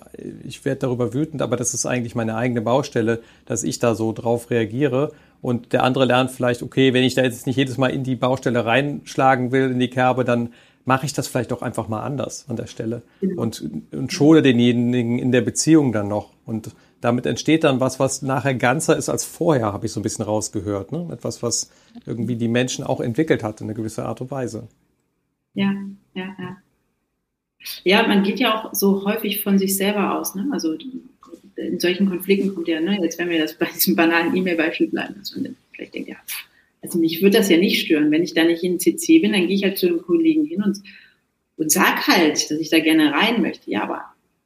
ich 0.45 0.65
werde 0.65 0.81
darüber 0.81 1.15
wütend, 1.15 1.41
aber 1.41 1.57
das 1.57 1.73
ist 1.73 1.87
eigentlich 1.87 2.15
meine 2.15 2.35
eigene 2.35 2.63
Baustelle, 2.63 3.21
dass 3.47 3.63
ich 3.63 3.79
da 3.79 3.95
so 3.95 4.13
drauf 4.13 4.51
reagiere 4.51 5.13
und 5.41 5.73
der 5.73 5.85
andere 5.85 6.05
lernt 6.05 6.31
vielleicht, 6.31 6.63
okay, 6.63 6.93
wenn 6.95 7.05
ich 7.05 7.15
da 7.15 7.23
jetzt 7.23 7.47
nicht 7.47 7.57
jedes 7.57 7.79
Mal 7.79 7.89
in 7.89 8.05
die 8.05 8.17
Baustelle 8.17 8.65
reinschlagen 8.65 9.53
will, 9.53 9.71
in 9.71 9.79
die 9.79 9.91
Kerbe, 9.91 10.25
dann 10.25 10.51
mache 10.85 11.07
ich 11.07 11.13
das 11.13 11.29
vielleicht 11.29 11.53
auch 11.53 11.63
einfach 11.63 11.89
mal 11.89 12.03
anders 12.03 12.47
an 12.49 12.57
der 12.57 12.67
Stelle 12.67 13.03
genau. 13.21 13.43
und, 13.43 13.71
und 13.93 14.13
schole 14.13 14.43
denjenigen 14.43 15.19
in 15.19 15.33
der 15.33 15.43
Beziehung 15.43 15.93
dann 15.93 16.09
noch. 16.09 16.31
Und 16.45 16.73
damit 17.03 17.27
entsteht 17.27 17.65
dann 17.65 17.81
was, 17.81 17.99
was 18.01 18.23
nachher 18.23 18.55
ganzer 18.55 18.97
ist 18.97 19.09
als 19.09 19.25
vorher, 19.25 19.73
habe 19.73 19.87
ich 19.87 19.93
so 19.93 20.01
ein 20.01 20.05
bisschen 20.05 20.25
rausgehört. 20.25 20.93
Ne? 20.93 21.09
Etwas, 21.13 21.43
was 21.43 21.71
irgendwie 22.07 22.37
die 22.37 22.49
Menschen 22.49 22.85
auch 22.85 23.01
entwickelt 23.01 23.43
hat 23.43 23.61
in 23.61 23.67
einer 23.67 23.75
gewissen 23.75 24.05
Art 24.05 24.21
und 24.21 24.31
Weise. 24.31 24.69
Ja, 25.55 25.75
ja, 26.15 26.35
ja. 26.39 26.57
Ja, 27.85 28.07
man 28.07 28.23
geht 28.23 28.41
ja 28.41 28.55
auch 28.55 28.75
so 28.75 29.05
häufig 29.05 29.43
von 29.43 29.59
sich 29.59 29.77
selber 29.77 30.19
aus. 30.19 30.35
Ne? 30.35 30.49
Also 30.53 30.77
in 31.57 31.81
solchen 31.81 32.09
Konflikten 32.09 32.55
kommt 32.55 32.69
ja, 32.69 32.81
ne, 32.81 32.99
jetzt 33.03 33.19
wenn 33.19 33.29
wir 33.29 33.41
das 33.41 33.59
bei 33.59 33.67
diesem 33.67 33.95
banalen 33.95 34.35
E-Mail-Beispiel 34.35 34.89
bleiben, 34.89 35.15
dass 35.19 35.35
man 35.37 35.57
vielleicht 35.73 35.95
denkt, 35.95 36.09
ja, 36.09 36.17
also 36.83 36.99
mich 36.99 37.21
würde 37.21 37.39
das 37.39 37.49
ja 37.49 37.59
nicht 37.59 37.81
stören. 37.81 38.11
Wenn 38.11 38.23
ich 38.23 38.35
da 38.35 38.45
nicht 38.45 38.63
in 38.63 38.81
CC 38.81 39.19
bin, 39.19 39.33
dann 39.33 39.47
gehe 39.47 39.57
ich 39.57 39.65
halt 39.65 39.79
zu 39.79 39.87
dem 39.87 40.03
Kollegen 40.03 40.45
hin 40.45 40.63
und, 40.63 40.79
und 41.57 41.71
sag 41.71 42.07
halt, 42.09 42.51
dass 42.51 42.59
ich 42.59 42.71
da 42.71 42.81
gerne 42.81 43.13
rein 43.13 43.43
möchte. 43.43 43.71
Ja, 43.71 43.85
aber 43.85 44.03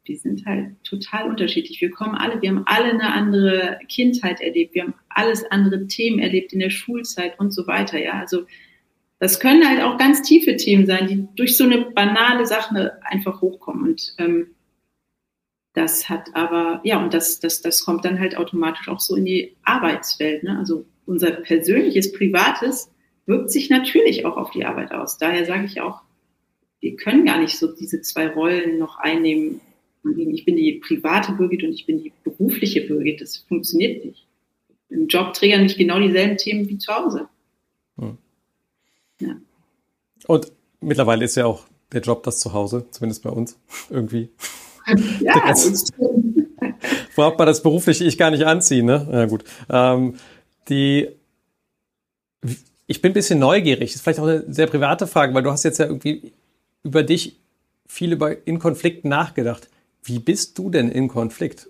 wir 0.07 0.17
sind 0.17 0.47
halt 0.47 0.83
total 0.85 1.29
unterschiedlich. 1.29 1.81
Wir 1.81 1.91
kommen 1.91 2.15
alle, 2.15 2.41
wir 2.41 2.51
haben 2.51 2.63
alle 2.67 2.91
eine 2.91 3.13
andere 3.13 3.79
Kindheit 3.89 4.41
erlebt, 4.41 4.75
wir 4.75 4.85
haben 4.85 4.95
alles 5.09 5.45
andere 5.51 5.87
Themen 5.87 6.19
erlebt 6.19 6.53
in 6.53 6.61
der 6.61 6.71
Schulzeit 6.71 7.39
und 7.39 7.53
so 7.53 7.67
weiter. 7.67 7.99
Ja, 7.99 8.15
also 8.15 8.47
das 9.19 9.41
können 9.41 9.69
halt 9.69 9.81
auch 9.83 9.99
ganz 9.99 10.23
tiefe 10.23 10.57
Themen 10.57 10.87
sein, 10.87 11.09
die 11.09 11.27
durch 11.37 11.57
so 11.57 11.65
eine 11.65 11.91
banale 11.91 12.47
Sache 12.47 12.99
einfach 13.03 13.41
hochkommen. 13.41 13.91
Und 13.91 14.15
ähm, 14.19 14.49
das 15.73 16.09
hat 16.09 16.35
aber, 16.35 16.81
ja, 16.85 17.03
und 17.03 17.15
das, 17.15 17.41
das, 17.41 17.63
das 17.63 17.85
kommt 17.85 18.05
dann 18.05 18.21
halt 18.21 18.37
automatisch 18.37 18.89
auch 18.89 19.01
so 19.01 19.17
in 19.17 19.25
die 19.25 19.57
Arbeitswelt. 19.63 20.43
Ne? 20.43 20.59
Also 20.59 20.87
unser 21.07 21.31
persönliches, 21.31 22.13
privates 22.13 22.91
wirkt 23.27 23.51
sich 23.51 23.71
natürlich 23.71 24.25
auch 24.25 24.37
auf 24.37 24.51
die 24.51 24.65
Arbeit 24.65 24.93
aus. 24.93 25.19
Daher 25.19 25.45
sage 25.47 25.65
ich 25.65 25.81
auch, 25.81 26.03
wir 26.81 26.97
können 26.97 27.25
gar 27.25 27.41
nicht 27.41 27.59
so 27.59 27.75
diese 27.75 28.01
zwei 28.03 28.29
Rollen 28.29 28.79
noch 28.79 28.99
einnehmen. 28.99 29.61
Ich 30.15 30.45
bin 30.45 30.57
die 30.57 30.75
private 30.75 31.33
Birgit 31.33 31.65
und 31.65 31.73
ich 31.73 31.87
bin 31.87 32.03
die 32.03 32.13
berufliche 32.23 32.83
Birgit. 32.83 33.21
Das 33.21 33.39
funktioniert 33.39 34.05
nicht. 34.05 34.27
Im 34.89 35.09
Job 35.09 35.35
triggern 35.35 35.63
nicht 35.63 35.79
genau 35.79 35.99
dieselben 35.99 36.37
Themen 36.37 36.69
wie 36.69 36.79
zu 36.79 36.95
Hause. 36.95 37.29
Hm. 37.99 38.19
Ja. 39.21 39.37
Und 40.27 40.53
mittlerweile 40.81 41.25
ist 41.25 41.37
ja 41.37 41.47
auch 41.47 41.65
der 41.93 42.01
Job 42.01 42.23
das 42.23 42.41
Zuhause, 42.41 42.87
zumindest 42.91 43.23
bei 43.23 43.31
uns, 43.31 43.59
irgendwie. 43.91 44.31
Ja, 45.21 45.45
das 45.49 45.85
braucht 47.17 47.39
man 47.39 47.47
das 47.47 47.63
berufliche 47.63 48.05
Ich 48.05 48.19
gar 48.19 48.31
nicht 48.31 48.45
anziehen, 48.45 48.87
ne? 48.87 49.09
Ja, 49.11 49.27
gut. 49.27 49.45
Ähm, 49.69 50.15
die, 50.69 51.09
ich 52.87 53.03
bin 53.03 53.11
ein 53.11 53.15
bisschen 53.15 53.39
neugierig. 53.39 53.91
Das 53.91 53.97
ist 53.97 54.03
vielleicht 54.03 54.21
auch 54.21 54.27
eine 54.27 54.45
sehr 54.53 54.67
private 54.67 55.07
Frage, 55.07 55.35
weil 55.35 55.43
du 55.43 55.51
hast 55.51 55.65
jetzt 55.65 55.79
ja 55.79 55.87
irgendwie 55.87 56.33
über 56.85 57.03
dich 57.03 57.41
viel 57.87 58.13
über 58.13 58.47
in 58.47 58.59
Konflikten 58.59 59.09
nachgedacht. 59.09 59.69
Wie 60.07 60.21
bist 60.21 60.57
du 60.57 60.71
denn 60.71 60.89
in 60.89 61.09
Konflikt? 61.09 61.69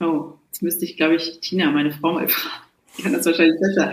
Oh, 0.00 0.32
jetzt 0.46 0.62
müsste 0.62 0.84
ich, 0.84 0.96
glaube 0.96 1.14
ich, 1.14 1.38
Tina, 1.40 1.70
meine 1.70 1.92
Frau 1.92 2.12
mal 2.12 2.28
fragen. 2.28 2.64
Ich 2.96 3.02
kann 3.04 3.12
das 3.12 3.26
wahrscheinlich 3.26 3.60
besser. 3.60 3.92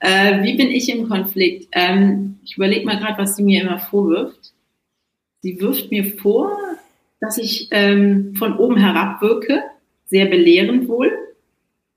Äh, 0.00 0.42
wie 0.42 0.56
bin 0.56 0.68
ich 0.68 0.88
im 0.88 1.08
Konflikt? 1.08 1.68
Ähm, 1.72 2.38
ich 2.44 2.56
überlege 2.56 2.84
mal 2.84 2.98
gerade, 2.98 3.18
was 3.18 3.36
sie 3.36 3.42
mir 3.42 3.62
immer 3.62 3.78
vorwirft. 3.78 4.52
Sie 5.40 5.60
wirft 5.60 5.90
mir 5.90 6.18
vor, 6.18 6.58
dass 7.20 7.38
ich 7.38 7.68
ähm, 7.70 8.34
von 8.36 8.56
oben 8.56 8.76
herab 8.76 9.20
wirke, 9.22 9.62
sehr 10.06 10.26
belehrend 10.26 10.88
wohl. 10.88 11.12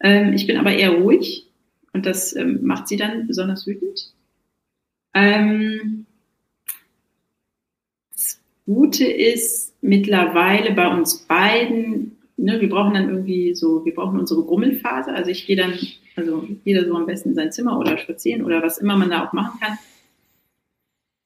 Ähm, 0.02 0.34
ich 0.34 0.48
bin 0.48 0.58
aber 0.58 0.74
eher 0.74 0.92
ruhig 0.92 1.48
und 1.94 2.06
das 2.06 2.36
ähm, 2.36 2.60
macht 2.64 2.88
sie 2.88 2.98
dann 2.98 3.28
besonders 3.28 3.66
wütend. 3.68 4.14
Ähm, 5.14 6.06
Gute 8.66 9.06
ist 9.06 9.76
mittlerweile 9.82 10.74
bei 10.74 10.88
uns 10.88 11.20
beiden, 11.28 12.18
ne, 12.38 12.60
wir 12.60 12.70
brauchen 12.70 12.96
dann 12.96 13.10
irgendwie 13.10 13.54
so, 13.54 13.86
wir 13.86 13.94
brauchen 13.94 14.20
unsere 14.20 14.44
Grummelphase. 14.44 15.14
Also 15.14 15.30
ich 15.30 15.46
gehe 15.46 15.56
dann, 15.56 15.78
also 16.16 16.48
jeder 16.64 16.86
so 16.86 16.96
am 16.96 17.06
besten 17.06 17.30
in 17.30 17.36
sein 17.36 17.52
Zimmer 17.52 17.78
oder 17.80 17.98
spazieren 17.98 18.44
oder 18.44 18.64
was 18.64 18.80
immer 18.80 18.98
man 18.98 19.12
da 19.12 19.26
auch 19.26 19.34
machen 19.34 19.60
kann. 19.60 19.78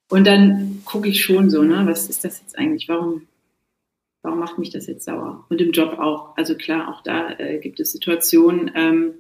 Und 0.09 0.25
dann 0.25 0.81
gucke 0.85 1.07
ich 1.07 1.23
schon 1.23 1.49
so, 1.49 1.63
ne, 1.63 1.85
was 1.85 2.09
ist 2.09 2.23
das 2.23 2.41
jetzt 2.41 2.57
eigentlich? 2.57 2.89
Warum, 2.89 3.27
warum 4.21 4.39
macht 4.39 4.57
mich 4.57 4.71
das 4.71 4.87
jetzt 4.87 5.05
sauer? 5.05 5.45
Und 5.49 5.61
im 5.61 5.71
Job 5.71 5.99
auch. 5.99 6.35
Also 6.35 6.55
klar, 6.55 6.89
auch 6.89 7.03
da 7.03 7.31
äh, 7.37 7.59
gibt 7.59 7.79
es 7.79 7.91
Situationen, 7.91 8.71
ähm, 8.75 9.13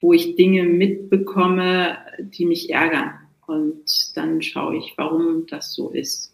wo 0.00 0.12
ich 0.12 0.34
Dinge 0.34 0.64
mitbekomme, 0.64 1.98
die 2.18 2.46
mich 2.46 2.70
ärgern. 2.70 3.14
Und 3.46 4.16
dann 4.16 4.42
schaue 4.42 4.76
ich, 4.76 4.94
warum 4.96 5.46
das 5.46 5.72
so 5.72 5.90
ist. 5.90 6.29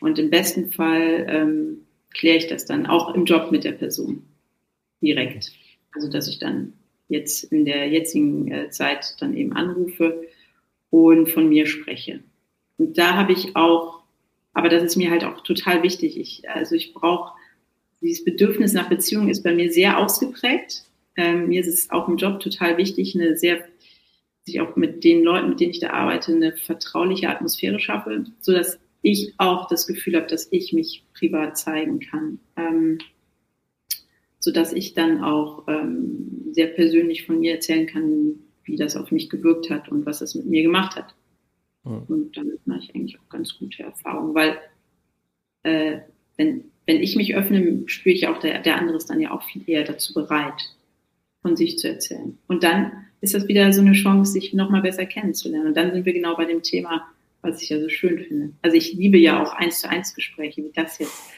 Und 0.00 0.18
im 0.18 0.30
besten 0.30 0.70
Fall 0.70 1.26
ähm, 1.28 1.86
kläre 2.14 2.38
ich 2.38 2.46
das 2.46 2.64
dann 2.66 2.86
auch 2.86 3.14
im 3.14 3.24
Job 3.24 3.50
mit 3.50 3.64
der 3.64 3.72
Person 3.72 4.24
direkt. 5.00 5.52
Also 5.92 6.08
dass 6.08 6.28
ich 6.28 6.38
dann 6.38 6.72
jetzt 7.08 7.44
in 7.44 7.64
der 7.64 7.88
jetzigen 7.88 8.50
äh, 8.50 8.70
Zeit 8.70 9.16
dann 9.20 9.36
eben 9.36 9.52
anrufe 9.52 10.22
und 10.90 11.28
von 11.30 11.48
mir 11.48 11.66
spreche. 11.66 12.20
Und 12.78 12.96
da 12.96 13.14
habe 13.14 13.32
ich 13.32 13.56
auch, 13.56 14.02
aber 14.52 14.68
das 14.68 14.82
ist 14.82 14.96
mir 14.96 15.10
halt 15.10 15.24
auch 15.24 15.42
total 15.42 15.82
wichtig. 15.82 16.18
Ich, 16.18 16.48
also 16.48 16.74
ich 16.74 16.94
brauche 16.94 17.32
dieses 18.00 18.24
Bedürfnis 18.24 18.72
nach 18.72 18.88
Beziehung 18.88 19.28
ist 19.28 19.42
bei 19.42 19.54
mir 19.54 19.70
sehr 19.72 19.98
ausgeprägt. 19.98 20.84
Ähm, 21.16 21.48
mir 21.48 21.60
ist 21.60 21.66
es 21.66 21.90
auch 21.90 22.08
im 22.08 22.16
Job 22.16 22.40
total 22.40 22.76
wichtig, 22.78 23.14
eine 23.14 23.36
sehr, 23.36 23.64
sich 24.44 24.60
auch 24.60 24.76
mit 24.76 25.04
den 25.04 25.22
Leuten, 25.22 25.50
mit 25.50 25.60
denen 25.60 25.72
ich 25.72 25.80
da 25.80 25.90
arbeite, 25.90 26.32
eine 26.32 26.56
vertrauliche 26.56 27.28
Atmosphäre 27.28 27.78
schaffe, 27.78 28.24
so 28.40 28.52
dass 28.52 28.78
ich 29.02 29.34
auch 29.38 29.68
das 29.68 29.86
Gefühl 29.86 30.16
habe, 30.16 30.26
dass 30.26 30.48
ich 30.50 30.72
mich 30.72 31.04
privat 31.14 31.56
zeigen 31.58 32.00
kann. 32.00 32.38
Ähm, 32.56 32.98
so 34.40 34.50
dass 34.50 34.72
ich 34.72 34.94
dann 34.94 35.22
auch 35.22 35.68
ähm, 35.68 36.48
sehr 36.52 36.68
persönlich 36.68 37.26
von 37.26 37.38
mir 37.40 37.52
erzählen 37.52 37.86
kann, 37.86 38.34
wie 38.64 38.76
das 38.76 38.96
auf 38.96 39.12
mich 39.12 39.28
gewirkt 39.28 39.70
hat 39.70 39.90
und 39.90 40.06
was 40.06 40.20
das 40.20 40.34
mit 40.34 40.46
mir 40.46 40.62
gemacht 40.62 40.96
hat. 40.96 41.14
Mhm. 41.84 42.02
Und 42.08 42.36
damit 42.36 42.66
mache 42.66 42.80
ich 42.80 42.94
eigentlich 42.94 43.20
auch 43.20 43.28
ganz 43.28 43.58
gute 43.58 43.82
Erfahrungen, 43.82 44.34
weil 44.34 44.58
äh, 45.62 46.00
wenn, 46.36 46.64
wenn 46.86 47.02
ich 47.02 47.16
mich 47.16 47.36
öffne, 47.36 47.82
spüre 47.86 48.14
ich 48.14 48.28
auch, 48.28 48.38
der, 48.38 48.60
der 48.62 48.78
andere 48.78 48.96
ist 48.96 49.10
dann 49.10 49.20
ja 49.20 49.30
auch 49.30 49.42
viel 49.42 49.62
eher 49.66 49.84
dazu 49.84 50.14
bereit, 50.14 50.74
von 51.42 51.54
sich 51.54 51.78
zu 51.78 51.88
erzählen. 51.88 52.38
Und 52.48 52.64
dann 52.64 52.92
ist 53.20 53.34
das 53.34 53.46
wieder 53.46 53.70
so 53.74 53.82
eine 53.82 53.92
Chance, 53.92 54.32
sich 54.32 54.54
nochmal 54.54 54.80
besser 54.80 55.04
kennenzulernen. 55.04 55.68
Und 55.68 55.76
dann 55.76 55.92
sind 55.92 56.06
wir 56.06 56.14
genau 56.14 56.34
bei 56.36 56.46
dem 56.46 56.62
Thema, 56.62 57.06
was 57.42 57.62
ich 57.62 57.68
ja 57.68 57.80
so 57.80 57.88
schön 57.88 58.18
finde. 58.18 58.52
Also 58.62 58.76
ich 58.76 58.92
liebe 58.92 59.18
ja 59.18 59.42
auch 59.42 59.52
eins 59.52 59.80
zu 59.80 59.88
eins 59.88 60.14
Gespräche 60.14 60.62
wie 60.62 60.72
das 60.74 60.98
jetzt. 60.98 61.30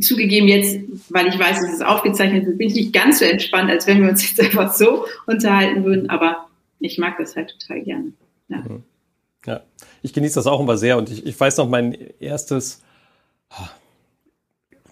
Zugegeben 0.00 0.46
jetzt, 0.46 0.78
weil 1.08 1.26
ich 1.26 1.38
weiß, 1.38 1.60
dass 1.60 1.72
es 1.72 1.80
aufgezeichnet 1.80 2.46
wird, 2.46 2.58
bin 2.58 2.68
ich 2.68 2.74
nicht 2.74 2.92
ganz 2.92 3.18
so 3.18 3.24
entspannt, 3.24 3.70
als 3.70 3.86
wenn 3.86 4.00
wir 4.02 4.10
uns 4.10 4.22
jetzt 4.22 4.40
einfach 4.44 4.72
so 4.72 5.06
unterhalten 5.26 5.84
würden. 5.84 6.08
Aber 6.10 6.48
ich 6.78 6.98
mag 6.98 7.18
das 7.18 7.34
halt 7.34 7.56
total 7.58 7.82
gerne. 7.82 8.12
Ja. 8.48 8.58
Mhm. 8.58 8.82
ja. 9.46 9.62
Ich 10.02 10.12
genieße 10.12 10.36
das 10.36 10.46
auch 10.46 10.60
immer 10.60 10.76
sehr 10.76 10.98
und 10.98 11.10
ich, 11.10 11.26
ich 11.26 11.38
weiß 11.38 11.56
noch, 11.56 11.68
mein 11.68 11.96
erstes 12.20 12.82
ah, 13.50 13.70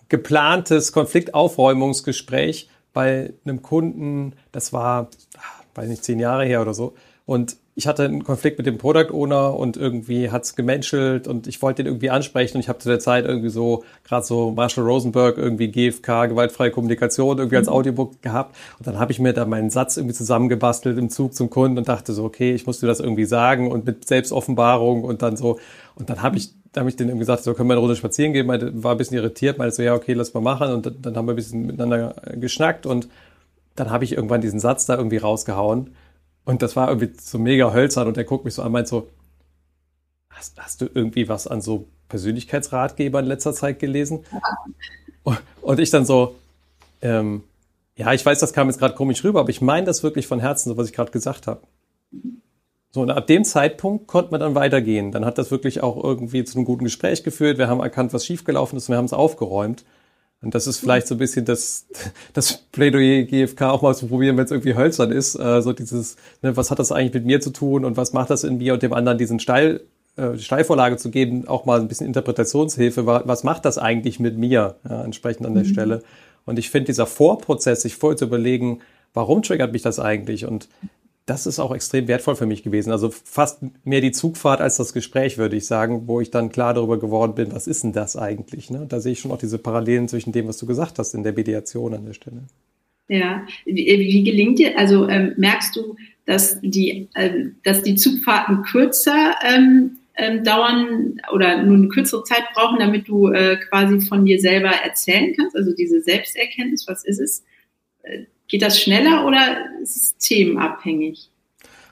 geplantes 0.09 0.93
Konfliktaufräumungsgespräch 0.93 2.69
bei 2.93 3.35
einem 3.45 3.62
Kunden, 3.62 4.35
das 4.53 4.73
war, 4.73 5.11
ah, 5.37 5.62
weiß 5.75 5.89
nicht, 5.89 6.03
zehn 6.03 6.19
Jahre 6.19 6.47
her 6.47 6.62
oder 6.62 6.75
so. 6.75 6.95
Und 7.27 7.59
ich 7.79 7.87
hatte 7.87 8.05
einen 8.05 8.25
Konflikt 8.25 8.57
mit 8.57 8.67
dem 8.67 8.79
Product 8.79 9.12
Owner 9.12 9.55
und 9.55 9.77
irgendwie 9.77 10.31
hat's 10.31 10.57
gemenschelt 10.57 11.29
und 11.29 11.47
ich 11.47 11.61
wollte 11.61 11.83
den 11.83 11.93
irgendwie 11.93 12.09
ansprechen 12.09 12.57
und 12.57 12.62
ich 12.62 12.71
habe 12.71 12.79
zu 12.79 12.89
der 12.89 13.01
Zeit 13.01 13.27
irgendwie 13.27 13.51
so 13.51 13.85
gerade 14.03 14.25
so 14.25 14.51
Marshall 14.51 14.85
Rosenberg 14.85 15.37
irgendwie 15.37 15.69
GFK 15.69 16.31
gewaltfreie 16.31 16.71
Kommunikation 16.71 17.37
irgendwie 17.37 17.59
als 17.59 17.67
mhm. 17.67 17.75
Audiobook 17.75 18.23
gehabt. 18.23 18.57
Und 18.79 18.87
dann 18.87 18.99
habe 18.99 19.12
ich 19.12 19.19
mir 19.19 19.35
da 19.35 19.45
meinen 19.45 19.69
Satz 19.69 19.99
irgendwie 19.99 20.15
zusammengebastelt 20.15 20.97
im 20.97 21.11
Zug 21.11 21.35
zum 21.35 21.51
Kunden 21.51 21.77
und 21.77 21.87
dachte 21.87 22.15
so 22.15 22.25
okay 22.25 22.55
ich 22.55 22.67
musste 22.67 22.87
das 22.87 22.99
irgendwie 22.99 23.27
sagen 23.27 23.71
und 23.71 23.85
mit 23.85 24.09
Selbstoffenbarung 24.09 25.05
und 25.05 25.21
dann 25.21 25.37
so. 25.37 25.59
Und 25.97 26.09
dann 26.09 26.23
habe 26.23 26.39
ich 26.39 26.55
da 26.73 26.81
habe 26.81 26.89
ich 26.89 26.97
den 26.97 27.09
irgendwie 27.09 27.27
gesagt 27.27 27.45
so 27.45 27.53
können 27.53 27.69
wir 27.69 27.75
eine 27.75 27.83
Runde 27.83 27.97
spazieren 27.97 28.33
gehen? 28.33 28.47
Meinte, 28.47 28.73
war 28.83 28.93
ein 28.93 28.97
bisschen 28.97 29.19
irritiert 29.19 29.59
meinte 29.59 29.75
so 29.75 29.83
ja 29.83 29.95
okay 29.95 30.15
lass 30.15 30.33
mal 30.33 30.41
machen. 30.41 30.73
Und 30.73 30.87
dann, 30.87 31.03
dann 31.03 31.17
haben 31.17 31.27
wir 31.27 31.35
ein 31.35 31.37
bisschen 31.37 31.67
miteinander 31.67 32.15
geschnackt 32.37 32.87
und 32.87 33.07
dann 33.75 33.91
habe 33.91 34.05
ich 34.05 34.12
irgendwann 34.12 34.41
diesen 34.41 34.61
Satz 34.61 34.87
da 34.87 34.97
irgendwie 34.97 35.19
rausgehauen 35.19 35.91
und 36.46 36.62
das 36.62 36.76
war 36.76 36.88
irgendwie 36.88 37.12
so 37.20 37.38
mega 37.38 37.74
hölzern 37.74 38.06
und 38.06 38.16
er 38.16 38.24
guckt 38.24 38.44
mich 38.44 38.54
so 38.54 38.62
an, 38.62 38.72
meint 38.72 38.88
so, 38.88 39.09
hast, 40.30 40.59
hast 40.59 40.80
du 40.80 40.87
irgendwie 40.94 41.28
was 41.28 41.46
an 41.46 41.61
so 41.61 41.88
Persönlichkeitsratgeber 42.09 43.18
in 43.18 43.26
letzter 43.26 43.52
Zeit 43.52 43.78
gelesen? 43.78 44.24
Und, 45.24 45.38
und 45.61 45.80
ich 45.80 45.90
dann 45.90 46.06
so, 46.06 46.37
ähm, 47.02 47.42
ja, 47.96 48.12
ich 48.12 48.24
weiß, 48.24 48.38
das 48.38 48.52
kam 48.52 48.68
jetzt 48.68 48.78
gerade 48.78 48.94
komisch 48.94 49.24
rüber, 49.24 49.40
aber 49.40 49.50
ich 49.50 49.61
meine 49.61 49.87
das 49.87 50.04
wirklich 50.04 50.28
von 50.28 50.38
Herzen, 50.38 50.70
so 50.70 50.76
was 50.76 50.87
ich 50.87 50.92
gerade 50.94 51.11
gesagt 51.11 51.48
habe. 51.48 51.62
So, 52.92 53.02
und 53.02 53.11
ab 53.11 53.26
dem 53.26 53.44
Zeitpunkt 53.44 54.06
konnte 54.06 54.30
man 54.30 54.40
dann 54.40 54.54
weitergehen. 54.54 55.11
Dann 55.11 55.24
hat 55.24 55.38
das 55.38 55.50
wirklich 55.50 55.82
auch 55.82 56.02
irgendwie 56.02 56.44
zu 56.44 56.56
einem 56.56 56.64
guten 56.64 56.85
Gespräch 56.85 57.24
geführt. 57.24 57.59
Wir 57.59 57.66
haben 57.66 57.80
erkannt, 57.80 58.12
was 58.12 58.24
schiefgelaufen 58.24 58.76
ist 58.76 58.88
und 58.88 58.92
wir 58.92 58.98
haben 58.98 59.04
es 59.06 59.12
aufgeräumt. 59.12 59.85
Und 60.42 60.55
das 60.55 60.66
ist 60.66 60.79
vielleicht 60.79 61.07
so 61.07 61.14
ein 61.14 61.18
bisschen 61.18 61.44
das, 61.44 61.87
das 62.33 62.59
Plädoyer 62.72 63.22
GFK 63.22 63.62
auch 63.62 63.83
mal 63.83 63.94
zu 63.94 64.07
probieren, 64.07 64.37
wenn 64.37 64.44
es 64.44 64.51
irgendwie 64.51 64.75
hölzern 64.75 65.11
ist. 65.11 65.35
Äh, 65.35 65.62
so 65.62 65.72
dieses, 65.72 66.16
ne, 66.42 66.57
was 66.57 66.70
hat 66.70 66.79
das 66.79 66.92
eigentlich 66.92 67.14
mit 67.14 67.27
mir 67.27 67.40
zu 67.40 67.51
tun 67.51 67.85
und 67.85 67.96
was 67.96 68.12
macht 68.12 68.31
das 68.31 68.44
in 68.44 68.59
mir 68.59 68.75
und 68.75 68.83
dem 68.83 68.92
anderen 68.92 69.18
diesen 69.18 69.40
Steil, 69.40 69.81
äh, 70.16 70.37
Steilvorlage 70.38 70.96
zu 70.99 71.11
geben, 71.11 71.49
auch 71.49 71.64
mal 71.64 71.81
ein 71.81 71.88
bisschen 71.88 72.07
Interpretationshilfe. 72.07 73.07
Was 73.07 73.44
macht 73.44 73.64
das 73.64 73.79
eigentlich 73.79 74.20
mit 74.20 74.37
mir, 74.38 74.77
ja, 74.88 75.03
entsprechend 75.03 75.46
an 75.46 75.55
der 75.55 75.64
mhm. 75.64 75.68
Stelle? 75.68 76.03
Und 76.44 76.59
ich 76.59 76.70
finde, 76.70 76.87
dieser 76.87 77.07
Vorprozess, 77.07 77.83
sich 77.83 77.96
vorher 77.96 78.16
zu 78.16 78.27
überlegen, 78.27 78.81
warum 79.14 79.42
triggert 79.42 79.72
mich 79.72 79.83
das 79.83 79.99
eigentlich? 79.99 80.46
Und 80.46 80.68
das 81.27 81.47
ist 81.47 81.59
auch 81.59 81.75
extrem 81.75 82.07
wertvoll 82.07 82.37
für 82.37 82.47
mich 82.47 82.62
gewesen. 82.62 82.93
Also 82.93 83.11
fast 83.11 83.59
mehr 83.85 84.01
die 84.01 84.12
Zugfahrt 84.12 84.61
als 84.61 84.77
das 84.77 84.93
Gespräch, 84.93 85.39
würde 85.39 85.57
ich 85.57 85.67
sagen, 85.67 86.07
wo 86.07 86.21
ich 86.21 86.31
dann 86.31 86.51
klar 86.51 86.73
darüber 86.73 87.01
geworden 87.01 87.35
bin, 87.35 87.53
was 87.53 87.67
ist 87.67 87.83
denn 87.83 87.93
das 87.93 88.17
eigentlich? 88.17 88.71
Ne? 88.71 88.87
Da 88.89 89.01
sehe 89.01 89.12
ich 89.12 89.19
schon 89.19 89.33
auch 89.33 89.39
diese 89.39 89.59
Parallelen 89.59 90.07
zwischen 90.07 90.31
dem, 90.31 90.47
was 90.47 90.57
du 90.59 90.67
gesagt 90.67 91.01
hast 91.01 91.15
in 91.15 91.25
der 91.25 91.33
Mediation 91.33 91.95
an 91.95 92.07
der 92.07 92.12
Stelle. 92.12 92.45
Ja, 93.09 93.45
wie, 93.65 93.75
wie 93.75 94.25
gelingt 94.25 94.61
dir, 94.61 94.79
also 94.79 95.09
ähm, 95.09 95.35
merkst 95.37 95.75
du, 95.75 95.97
dass 96.27 96.61
die, 96.61 97.09
ähm, 97.17 97.57
dass 97.65 97.83
die 97.83 97.97
Zugfahrten 97.97 98.62
kürzer 98.62 99.35
ähm, 99.45 99.99
ähm, 100.17 100.45
dauern 100.45 101.21
oder 101.33 101.62
nur 101.62 101.77
eine 101.77 101.89
kürzere 101.89 102.23
Zeit 102.23 102.45
brauchen, 102.55 102.79
damit 102.79 103.09
du 103.09 103.29
äh, 103.29 103.57
quasi 103.69 104.01
von 104.01 104.25
dir 104.25 104.41
selber 104.41 104.71
erzählen 104.71 105.35
kannst? 105.37 105.57
Also 105.57 105.75
diese 105.75 106.01
Selbsterkenntnis, 106.01 106.87
was 106.87 107.05
ist 107.05 107.21
es? 107.21 107.45
Geht 108.48 108.62
das 108.62 108.80
schneller 108.80 109.26
oder 109.26 109.59
ist 109.82 109.96
es 109.96 110.16
themenabhängig? 110.18 111.30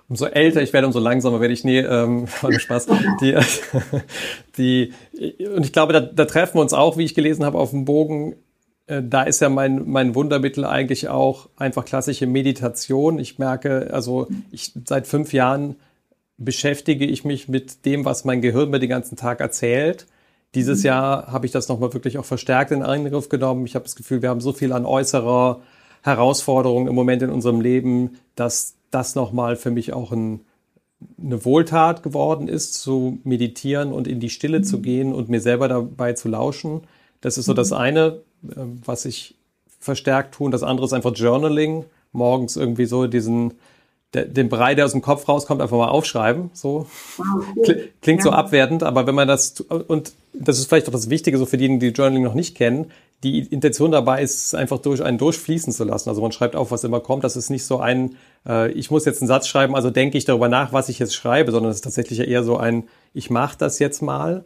Umso 0.08 0.26
älter 0.26 0.62
ich 0.62 0.72
werde, 0.72 0.86
umso 0.86 1.00
langsamer 1.00 1.40
werde 1.40 1.54
ich. 1.54 1.64
Nee, 1.64 1.80
ähm, 1.80 2.26
war 2.40 2.50
nur 2.50 2.60
Spaß. 2.60 2.88
Die, 3.20 3.36
die, 4.58 4.92
und 5.46 5.64
ich 5.64 5.72
glaube, 5.72 5.92
da, 5.92 6.00
da 6.00 6.24
treffen 6.26 6.56
wir 6.56 6.60
uns 6.60 6.72
auch, 6.72 6.96
wie 6.98 7.04
ich 7.04 7.14
gelesen 7.14 7.44
habe, 7.44 7.58
auf 7.58 7.70
dem 7.70 7.84
Bogen. 7.84 8.36
Äh, 8.86 9.02
da 9.02 9.22
ist 9.22 9.40
ja 9.40 9.48
mein, 9.48 9.88
mein 9.88 10.14
Wundermittel 10.14 10.64
eigentlich 10.64 11.08
auch 11.08 11.48
einfach 11.56 11.84
klassische 11.84 12.26
Meditation. 12.26 13.18
Ich 13.18 13.38
merke, 13.38 13.90
also 13.92 14.28
ich 14.52 14.72
seit 14.84 15.06
fünf 15.06 15.32
Jahren 15.32 15.76
beschäftige 16.36 17.06
ich 17.06 17.24
mich 17.24 17.48
mit 17.48 17.86
dem, 17.86 18.04
was 18.04 18.24
mein 18.24 18.42
Gehirn 18.42 18.70
mir 18.70 18.80
den 18.80 18.90
ganzen 18.90 19.16
Tag 19.16 19.40
erzählt. 19.40 20.06
Dieses 20.54 20.80
mhm. 20.80 20.86
Jahr 20.86 21.32
habe 21.32 21.46
ich 21.46 21.52
das 21.52 21.68
nochmal 21.68 21.94
wirklich 21.94 22.18
auch 22.18 22.24
verstärkt 22.24 22.72
in 22.72 22.82
Angriff 22.82 23.28
genommen. 23.28 23.66
Ich 23.66 23.74
habe 23.74 23.84
das 23.84 23.96
Gefühl, 23.96 24.20
wir 24.20 24.28
haben 24.28 24.40
so 24.40 24.52
viel 24.52 24.72
an 24.72 24.84
äußerer 24.84 25.62
Herausforderung 26.04 26.86
im 26.86 26.94
Moment 26.94 27.22
in 27.22 27.30
unserem 27.30 27.62
Leben, 27.62 28.18
dass 28.34 28.74
das 28.90 29.14
nochmal 29.14 29.56
für 29.56 29.70
mich 29.70 29.94
auch 29.94 30.12
ein, 30.12 30.40
eine 31.18 31.46
Wohltat 31.46 32.02
geworden 32.02 32.46
ist, 32.46 32.74
zu 32.74 33.18
meditieren 33.24 33.90
und 33.90 34.06
in 34.06 34.20
die 34.20 34.28
Stille 34.28 34.58
mhm. 34.58 34.64
zu 34.64 34.82
gehen 34.82 35.14
und 35.14 35.30
mir 35.30 35.40
selber 35.40 35.66
dabei 35.66 36.12
zu 36.12 36.28
lauschen. 36.28 36.82
Das 37.22 37.38
ist 37.38 37.46
so 37.46 37.54
das 37.54 37.70
mhm. 37.70 37.76
eine, 37.76 38.20
ähm, 38.54 38.82
was 38.84 39.06
ich 39.06 39.36
verstärkt 39.80 40.34
tue. 40.34 40.50
Das 40.50 40.62
andere 40.62 40.84
ist 40.84 40.92
einfach 40.92 41.14
Journaling. 41.14 41.86
Morgens 42.12 42.56
irgendwie 42.56 42.84
so 42.84 43.06
diesen, 43.06 43.54
den 44.14 44.48
Brei, 44.48 44.74
der 44.74 44.84
aus 44.84 44.92
dem 44.92 45.02
Kopf 45.02 45.28
rauskommt, 45.28 45.60
einfach 45.60 45.76
mal 45.76 45.88
aufschreiben. 45.88 46.50
So 46.52 46.86
klingt 48.00 48.20
ja. 48.20 48.24
so 48.24 48.30
abwertend, 48.30 48.82
aber 48.82 49.06
wenn 49.06 49.14
man 49.14 49.28
das 49.28 49.60
und 49.60 50.12
das 50.32 50.58
ist 50.58 50.68
vielleicht 50.68 50.88
auch 50.88 50.92
das 50.92 51.10
Wichtige 51.10 51.38
so 51.38 51.46
für 51.46 51.56
diejenigen, 51.56 51.80
die 51.80 51.88
Journaling 51.88 52.24
noch 52.24 52.34
nicht 52.34 52.56
kennen 52.56 52.90
die 53.24 53.40
Intention 53.40 53.90
dabei 53.90 54.22
ist, 54.22 54.54
einfach 54.54 54.78
durch 54.78 55.02
einen 55.02 55.18
durchfließen 55.18 55.72
zu 55.72 55.84
lassen. 55.84 56.10
Also 56.10 56.20
man 56.20 56.30
schreibt 56.30 56.54
auf, 56.54 56.70
was 56.70 56.84
immer 56.84 57.00
kommt. 57.00 57.24
Das 57.24 57.36
ist 57.36 57.50
nicht 57.50 57.64
so 57.64 57.78
ein, 57.78 58.16
äh, 58.46 58.70
ich 58.72 58.90
muss 58.90 59.06
jetzt 59.06 59.22
einen 59.22 59.28
Satz 59.28 59.48
schreiben, 59.48 59.74
also 59.74 59.90
denke 59.90 60.18
ich 60.18 60.26
darüber 60.26 60.48
nach, 60.48 60.72
was 60.72 60.90
ich 60.90 60.98
jetzt 60.98 61.14
schreibe, 61.14 61.50
sondern 61.50 61.70
es 61.70 61.78
ist 61.78 61.84
tatsächlich 61.84 62.20
eher 62.20 62.44
so 62.44 62.58
ein, 62.58 62.84
ich 63.14 63.30
mache 63.30 63.56
das 63.58 63.78
jetzt 63.78 64.02
mal. 64.02 64.44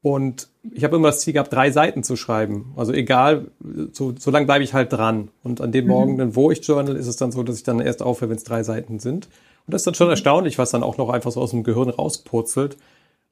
Und 0.00 0.48
ich 0.72 0.84
habe 0.84 0.96
immer 0.96 1.08
das 1.08 1.20
Ziel 1.20 1.32
gehabt, 1.32 1.52
drei 1.52 1.70
Seiten 1.70 2.02
zu 2.02 2.16
schreiben. 2.16 2.72
Also 2.76 2.92
egal, 2.92 3.48
so, 3.92 4.14
so 4.16 4.30
lange 4.30 4.46
bleibe 4.46 4.62
ich 4.62 4.74
halt 4.74 4.92
dran. 4.92 5.28
Und 5.42 5.60
an 5.60 5.72
dem 5.72 5.86
mhm. 5.86 5.90
Morgen, 5.90 6.36
wo 6.36 6.50
ich 6.50 6.64
journal, 6.64 6.96
ist 6.96 7.08
es 7.08 7.16
dann 7.16 7.32
so, 7.32 7.42
dass 7.42 7.56
ich 7.56 7.64
dann 7.64 7.80
erst 7.80 8.02
aufhöre, 8.02 8.30
wenn 8.30 8.36
es 8.36 8.44
drei 8.44 8.62
Seiten 8.62 9.00
sind. 9.00 9.26
Und 9.66 9.74
das 9.74 9.82
ist 9.82 9.86
dann 9.86 9.94
schon 9.94 10.08
erstaunlich, 10.08 10.58
was 10.58 10.70
dann 10.70 10.82
auch 10.82 10.98
noch 10.98 11.10
einfach 11.10 11.32
so 11.32 11.40
aus 11.40 11.50
dem 11.50 11.64
Gehirn 11.64 11.90
rauspurzelt. 11.90 12.76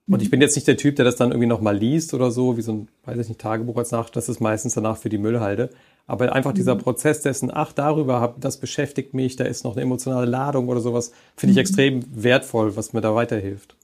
Und 0.08 0.22
ich 0.22 0.30
bin 0.30 0.40
jetzt 0.40 0.54
nicht 0.54 0.68
der 0.68 0.76
Typ, 0.76 0.96
der 0.96 1.04
das 1.04 1.16
dann 1.16 1.30
irgendwie 1.30 1.48
nochmal 1.48 1.76
liest 1.76 2.14
oder 2.14 2.30
so, 2.30 2.56
wie 2.56 2.62
so 2.62 2.72
ein, 2.72 2.88
weiß 3.04 3.18
ich 3.18 3.28
nicht, 3.28 3.40
Tagebuch 3.40 3.76
als 3.76 3.90
Nacht. 3.90 4.14
Das 4.14 4.28
ist 4.28 4.40
meistens 4.40 4.74
danach 4.74 4.96
für 4.96 5.08
die 5.08 5.18
Müllhalde. 5.18 5.70
Aber 6.06 6.32
einfach 6.32 6.52
dieser 6.52 6.76
mhm. 6.76 6.80
Prozess 6.80 7.22
dessen, 7.22 7.50
ach, 7.52 7.72
darüber, 7.72 8.20
hab, 8.20 8.40
das 8.40 8.58
beschäftigt 8.58 9.14
mich, 9.14 9.36
da 9.36 9.44
ist 9.44 9.64
noch 9.64 9.72
eine 9.72 9.82
emotionale 9.82 10.26
Ladung 10.26 10.68
oder 10.68 10.80
sowas, 10.80 11.10
finde 11.36 11.52
ich 11.52 11.56
mhm. 11.56 11.60
extrem 11.60 12.22
wertvoll, 12.22 12.76
was 12.76 12.92
mir 12.92 13.00
da 13.00 13.14
weiterhilft. 13.14 13.74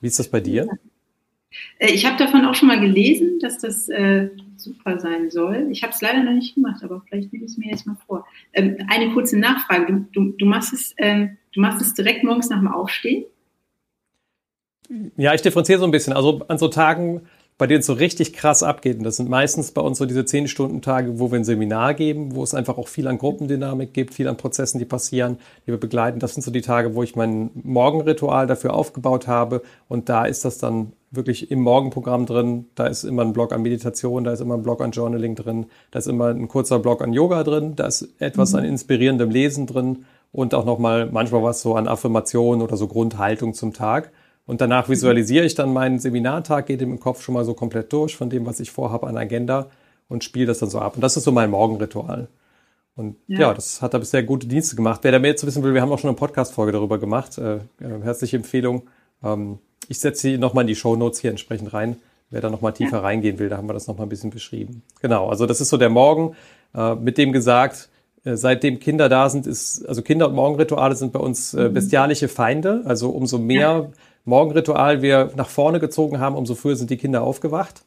Wie 0.00 0.08
ist 0.08 0.18
das 0.18 0.28
bei 0.28 0.40
dir? 0.40 0.62
Äh, 0.64 0.76
ich 1.78 2.04
habe 2.04 2.16
davon 2.16 2.44
auch 2.44 2.54
schon 2.54 2.68
mal 2.68 2.80
gelesen, 2.80 3.38
dass 3.40 3.58
das 3.58 3.88
äh, 3.88 4.28
super 4.56 4.98
sein 4.98 5.30
soll. 5.30 5.68
Ich 5.70 5.82
habe 5.82 5.92
es 5.92 6.00
leider 6.00 6.22
noch 6.22 6.32
nicht 6.32 6.54
gemacht, 6.54 6.82
aber 6.82 7.02
vielleicht 7.06 7.32
nehme 7.32 7.44
ich 7.44 7.52
es 7.52 7.58
mir 7.58 7.70
jetzt 7.70 7.86
mal 7.86 7.96
vor. 8.06 8.26
Ähm, 8.52 8.76
eine 8.88 9.12
kurze 9.12 9.38
Nachfrage. 9.38 10.06
Du, 10.12 10.32
du, 10.32 10.46
machst 10.46 10.72
es, 10.72 10.94
ähm, 10.98 11.38
du 11.52 11.60
machst 11.60 11.80
es 11.80 11.94
direkt 11.94 12.24
morgens 12.24 12.50
nach 12.50 12.58
dem 12.58 12.68
Aufstehen? 12.68 13.24
Ja, 15.16 15.34
ich 15.34 15.42
differenziere 15.42 15.78
so 15.78 15.84
ein 15.84 15.90
bisschen. 15.90 16.12
Also 16.12 16.42
an 16.48 16.58
so 16.58 16.68
Tagen, 16.68 17.22
bei 17.58 17.66
denen 17.66 17.80
es 17.80 17.86
so 17.86 17.92
richtig 17.92 18.32
krass 18.32 18.62
abgeht, 18.62 18.98
und 18.98 19.04
das 19.04 19.16
sind 19.16 19.28
meistens 19.28 19.72
bei 19.72 19.82
uns 19.82 19.98
so 19.98 20.06
diese 20.06 20.20
10-Stunden-Tage, 20.20 21.18
wo 21.18 21.32
wir 21.32 21.40
ein 21.40 21.44
Seminar 21.44 21.94
geben, 21.94 22.36
wo 22.36 22.44
es 22.44 22.54
einfach 22.54 22.78
auch 22.78 22.86
viel 22.86 23.08
an 23.08 23.18
Gruppendynamik 23.18 23.92
gibt, 23.92 24.14
viel 24.14 24.28
an 24.28 24.36
Prozessen, 24.36 24.78
die 24.78 24.84
passieren, 24.84 25.38
die 25.66 25.72
wir 25.72 25.80
begleiten. 25.80 26.20
Das 26.20 26.34
sind 26.34 26.44
so 26.44 26.52
die 26.52 26.60
Tage, 26.60 26.94
wo 26.94 27.02
ich 27.02 27.16
mein 27.16 27.50
Morgenritual 27.54 28.46
dafür 28.46 28.74
aufgebaut 28.74 29.26
habe. 29.26 29.62
Und 29.88 30.08
da 30.08 30.24
ist 30.24 30.44
das 30.44 30.58
dann 30.58 30.92
wirklich 31.10 31.50
im 31.50 31.60
Morgenprogramm 31.60 32.26
drin. 32.26 32.66
Da 32.76 32.86
ist 32.86 33.02
immer 33.02 33.22
ein 33.22 33.32
Blog 33.32 33.52
an 33.52 33.62
Meditation, 33.62 34.22
da 34.22 34.32
ist 34.32 34.40
immer 34.40 34.54
ein 34.54 34.62
Blog 34.62 34.80
an 34.80 34.92
Journaling 34.92 35.34
drin, 35.34 35.66
da 35.90 35.98
ist 35.98 36.06
immer 36.06 36.28
ein 36.28 36.46
kurzer 36.46 36.78
Blog 36.78 37.02
an 37.02 37.12
Yoga 37.12 37.42
drin, 37.42 37.74
da 37.74 37.86
ist 37.86 38.08
etwas 38.20 38.52
mhm. 38.52 38.58
an 38.58 38.64
inspirierendem 38.66 39.30
Lesen 39.30 39.66
drin 39.66 40.04
und 40.30 40.54
auch 40.54 40.64
nochmal 40.64 41.08
manchmal 41.10 41.42
was 41.42 41.60
so 41.60 41.74
an 41.74 41.88
Affirmationen 41.88 42.62
oder 42.62 42.76
so 42.76 42.86
Grundhaltung 42.86 43.54
zum 43.54 43.72
Tag. 43.72 44.12
Und 44.48 44.62
danach 44.62 44.88
visualisiere 44.88 45.44
ich 45.44 45.54
dann 45.54 45.74
meinen 45.74 45.98
Seminartag, 45.98 46.66
gehe 46.66 46.78
dem 46.78 46.90
im 46.90 47.00
Kopf 47.00 47.22
schon 47.22 47.34
mal 47.34 47.44
so 47.44 47.52
komplett 47.52 47.92
durch 47.92 48.16
von 48.16 48.30
dem, 48.30 48.46
was 48.46 48.60
ich 48.60 48.70
vorhabe 48.70 49.06
an 49.06 49.18
Agenda 49.18 49.66
und 50.08 50.24
spiele 50.24 50.46
das 50.46 50.58
dann 50.58 50.70
so 50.70 50.78
ab. 50.78 50.94
Und 50.94 51.02
das 51.02 51.18
ist 51.18 51.24
so 51.24 51.32
mein 51.32 51.50
Morgenritual. 51.50 52.28
Und 52.96 53.16
ja. 53.26 53.40
ja, 53.40 53.54
das 53.54 53.82
hat 53.82 53.92
da 53.92 53.98
bisher 53.98 54.22
gute 54.22 54.46
Dienste 54.46 54.74
gemacht. 54.74 55.00
Wer 55.02 55.12
da 55.12 55.18
mehr 55.18 55.36
zu 55.36 55.46
wissen 55.46 55.62
will, 55.62 55.74
wir 55.74 55.82
haben 55.82 55.92
auch 55.92 55.98
schon 55.98 56.08
eine 56.08 56.16
Podcast-Folge 56.16 56.72
darüber 56.72 56.96
gemacht. 56.96 57.36
Äh, 57.36 57.56
äh, 57.56 57.60
herzliche 58.02 58.38
Empfehlung. 58.38 58.88
Ähm, 59.22 59.58
ich 59.86 60.00
setze 60.00 60.22
sie 60.22 60.38
nochmal 60.38 60.62
in 60.62 60.68
die 60.68 60.76
Show 60.76 60.96
Notes 60.96 61.20
hier 61.20 61.28
entsprechend 61.28 61.74
rein. 61.74 61.96
Wer 62.30 62.40
da 62.40 62.48
nochmal 62.48 62.72
tiefer 62.72 62.96
ja. 62.96 63.02
reingehen 63.02 63.38
will, 63.38 63.50
da 63.50 63.58
haben 63.58 63.68
wir 63.68 63.74
das 63.74 63.86
nochmal 63.86 64.06
ein 64.06 64.10
bisschen 64.10 64.30
beschrieben. 64.30 64.82
Genau, 65.02 65.28
also 65.28 65.44
das 65.44 65.60
ist 65.60 65.68
so 65.68 65.76
der 65.76 65.90
Morgen. 65.90 66.34
Äh, 66.74 66.94
mit 66.94 67.18
dem 67.18 67.32
gesagt, 67.32 67.90
äh, 68.24 68.34
seitdem 68.34 68.80
Kinder 68.80 69.10
da 69.10 69.28
sind, 69.28 69.46
ist, 69.46 69.86
also 69.86 70.00
Kinder- 70.00 70.28
und 70.28 70.34
Morgenrituale 70.34 70.96
sind 70.96 71.12
bei 71.12 71.20
uns 71.20 71.52
äh, 71.52 71.68
mhm. 71.68 71.74
bestialische 71.74 72.28
Feinde. 72.28 72.80
Also 72.86 73.10
umso 73.10 73.38
mehr 73.38 73.58
ja. 73.60 73.88
Morgenritual 74.24 75.02
wir 75.02 75.30
nach 75.36 75.48
vorne 75.48 75.80
gezogen 75.80 76.20
haben, 76.20 76.36
umso 76.36 76.54
früher 76.54 76.76
sind 76.76 76.90
die 76.90 76.96
Kinder 76.96 77.22
aufgewacht. 77.22 77.82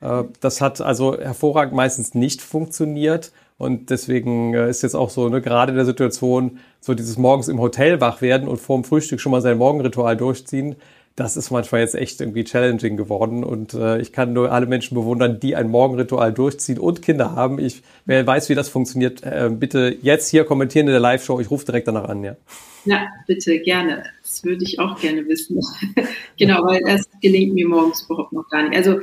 Äh, 0.00 0.24
das 0.40 0.60
hat 0.60 0.80
also 0.80 1.18
hervorragend 1.18 1.74
meistens 1.74 2.14
nicht 2.14 2.42
funktioniert. 2.42 3.32
Und 3.58 3.90
deswegen 3.90 4.54
äh, 4.54 4.70
ist 4.70 4.82
jetzt 4.82 4.94
auch 4.94 5.10
so, 5.10 5.28
ne, 5.28 5.42
gerade 5.42 5.72
in 5.72 5.76
der 5.76 5.84
Situation, 5.84 6.58
so 6.80 6.94
dieses 6.94 7.18
morgens 7.18 7.48
im 7.48 7.60
Hotel 7.60 8.00
wach 8.00 8.22
werden 8.22 8.48
und 8.48 8.56
vorm 8.56 8.84
Frühstück 8.84 9.20
schon 9.20 9.32
mal 9.32 9.42
sein 9.42 9.58
Morgenritual 9.58 10.16
durchziehen, 10.16 10.76
das 11.16 11.36
ist 11.36 11.50
manchmal 11.50 11.82
jetzt 11.82 11.94
echt 11.94 12.20
irgendwie 12.20 12.44
challenging 12.44 12.96
geworden. 12.96 13.44
Und 13.44 13.74
äh, 13.74 14.00
ich 14.00 14.12
kann 14.12 14.32
nur 14.32 14.52
alle 14.52 14.66
Menschen 14.66 14.94
bewundern, 14.94 15.40
die 15.40 15.56
ein 15.56 15.68
Morgenritual 15.68 16.32
durchziehen 16.32 16.78
und 16.78 17.02
Kinder 17.02 17.34
haben. 17.34 17.58
Ich, 17.58 17.82
wer 18.06 18.26
weiß, 18.26 18.48
wie 18.48 18.54
das 18.54 18.68
funktioniert, 18.68 19.22
äh, 19.22 19.50
bitte 19.52 19.96
jetzt 20.02 20.30
hier 20.30 20.44
kommentieren 20.44 20.86
in 20.86 20.92
der 20.92 21.00
Live-Show. 21.00 21.40
Ich 21.40 21.50
rufe 21.50 21.66
direkt 21.66 21.88
danach 21.88 22.08
an, 22.08 22.24
ja. 22.24 22.36
Ja, 22.84 23.08
bitte, 23.26 23.58
gerne. 23.60 24.04
Das 24.22 24.42
würde 24.44 24.64
ich 24.64 24.78
auch 24.78 24.98
gerne 25.00 25.26
wissen. 25.26 25.60
genau, 26.38 26.64
weil 26.64 26.80
das 26.82 27.08
gelingt 27.20 27.54
mir 27.54 27.68
morgens 27.68 28.02
überhaupt 28.02 28.32
noch 28.32 28.48
gar 28.48 28.62
nicht. 28.62 28.76
Also, 28.76 29.00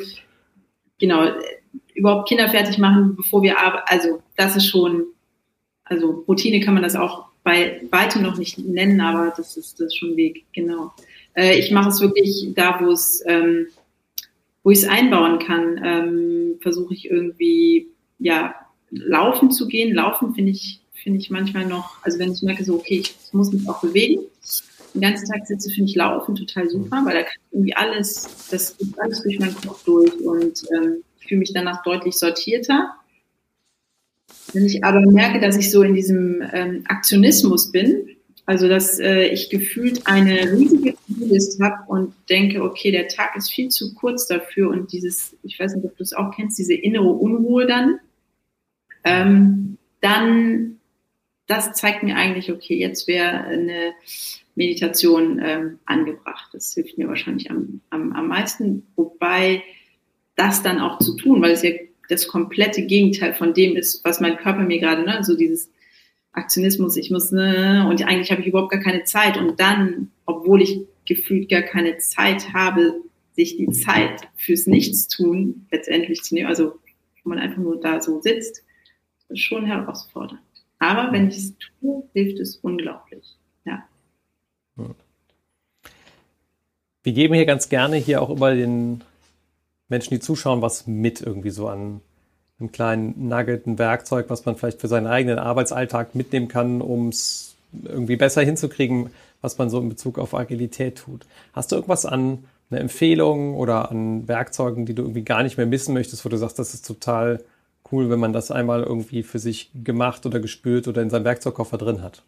genau, 1.00 1.30
überhaupt 1.94 2.28
Kinder 2.28 2.50
fertig 2.50 2.80
machen, 2.80 3.16
bevor 3.16 3.44
wir 3.44 3.60
arbeiten. 3.60 3.86
Also, 3.88 4.22
das 4.36 4.56
ist 4.56 4.66
schon, 4.66 5.06
also 5.84 6.24
Routine 6.28 6.62
kann 6.62 6.74
man 6.74 6.84
das 6.84 6.96
auch 6.96 7.26
bei 7.44 7.82
weitem 7.92 8.24
noch 8.24 8.38
nicht 8.38 8.58
nennen, 8.58 9.00
aber 9.00 9.34
das 9.38 9.56
ist, 9.56 9.80
das 9.80 9.88
ist 9.88 9.98
schon 9.98 10.18
Weg, 10.18 10.46
genau. 10.54 10.92
Äh, 11.38 11.60
ich 11.60 11.72
mache 11.72 11.90
es 11.90 12.02
wirklich 12.02 12.50
da, 12.56 12.80
wo 12.82 12.92
es, 12.92 13.24
ähm, 13.28 13.68
wo 14.64 14.72
ich 14.72 14.80
es 14.80 14.88
einbauen 14.88 15.40
kann, 15.40 15.82
ähm, 15.84 16.56
versuche 16.60 16.94
ich 16.94 17.10
irgendwie, 17.10 17.88
ja, 18.20 18.56
laufen 18.90 19.52
zu 19.52 19.68
gehen. 19.68 19.94
Laufen 19.94 20.34
finde 20.34 20.52
ich 20.52 20.82
finde 21.08 21.20
ich 21.20 21.30
manchmal 21.30 21.66
noch, 21.66 22.04
also 22.04 22.20
wenn 22.20 22.34
ich 22.34 22.42
merke, 22.42 22.66
so, 22.66 22.76
okay, 22.76 23.00
ich 23.00 23.16
muss 23.32 23.54
mich 23.54 23.70
auch 23.70 23.80
bewegen, 23.80 24.24
den 24.94 25.02
ganzen 25.02 25.26
Tag 25.28 25.48
sitze, 25.48 25.70
finde 25.70 25.90
ich 25.90 25.96
Laufen 25.96 26.36
total 26.36 26.68
super, 26.70 27.02
weil 27.06 27.14
da 27.14 27.24
kann 27.24 27.38
ich 27.48 27.54
irgendwie 27.54 27.76
alles, 27.76 28.48
das 28.52 28.78
geht 28.78 29.00
alles 29.00 29.24
durch 29.24 29.40
meinen 29.40 29.56
Kopf 29.56 29.86
durch 29.86 30.14
und 30.20 30.64
ähm, 30.76 31.04
ich 31.22 31.28
fühle 31.28 31.40
mich 31.40 31.54
danach 31.54 31.82
deutlich 31.84 32.16
sortierter. 32.16 32.94
Wenn 34.52 34.66
ich 34.66 34.84
aber 34.84 35.00
merke, 35.00 35.40
dass 35.40 35.56
ich 35.56 35.72
so 35.72 35.82
in 35.84 35.94
diesem 35.94 36.44
ähm, 36.52 36.84
Aktionismus 36.88 37.72
bin, 37.72 38.10
also 38.46 38.68
dass 38.68 39.00
äh, 39.00 39.28
ich 39.28 39.50
gefühlt 39.50 40.08
eine 40.08 40.52
riesige 40.52 40.96
To-Do-List 41.28 41.62
habe 41.62 41.84
und 41.88 42.14
denke, 42.30 42.64
okay, 42.64 42.92
der 42.92 43.08
Tag 43.08 43.36
ist 43.36 43.52
viel 43.52 43.70
zu 43.70 43.94
kurz 43.96 44.28
dafür 44.28 44.70
und 44.70 44.92
dieses, 44.92 45.36
ich 45.44 45.60
weiß 45.60 45.76
nicht, 45.76 45.86
ob 45.86 45.96
du 45.98 46.04
es 46.04 46.14
auch 46.14 46.36
kennst, 46.36 46.58
diese 46.58 46.74
innere 46.74 47.10
Unruhe 47.10 47.66
dann, 47.68 48.00
ähm, 49.04 49.78
dann 50.02 50.78
das 51.48 51.74
zeigt 51.74 52.04
mir 52.04 52.16
eigentlich, 52.16 52.52
okay, 52.52 52.78
jetzt 52.78 53.08
wäre 53.08 53.46
eine 53.46 53.94
Meditation 54.56 55.42
ähm, 55.44 55.80
angebracht. 55.86 56.50
Das 56.52 56.74
hilft 56.74 56.98
mir 56.98 57.08
wahrscheinlich 57.08 57.50
am, 57.50 57.82
am, 57.90 58.12
am 58.12 58.28
meisten. 58.28 58.86
Wobei 58.96 59.64
das 60.36 60.62
dann 60.62 60.80
auch 60.80 61.00
zu 61.00 61.16
tun, 61.16 61.42
weil 61.42 61.52
es 61.52 61.64
ja 61.64 61.72
das 62.10 62.28
komplette 62.28 62.86
Gegenteil 62.86 63.34
von 63.34 63.54
dem 63.54 63.76
ist, 63.76 64.04
was 64.04 64.20
mein 64.20 64.38
Körper 64.38 64.62
mir 64.62 64.80
gerade, 64.80 65.04
ne, 65.04 65.24
so 65.24 65.36
dieses 65.36 65.70
Aktionismus, 66.34 66.98
ich 66.98 67.12
muss, 67.12 67.32
ne, 67.32 67.86
und 67.90 68.04
eigentlich 68.06 68.32
habe 68.32 68.42
ich 68.42 68.48
überhaupt 68.48 68.72
gar 68.72 68.82
keine 68.82 69.04
Zeit. 69.06 69.38
Und 69.38 69.60
dann, 69.60 70.12
obwohl 70.26 70.62
ich 70.62 70.82
gefühlt 71.08 71.50
gar 71.50 71.62
keine 71.62 71.98
Zeit 71.98 72.54
habe, 72.54 73.02
sich 73.34 73.58
die 73.58 73.70
Zeit 73.70 74.28
fürs 74.36 74.68
Nichtstun 74.68 75.68
letztendlich 75.72 76.24
zu 76.24 76.36
nehmen, 76.36 76.48
also 76.48 76.80
wenn 77.24 77.36
man 77.36 77.40
einfach 77.40 77.62
nur 77.62 77.80
da 77.80 78.02
so 78.02 78.22
sitzt, 78.22 78.64
ist 79.30 79.40
schon 79.40 79.66
herausfordernd. 79.66 80.42
Aber 80.80 81.12
wenn 81.12 81.28
ich 81.30 81.38
es 81.38 81.54
tue, 81.58 82.04
hilft 82.14 82.40
es 82.40 82.58
unglaublich. 82.58 83.38
Ja. 83.66 83.88
Wir 87.04 87.14
geben 87.14 87.34
hier 87.34 87.46
ganz 87.46 87.70
gerne 87.70 87.98
hier 87.98 88.22
auch 88.22 88.30
immer 88.30 88.54
den 88.54 89.04
Menschen, 89.90 90.14
die 90.14 90.20
zuschauen, 90.20 90.62
was 90.62 90.88
mit 90.88 91.22
irgendwie 91.22 91.50
so 91.50 91.68
an 91.68 92.02
einem 92.60 92.72
kleinen 92.72 93.28
Nugget, 93.28 93.68
ein 93.68 93.80
Werkzeug, 93.80 94.30
was 94.30 94.46
man 94.46 94.56
vielleicht 94.56 94.82
für 94.82 94.88
seinen 94.88 95.08
eigenen 95.08 95.40
Arbeitsalltag 95.40 96.16
mitnehmen 96.16 96.48
kann, 96.48 96.82
um 96.82 97.10
es 97.10 97.56
irgendwie 97.84 98.16
besser 98.16 98.42
hinzukriegen, 98.42 99.12
was 99.42 99.58
man 99.58 99.70
so 99.70 99.80
in 99.80 99.90
Bezug 99.90 100.20
auf 100.20 100.34
Agilität 100.34 100.98
tut. 100.98 101.26
Hast 101.54 101.72
du 101.72 101.76
irgendwas 101.76 102.06
an 102.06 102.44
eine 102.70 102.80
Empfehlung 102.80 103.56
oder 103.56 103.92
an 103.92 104.28
Werkzeugen, 104.28 104.86
die 104.86 104.94
du 104.94 105.04
irgendwie 105.04 105.24
gar 105.24 105.44
nicht 105.44 105.58
mehr 105.58 105.66
missen 105.66 105.94
möchtest, 105.94 106.26
wo 106.26 106.30
du 106.30 106.38
sagst, 106.38 106.60
das 106.60 106.74
ist 106.74 106.86
total 106.86 107.44
cool, 107.92 108.10
wenn 108.10 108.20
man 108.20 108.34
das 108.34 108.52
einmal 108.52 108.84
irgendwie 108.84 109.24
für 109.24 109.40
sich 109.40 109.72
gemacht 109.84 110.26
oder 110.26 110.40
gespürt 110.40 110.88
oder 110.88 111.02
in 111.02 111.10
seinem 111.10 111.26
Werkzeugkoffer 111.26 111.78
drin 111.78 112.02
hat? 112.02 112.24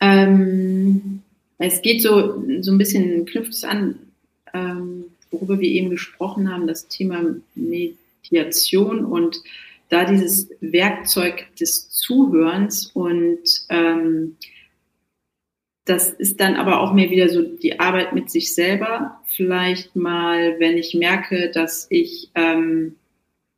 Ähm, 0.00 1.22
es 1.58 1.82
geht 1.82 2.02
so, 2.02 2.42
so 2.60 2.72
ein 2.72 2.78
bisschen, 2.78 3.26
knüpft 3.26 3.52
es 3.52 3.64
an, 3.64 3.98
ähm, 4.54 5.04
worüber 5.30 5.60
wir 5.60 5.68
eben 5.68 5.90
gesprochen 5.90 6.50
haben, 6.50 6.66
das 6.66 6.88
Thema 6.88 7.22
Mediation 7.54 9.04
und 9.04 9.42
da 9.90 10.04
dieses 10.04 10.50
Werkzeug 10.60 11.46
des 11.58 11.90
Zuhörens 11.90 12.90
und 12.94 13.40
ähm, 13.68 14.36
das 15.88 16.10
ist 16.10 16.40
dann 16.40 16.56
aber 16.56 16.80
auch 16.80 16.92
mehr 16.92 17.10
wieder 17.10 17.28
so 17.28 17.42
die 17.42 17.80
Arbeit 17.80 18.12
mit 18.12 18.30
sich 18.30 18.54
selber. 18.54 19.20
Vielleicht 19.26 19.96
mal, 19.96 20.58
wenn 20.58 20.76
ich 20.76 20.94
merke, 20.94 21.50
dass 21.50 21.86
ich 21.90 22.30
ähm, 22.34 22.96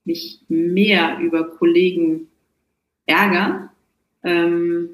mich 0.04 0.40
mehr 0.48 1.18
über 1.18 1.50
Kollegen 1.50 2.28
ärgere, 3.06 3.70
ähm, 4.22 4.90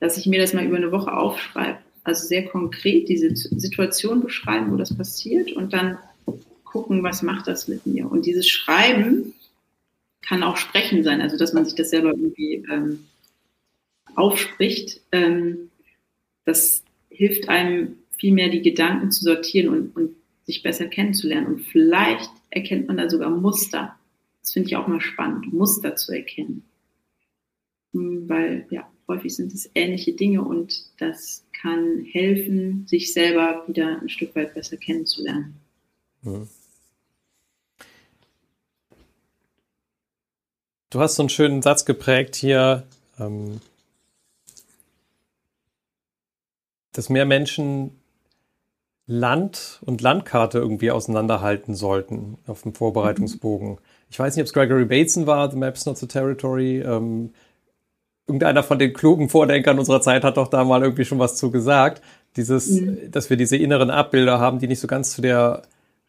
dass 0.00 0.16
ich 0.16 0.26
mir 0.26 0.40
das 0.40 0.54
mal 0.54 0.64
über 0.64 0.76
eine 0.76 0.92
Woche 0.92 1.12
aufschreibe. 1.12 1.78
Also 2.04 2.26
sehr 2.26 2.46
konkret 2.46 3.08
diese 3.08 3.34
Situation 3.34 4.22
beschreiben, 4.22 4.72
wo 4.72 4.76
das 4.76 4.96
passiert 4.96 5.52
und 5.52 5.72
dann 5.72 5.98
gucken, 6.64 7.02
was 7.02 7.22
macht 7.22 7.48
das 7.48 7.68
mit 7.68 7.84
mir. 7.86 8.10
Und 8.10 8.26
dieses 8.26 8.48
Schreiben 8.48 9.34
kann 10.22 10.42
auch 10.42 10.56
Sprechen 10.56 11.04
sein, 11.04 11.20
also 11.20 11.36
dass 11.36 11.52
man 11.52 11.64
sich 11.64 11.74
das 11.74 11.90
selber 11.90 12.10
irgendwie 12.10 12.64
ähm, 12.70 13.06
aufspricht. 14.14 15.00
Ähm, 15.12 15.70
das 16.46 16.82
hilft 17.10 17.50
einem 17.50 17.98
viel 18.16 18.32
mehr 18.32 18.48
die 18.48 18.62
Gedanken 18.62 19.10
zu 19.10 19.24
sortieren 19.24 19.68
und, 19.68 19.94
und 19.94 20.16
sich 20.44 20.62
besser 20.62 20.86
kennenzulernen. 20.86 21.46
Und 21.46 21.60
vielleicht 21.60 22.30
erkennt 22.50 22.86
man 22.86 22.96
da 22.96 23.10
sogar 23.10 23.30
Muster. 23.30 23.94
Das 24.40 24.52
finde 24.52 24.68
ich 24.68 24.76
auch 24.76 24.86
mal 24.86 25.00
spannend, 25.00 25.52
Muster 25.52 25.96
zu 25.96 26.12
erkennen. 26.12 26.62
Hm, 27.92 28.28
weil, 28.28 28.66
ja, 28.70 28.88
häufig 29.08 29.34
sind 29.34 29.52
es 29.52 29.70
ähnliche 29.74 30.12
Dinge 30.12 30.42
und 30.42 30.84
das 30.98 31.44
kann 31.52 32.04
helfen, 32.04 32.86
sich 32.86 33.12
selber 33.12 33.64
wieder 33.66 34.00
ein 34.00 34.08
Stück 34.08 34.34
weit 34.36 34.54
besser 34.54 34.76
kennenzulernen. 34.76 35.56
Mhm. 36.22 36.48
Du 40.90 41.00
hast 41.00 41.16
so 41.16 41.22
einen 41.22 41.28
schönen 41.28 41.62
Satz 41.62 41.84
geprägt 41.84 42.36
hier, 42.36 42.86
ähm, 43.18 43.60
dass 46.96 47.08
mehr 47.08 47.26
Menschen 47.26 47.90
Land 49.06 49.80
und 49.84 50.00
Landkarte 50.00 50.58
irgendwie 50.58 50.90
auseinanderhalten 50.90 51.74
sollten 51.74 52.38
auf 52.46 52.62
dem 52.62 52.74
Vorbereitungsbogen. 52.74 53.78
Ich 54.10 54.18
weiß 54.18 54.34
nicht, 54.34 54.42
ob 54.42 54.46
es 54.46 54.52
Gregory 54.52 54.86
Bateson 54.86 55.26
war, 55.26 55.50
The 55.50 55.56
Maps 55.56 55.86
Not 55.86 55.98
the 55.98 56.08
Territory. 56.08 56.80
Ähm, 56.80 57.32
irgendeiner 58.26 58.62
von 58.62 58.78
den 58.78 58.92
klugen 58.92 59.28
Vordenkern 59.28 59.78
unserer 59.78 60.00
Zeit 60.00 60.24
hat 60.24 60.38
doch 60.38 60.48
da 60.48 60.64
mal 60.64 60.82
irgendwie 60.82 61.04
schon 61.04 61.18
was 61.18 61.36
zu 61.36 61.50
gesagt. 61.50 62.02
Dieses, 62.36 62.80
mhm. 62.80 63.10
dass 63.10 63.30
wir 63.30 63.36
diese 63.36 63.56
inneren 63.56 63.90
Abbilder 63.90 64.40
haben, 64.40 64.58
die 64.58 64.66
nicht 64.66 64.80
so 64.80 64.88
ganz 64.88 65.12
zu 65.12 65.22
der 65.22 65.62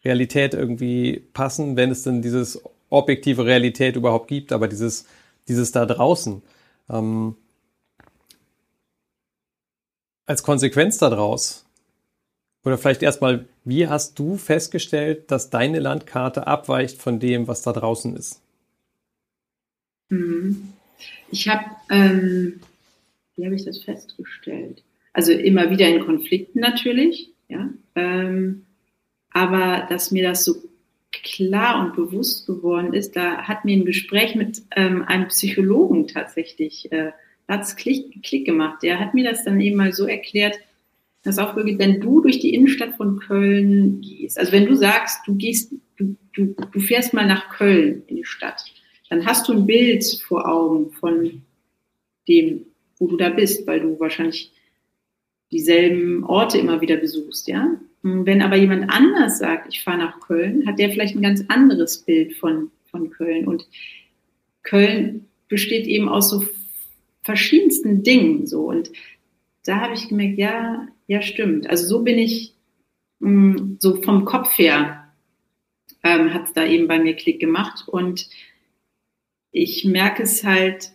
Realität 0.04 0.54
irgendwie 0.54 1.24
passen, 1.34 1.76
wenn 1.76 1.92
es 1.92 2.04
denn 2.04 2.22
dieses 2.22 2.62
objektive 2.90 3.46
Realität 3.46 3.96
überhaupt 3.96 4.28
gibt, 4.28 4.54
aber 4.54 4.68
dieses, 4.68 5.06
dieses 5.48 5.72
da 5.72 5.86
draußen. 5.86 6.42
Ähm, 6.90 7.36
als 10.28 10.44
Konsequenz 10.44 11.00
daraus, 11.00 11.66
oder 12.64 12.78
vielleicht 12.78 13.02
erstmal, 13.02 13.48
wie 13.64 13.88
hast 13.88 14.20
du 14.20 14.36
festgestellt, 14.36 15.32
dass 15.32 15.50
deine 15.50 15.80
Landkarte 15.80 16.48
abweicht 16.48 17.02
von 17.02 17.20
dem, 17.20 17.48
was 17.48 17.62
da 17.62 17.72
draußen 17.72 18.16
ist? 18.16 18.42
Mhm. 20.10 20.74
Ich 21.32 21.48
habe, 21.48 21.66
ähm, 21.90 22.60
wie 23.36 23.46
habe 23.46 23.56
ich 23.56 23.66
das 23.66 23.84
festgestellt? 23.84 24.84
Also 25.14 25.32
immer 25.32 25.70
wieder 25.70 25.88
in 25.88 26.04
Konflikten 26.04 26.60
natürlich, 26.60 27.32
ja. 27.48 27.70
Ähm, 27.96 28.66
aber 29.32 29.88
dass 29.90 30.12
mir 30.12 30.24
das 30.24 30.44
so 30.44 30.56
klar 31.12 31.80
und 31.80 31.96
bewusst 31.96 32.48
geworden 32.48 32.94
ist, 32.94 33.16
da 33.16 33.44
hat 33.44 33.66
mir 33.66 33.78
ein 33.78 33.86
Gespräch 33.86 34.36
mit 34.36 34.62
ähm, 34.76 35.04
einem 35.04 35.30
Psychologen 35.30 36.08
tatsächlich, 36.08 36.92
äh, 36.92 37.12
hat's 37.48 37.76
Klick, 37.76 38.24
Klick 38.24 38.46
gemacht. 38.46 38.84
Der 38.84 39.00
hat 39.00 39.14
mir 39.14 39.30
das 39.30 39.44
dann 39.44 39.60
eben 39.62 39.78
mal 39.78 39.94
so 39.94 40.06
erklärt, 40.06 40.60
dass 41.24 41.40
auch 41.40 41.56
wirklich, 41.56 41.78
wenn 41.78 42.00
du 42.00 42.22
durch 42.22 42.40
die 42.40 42.54
Innenstadt 42.54 42.96
von 42.96 43.20
Köln 43.20 44.02
gehst, 44.02 44.40
also 44.40 44.52
wenn 44.52 44.66
du 44.66 44.76
sagst, 44.76 45.20
du 45.28 45.36
gehst, 45.36 45.74
du, 45.98 46.16
du, 46.34 46.56
du 46.72 46.80
fährst 46.80 47.14
mal 47.14 47.28
nach 47.28 47.50
Köln 47.50 48.04
in 48.08 48.18
die 48.18 48.26
Stadt, 48.26 48.64
dann 49.10 49.26
hast 49.26 49.48
du 49.48 49.54
ein 49.54 49.66
Bild 49.66 50.04
vor 50.28 50.48
Augen 50.48 50.92
von 50.92 51.42
dem, 52.28 52.66
wo 52.98 53.08
du 53.08 53.18
da 53.18 53.30
bist, 53.30 53.66
weil 53.68 53.80
du 53.80 54.00
wahrscheinlich 54.00 54.52
dieselben 55.52 56.24
Orte 56.24 56.58
immer 56.58 56.82
wieder 56.82 56.98
besuchst, 56.98 57.48
ja. 57.48 57.78
Wenn 58.04 58.42
aber 58.42 58.56
jemand 58.56 58.90
anders 58.90 59.40
sagt, 59.40 59.74
ich 59.74 59.84
fahre 59.84 59.98
nach 59.98 60.20
Köln, 60.20 60.66
hat 60.68 60.80
der 60.80 60.90
vielleicht 60.92 61.16
ein 61.16 61.22
ganz 61.22 61.44
anderes 61.48 62.00
Bild 62.00 62.36
von, 62.36 62.72
von 62.90 63.10
Köln. 63.10 63.48
Und 63.48 63.68
Köln 64.64 65.26
besteht 65.48 65.88
eben 65.88 66.08
aus 66.08 66.30
so 66.30 66.46
verschiedensten 67.28 68.04
Dingen, 68.04 68.48
so. 68.48 68.62
Und 68.68 68.90
da 69.66 69.82
habe 69.82 69.94
ich 69.94 70.08
gemerkt, 70.08 70.40
ja, 70.40 70.88
ja, 71.08 71.22
stimmt. 71.22 71.70
Also 71.70 71.86
so 71.86 72.02
bin 72.02 72.18
ich, 72.18 72.54
so 73.20 74.02
vom 74.02 74.24
Kopf 74.26 74.58
her, 74.58 75.04
ähm, 76.04 76.34
hat 76.34 76.46
es 76.46 76.54
da 76.54 76.66
eben 76.66 76.88
bei 76.88 77.00
mir 77.00 77.16
Klick 77.16 77.40
gemacht. 77.40 77.88
Und 77.88 78.30
ich 79.52 79.84
merke 79.84 80.24
es 80.24 80.44
halt 80.44 80.92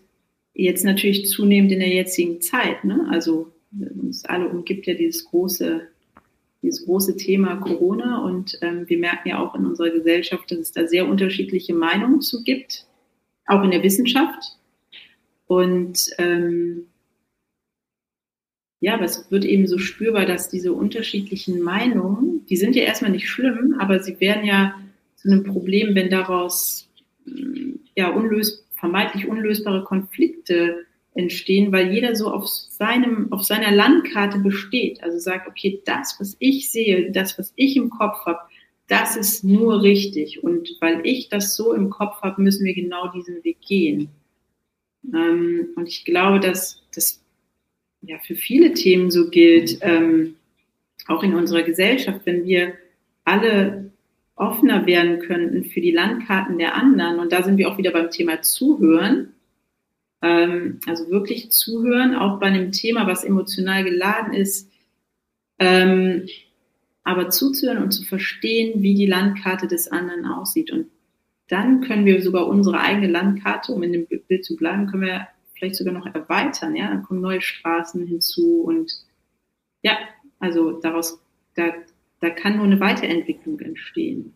jetzt 0.55 0.85
natürlich 0.85 1.29
zunehmend 1.29 1.71
in 1.73 1.81
der 1.81 1.89
jetzigen 1.89 2.41
Zeit. 2.41 2.83
Ne? 2.85 3.07
Also 3.11 3.53
uns 3.79 4.25
alle 4.25 4.49
umgibt 4.49 4.87
ja 4.87 4.95
dieses 4.95 5.27
große, 5.27 5.89
dieses 6.63 6.87
große 6.87 7.17
Thema 7.17 7.57
Corona 7.57 8.25
und 8.25 8.59
ähm, 8.63 8.89
wir 8.89 8.99
merken 8.99 9.29
ja 9.29 9.39
auch 9.39 9.55
in 9.55 9.67
unserer 9.67 9.91
Gesellschaft, 9.91 10.51
dass 10.51 10.59
es 10.59 10.73
da 10.73 10.87
sehr 10.87 11.09
unterschiedliche 11.09 11.75
Meinungen 11.75 12.23
zu 12.23 12.43
gibt, 12.43 12.87
auch 13.47 13.63
in 13.63 13.71
der 13.71 13.83
Wissenschaft. 13.83 14.57
Und 15.53 16.09
ähm, 16.17 16.87
ja, 18.81 18.95
aber 18.95 19.05
es 19.05 19.31
wird 19.31 19.45
eben 19.45 19.67
so 19.67 19.77
spürbar, 19.77 20.25
dass 20.25 20.49
diese 20.49 20.73
unterschiedlichen 20.73 21.61
Meinungen, 21.61 22.47
die 22.49 22.57
sind 22.57 22.75
ja 22.75 22.85
erstmal 22.85 23.11
nicht 23.11 23.29
schlimm, 23.29 23.77
aber 23.79 24.01
sie 24.01 24.19
werden 24.19 24.47
ja 24.47 24.75
zu 25.17 25.31
einem 25.31 25.45
Problem, 25.45 25.95
wenn 25.95 26.09
daraus 26.09 26.89
ja 27.95 28.09
unlös 28.09 28.67
vermeintlich 28.73 29.29
unlösbare 29.29 29.85
Konflikte 29.85 30.87
entstehen, 31.13 31.71
weil 31.71 31.93
jeder 31.93 32.17
so 32.17 32.29
auf 32.33 32.49
seinem, 32.49 33.31
auf 33.31 33.45
seiner 33.45 33.73
Landkarte 33.73 34.39
besteht. 34.39 35.03
Also 35.03 35.19
sagt, 35.19 35.47
okay, 35.47 35.83
das, 35.85 36.17
was 36.19 36.35
ich 36.39 36.71
sehe, 36.71 37.13
das, 37.13 37.39
was 37.39 37.53
ich 37.57 37.77
im 37.77 37.91
Kopf 37.91 38.25
habe, 38.25 38.41
das 38.89 39.17
ist 39.17 39.45
nur 39.45 39.83
richtig. 39.83 40.43
Und 40.43 40.71
weil 40.81 41.03
ich 41.05 41.29
das 41.29 41.55
so 41.57 41.75
im 41.75 41.91
Kopf 41.91 42.23
habe, 42.23 42.41
müssen 42.41 42.65
wir 42.65 42.75
genau 42.75 43.09
diesen 43.09 43.45
Weg 43.45 43.61
gehen. 43.61 44.09
Ähm, 45.05 45.69
und 45.77 45.89
ich 45.89 46.05
glaube, 46.05 46.41
dass 46.41 46.83
das 46.95 47.23
ja 48.03 48.19
für 48.19 48.35
viele 48.35 48.73
Themen 48.75 49.11
so 49.11 49.31
gilt, 49.31 49.79
ähm, 49.81 50.37
auch 51.07 51.23
in 51.23 51.35
unserer 51.35 51.63
Gesellschaft, 51.63 52.21
wenn 52.25 52.45
wir 52.45 52.75
alle 53.25 53.91
offener 54.35 54.87
werden 54.87 55.21
könnten 55.21 55.65
für 55.65 55.81
die 55.81 55.91
Landkarten 55.91 56.59
der 56.59 56.75
anderen. 56.75 57.19
Und 57.19 57.33
da 57.33 57.43
sind 57.43 57.59
wir 57.59 57.69
auch 57.71 57.79
wieder 57.79 57.93
beim 57.93 58.11
Thema 58.11 58.43
Zuhören 58.43 59.33
ähm, 60.23 60.79
also 60.87 61.11
wirklich 61.11 61.51
zuhören, 61.51 62.15
auch 62.15 62.39
bei 62.39 62.47
einem 62.47 62.71
Thema, 62.73 63.07
was 63.07 63.25
emotional 63.25 63.85
geladen 63.85 64.33
ist, 64.33 64.71
ähm, 65.59 66.29
aber 67.05 67.29
zuzuhören 67.29 67.83
und 67.83 67.91
zu 67.91 68.05
verstehen, 68.05 68.83
wie 68.83 68.95
die 68.95 69.07
Landkarte 69.07 69.67
des 69.67 69.89
anderen 69.89 70.25
aussieht. 70.25 70.71
Und 70.71 70.87
dann 71.53 71.83
können 71.83 72.07
wir 72.07 72.23
sogar 72.23 72.47
unsere 72.49 72.81
eigene 72.81 73.09
Landkarte, 73.09 73.73
um 73.73 73.83
in 73.83 73.93
dem 73.93 74.07
Bild 74.07 74.45
zu 74.45 74.57
bleiben, 74.57 74.87
können 74.87 75.03
wir 75.03 75.29
vielleicht 75.55 75.77
sogar 75.77 75.93
noch 75.93 76.07
erweitern. 76.07 76.75
Ja, 76.75 76.89
dann 76.89 77.03
kommen 77.03 77.21
neue 77.21 77.43
Straßen 77.43 78.07
hinzu 78.07 78.63
und 78.63 78.91
ja, 79.83 79.99
also 80.39 80.81
daraus, 80.81 81.21
da, 81.55 81.75
da 82.21 82.31
kann 82.31 82.57
nur 82.57 82.65
eine 82.65 82.81
Weiterentwicklung 82.81 83.61
entstehen. 83.61 84.33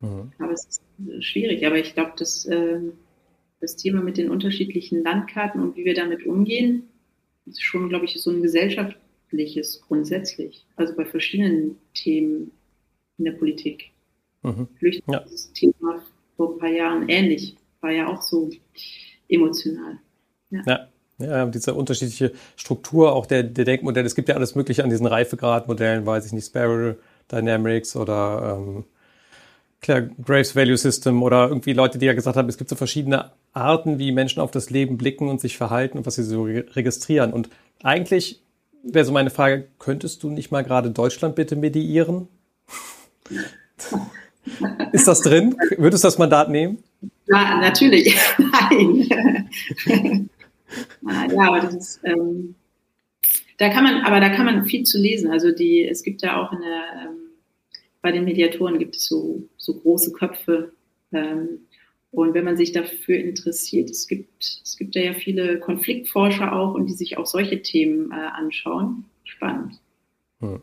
Mhm. 0.00 0.30
Aber 0.38 0.52
es 0.52 0.66
ist 0.66 1.24
schwierig. 1.24 1.66
Aber 1.66 1.78
ich 1.78 1.94
glaube, 1.94 2.12
dass 2.16 2.46
ähm, 2.50 2.92
das 3.60 3.76
Thema 3.76 4.02
mit 4.02 4.18
den 4.18 4.28
unterschiedlichen 4.28 5.02
Landkarten 5.02 5.62
und 5.62 5.74
wie 5.74 5.86
wir 5.86 5.94
damit 5.94 6.26
umgehen, 6.26 6.88
ist 7.46 7.62
schon, 7.62 7.88
glaube 7.88 8.04
ich, 8.04 8.20
so 8.20 8.30
ein 8.30 8.42
gesellschaftliches 8.42 9.80
grundsätzlich. 9.80 10.66
Also 10.76 10.94
bei 10.94 11.06
verschiedenen 11.06 11.76
Themen 11.94 12.50
in 13.16 13.24
der 13.24 13.32
Politik. 13.32 13.93
Mhm. 14.44 14.68
Flüchtlingsthema 14.78 15.94
ja. 15.94 16.02
vor 16.36 16.52
ein 16.52 16.58
paar 16.58 16.70
Jahren 16.70 17.08
ähnlich, 17.08 17.56
war 17.80 17.90
ja 17.90 18.06
auch 18.06 18.22
so 18.22 18.50
emotional. 19.28 19.98
Ja. 20.50 20.62
ja. 20.66 20.88
Ja, 21.18 21.46
diese 21.46 21.74
unterschiedliche 21.74 22.32
Struktur 22.56 23.12
auch 23.12 23.26
der, 23.26 23.44
der 23.44 23.64
Denkmodelle. 23.64 24.04
Es 24.04 24.16
gibt 24.16 24.28
ja 24.28 24.34
alles 24.34 24.56
Mögliche 24.56 24.82
an 24.82 24.90
diesen 24.90 25.06
Reifegradmodellen, 25.06 26.04
weiß 26.06 26.26
ich 26.26 26.32
nicht, 26.32 26.46
Spiral 26.46 26.98
Dynamics 27.30 27.94
oder 27.94 28.58
ähm, 28.58 28.84
Claire 29.80 30.10
Graves 30.24 30.56
Value 30.56 30.76
System 30.76 31.22
oder 31.22 31.48
irgendwie 31.48 31.72
Leute, 31.72 31.98
die 31.98 32.06
ja 32.06 32.14
gesagt 32.14 32.36
haben, 32.36 32.48
es 32.48 32.58
gibt 32.58 32.68
so 32.68 32.74
verschiedene 32.74 33.30
Arten, 33.52 34.00
wie 34.00 34.10
Menschen 34.10 34.40
auf 34.40 34.50
das 34.50 34.70
Leben 34.70 34.98
blicken 34.98 35.28
und 35.28 35.40
sich 35.40 35.56
verhalten 35.56 35.98
und 35.98 36.06
was 36.06 36.16
sie 36.16 36.24
so 36.24 36.42
registrieren. 36.42 37.32
Und 37.32 37.48
eigentlich 37.82 38.42
wäre 38.82 39.04
so 39.04 39.12
meine 39.12 39.30
Frage, 39.30 39.68
könntest 39.78 40.22
du 40.24 40.30
nicht 40.30 40.50
mal 40.50 40.64
gerade 40.64 40.90
Deutschland 40.90 41.36
bitte 41.36 41.54
mediieren? 41.54 42.28
Ist 44.92 45.08
das 45.08 45.20
drin? 45.22 45.56
Würdest 45.76 46.04
du 46.04 46.06
das 46.06 46.18
Mandat 46.18 46.50
nehmen? 46.50 46.82
Ja, 47.26 47.58
natürlich. 47.60 48.14
Nein. 48.38 49.50
ja, 51.30 51.48
aber 51.48 51.60
das 51.60 51.74
ist, 51.74 52.00
ähm, 52.04 52.54
da 53.58 53.68
kann 53.70 53.84
man, 53.84 54.02
aber 54.02 54.20
da 54.20 54.28
kann 54.30 54.46
man 54.46 54.66
viel 54.66 54.84
zu 54.84 54.98
lesen. 54.98 55.30
Also 55.30 55.52
die, 55.52 55.86
es 55.86 56.02
gibt 56.02 56.22
ja 56.22 56.40
auch 56.40 56.52
in 56.52 56.60
der 56.60 57.06
ähm, 57.06 57.24
bei 58.04 58.12
den 58.12 58.26
Mediatoren 58.26 58.78
gibt 58.78 58.96
es 58.96 59.06
so, 59.06 59.48
so 59.56 59.80
große 59.80 60.12
Köpfe. 60.12 60.74
Ähm, 61.10 61.60
und 62.10 62.34
wenn 62.34 62.44
man 62.44 62.58
sich 62.58 62.70
dafür 62.70 63.16
interessiert, 63.16 63.88
es 63.88 64.06
gibt, 64.06 64.60
es 64.62 64.76
gibt 64.76 64.94
ja 64.94 65.14
viele 65.14 65.58
Konfliktforscher 65.58 66.52
auch 66.52 66.74
und 66.74 66.84
die 66.84 66.92
sich 66.92 67.16
auch 67.16 67.24
solche 67.24 67.62
Themen 67.62 68.12
äh, 68.12 68.14
anschauen. 68.14 69.06
Spannend. 69.24 69.80
Hm. 70.40 70.60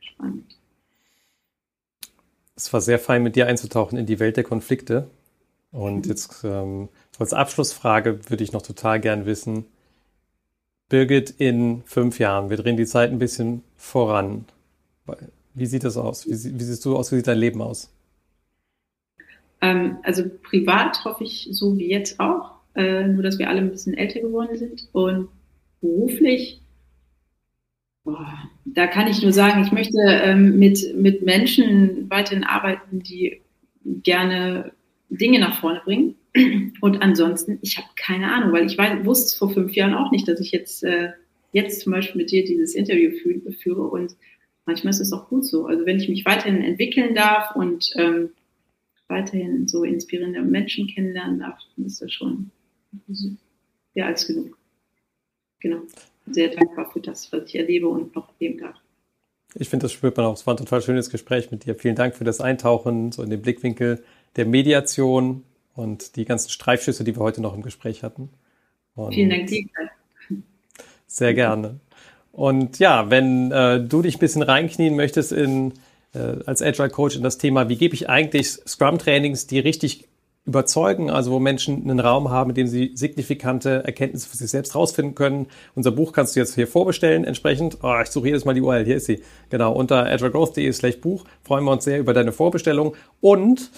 Spannend. 0.00 0.55
Es 2.56 2.72
war 2.72 2.80
sehr 2.80 2.98
fein, 2.98 3.22
mit 3.22 3.36
dir 3.36 3.46
einzutauchen 3.46 3.98
in 3.98 4.06
die 4.06 4.18
Welt 4.18 4.36
der 4.36 4.44
Konflikte. 4.44 5.08
Und 5.72 6.06
mhm. 6.06 6.10
jetzt 6.10 6.42
ähm, 6.44 6.88
als 7.18 7.32
Abschlussfrage 7.32 8.30
würde 8.30 8.42
ich 8.42 8.52
noch 8.52 8.62
total 8.62 9.00
gern 9.00 9.26
wissen, 9.26 9.66
Birgit 10.88 11.30
in 11.38 11.82
fünf 11.84 12.18
Jahren, 12.18 12.48
wir 12.48 12.56
drehen 12.56 12.76
die 12.76 12.86
Zeit 12.86 13.10
ein 13.10 13.18
bisschen 13.18 13.62
voran. 13.76 14.44
Wie 15.54 15.66
sieht 15.66 15.84
das 15.84 15.96
aus? 15.96 16.26
Wie, 16.26 16.30
wie 16.30 16.64
siehst 16.64 16.84
du 16.84 16.96
aus? 16.96 17.10
Wie 17.10 17.16
sieht 17.16 17.26
dein 17.26 17.38
Leben 17.38 17.60
aus? 17.60 17.90
Ähm, 19.60 19.98
also 20.02 20.22
privat 20.44 21.04
hoffe 21.04 21.24
ich 21.24 21.48
so 21.50 21.76
wie 21.76 21.90
jetzt 21.90 22.20
auch. 22.20 22.56
äh, 22.76 23.08
nur 23.08 23.22
dass 23.22 23.38
wir 23.38 23.48
alle 23.48 23.60
ein 23.60 23.70
bisschen 23.70 23.94
älter 23.94 24.20
geworden 24.20 24.56
sind. 24.56 24.88
Und 24.92 25.28
beruflich, 25.80 26.60
da 28.64 28.86
kann 28.86 29.08
ich 29.08 29.22
nur 29.22 29.32
sagen, 29.32 29.62
ich 29.62 29.72
möchte 29.72 29.98
ähm, 30.06 30.58
mit, 30.58 30.94
mit 30.96 31.22
Menschen 31.22 32.08
weiterhin 32.10 32.44
arbeiten, 32.44 33.00
die 33.00 33.40
gerne 33.84 34.72
Dinge 35.08 35.38
nach 35.38 35.60
vorne 35.60 35.80
bringen. 35.84 36.14
Und 36.80 37.02
ansonsten, 37.02 37.58
ich 37.62 37.78
habe 37.78 37.88
keine 37.96 38.32
Ahnung, 38.32 38.52
weil 38.52 38.66
ich 38.66 38.76
weiß, 38.76 39.04
wusste 39.04 39.38
vor 39.38 39.50
fünf 39.50 39.72
Jahren 39.72 39.94
auch 39.94 40.10
nicht, 40.10 40.28
dass 40.28 40.40
ich 40.40 40.52
jetzt, 40.52 40.84
äh, 40.84 41.10
jetzt 41.52 41.80
zum 41.80 41.92
Beispiel 41.92 42.20
mit 42.20 42.30
dir 42.30 42.44
dieses 42.44 42.74
Interview 42.74 43.10
führe. 43.62 43.82
Und 43.82 44.16
manchmal 44.66 44.90
ist 44.90 45.00
es 45.00 45.12
auch 45.12 45.28
gut 45.28 45.46
so. 45.46 45.66
Also 45.66 45.86
wenn 45.86 45.98
ich 45.98 46.08
mich 46.08 46.24
weiterhin 46.24 46.62
entwickeln 46.62 47.14
darf 47.14 47.56
und 47.56 47.90
ähm, 47.96 48.30
weiterhin 49.08 49.66
so 49.66 49.84
inspirierende 49.84 50.42
Menschen 50.42 50.88
kennenlernen 50.88 51.38
darf, 51.38 51.58
dann 51.76 51.86
ist 51.86 52.02
das 52.02 52.12
schon 52.12 52.50
mehr 53.94 54.06
als 54.06 54.26
genug. 54.26 54.58
Genau. 55.60 55.82
Sehr 56.30 56.48
dankbar 56.48 56.90
für 56.92 57.00
das, 57.00 57.30
was 57.32 57.44
ich 57.46 57.56
erlebe 57.56 57.88
und 57.88 58.14
noch 58.14 58.28
erleben 58.38 58.58
darf. 58.58 58.76
Ich 59.54 59.68
finde, 59.68 59.84
das 59.84 59.92
spürt 59.92 60.16
man 60.16 60.26
auch. 60.26 60.34
Es 60.34 60.46
war 60.46 60.54
ein 60.54 60.58
total 60.58 60.82
schönes 60.82 61.10
Gespräch 61.10 61.50
mit 61.50 61.64
dir. 61.64 61.74
Vielen 61.74 61.94
Dank 61.94 62.14
für 62.14 62.24
das 62.24 62.40
Eintauchen 62.40 63.12
so 63.12 63.22
in 63.22 63.30
den 63.30 63.40
Blickwinkel 63.40 64.02
der 64.36 64.44
Mediation 64.44 65.44
und 65.74 66.16
die 66.16 66.24
ganzen 66.24 66.50
Streifschüsse, 66.50 67.04
die 67.04 67.16
wir 67.16 67.22
heute 67.22 67.40
noch 67.40 67.54
im 67.54 67.62
Gespräch 67.62 68.02
hatten. 68.02 68.30
Und 68.94 69.14
Vielen 69.14 69.30
Dank 69.30 69.46
dir. 69.46 69.64
Sehr 71.06 71.34
gerne. 71.34 71.80
Und 72.32 72.78
ja, 72.78 73.08
wenn 73.08 73.50
äh, 73.50 73.80
du 73.80 74.02
dich 74.02 74.16
ein 74.16 74.20
bisschen 74.20 74.42
reinknien 74.42 74.96
möchtest 74.96 75.32
in, 75.32 75.72
äh, 76.12 76.18
als 76.44 76.60
Agile 76.60 76.90
Coach 76.90 77.16
in 77.16 77.22
das 77.22 77.38
Thema, 77.38 77.68
wie 77.68 77.76
gebe 77.76 77.94
ich 77.94 78.10
eigentlich 78.10 78.48
Scrum-Trainings, 78.48 79.46
die 79.46 79.58
richtig 79.58 80.06
überzeugen, 80.46 81.10
also 81.10 81.32
wo 81.32 81.40
Menschen 81.40 81.82
einen 81.82 82.00
Raum 82.00 82.30
haben, 82.30 82.50
in 82.50 82.54
dem 82.54 82.66
sie 82.68 82.92
signifikante 82.94 83.84
Erkenntnisse 83.84 84.28
für 84.28 84.36
sich 84.36 84.50
selbst 84.50 84.74
rausfinden 84.74 85.14
können. 85.14 85.46
Unser 85.74 85.90
Buch 85.90 86.12
kannst 86.12 86.36
du 86.36 86.40
jetzt 86.40 86.54
hier 86.54 86.68
vorbestellen, 86.68 87.24
entsprechend. 87.24 87.78
Oh, 87.82 87.96
ich 88.02 88.08
suche 88.08 88.28
jedes 88.28 88.44
Mal 88.44 88.54
die 88.54 88.60
URL, 88.60 88.84
hier 88.84 88.96
ist 88.96 89.06
sie. 89.06 89.22
Genau, 89.50 89.72
unter 89.72 90.06
agilegrowth.de 90.06 90.72
slash 90.72 91.00
Buch. 91.00 91.24
Freuen 91.42 91.64
wir 91.64 91.72
uns 91.72 91.84
sehr 91.84 91.98
über 91.98 92.14
deine 92.14 92.32
Vorbestellung. 92.32 92.94
Und 93.20 93.70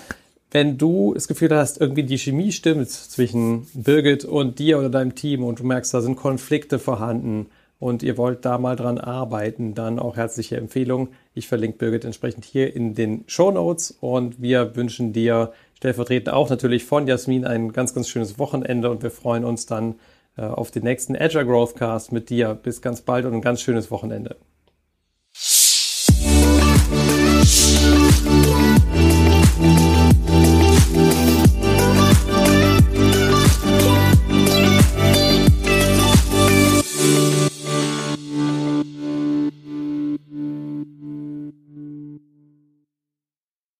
wenn 0.50 0.78
du 0.78 1.14
das 1.14 1.26
Gefühl 1.26 1.54
hast, 1.54 1.80
irgendwie 1.80 2.04
die 2.04 2.18
Chemie 2.18 2.52
stimmt 2.52 2.90
zwischen 2.90 3.66
Birgit 3.74 4.24
und 4.24 4.58
dir 4.58 4.78
oder 4.78 4.90
deinem 4.90 5.14
Team 5.14 5.44
und 5.44 5.60
du 5.60 5.64
merkst, 5.64 5.92
da 5.92 6.00
sind 6.00 6.16
Konflikte 6.16 6.78
vorhanden 6.78 7.46
und 7.78 8.02
ihr 8.02 8.16
wollt 8.16 8.44
da 8.44 8.58
mal 8.58 8.74
dran 8.74 8.98
arbeiten, 8.98 9.74
dann 9.74 9.98
auch 9.98 10.16
herzliche 10.16 10.56
Empfehlung. 10.56 11.08
Ich 11.34 11.48
verlinke 11.48 11.78
Birgit 11.78 12.04
entsprechend 12.04 12.44
hier 12.44 12.74
in 12.74 12.94
den 12.94 13.24
Show 13.26 13.50
Notes 13.50 13.96
und 14.00 14.40
wir 14.42 14.74
wünschen 14.74 15.12
dir 15.12 15.52
stellvertretend 15.78 16.30
auch 16.34 16.50
natürlich 16.50 16.84
von 16.84 17.06
Jasmin 17.06 17.44
ein 17.44 17.72
ganz, 17.72 17.94
ganz 17.94 18.08
schönes 18.08 18.36
Wochenende 18.38 18.90
und 18.90 19.04
wir 19.04 19.12
freuen 19.12 19.44
uns 19.44 19.64
dann 19.66 19.94
äh, 20.36 20.42
auf 20.42 20.72
den 20.72 20.82
nächsten 20.82 21.16
Agile 21.16 21.46
Growth 21.46 21.76
Cast 21.76 22.10
mit 22.10 22.30
dir. 22.30 22.54
Bis 22.54 22.82
ganz 22.82 23.00
bald 23.00 23.24
und 23.26 23.34
ein 23.34 23.40
ganz 23.40 23.62
schönes 23.62 23.88
Wochenende. 23.92 24.36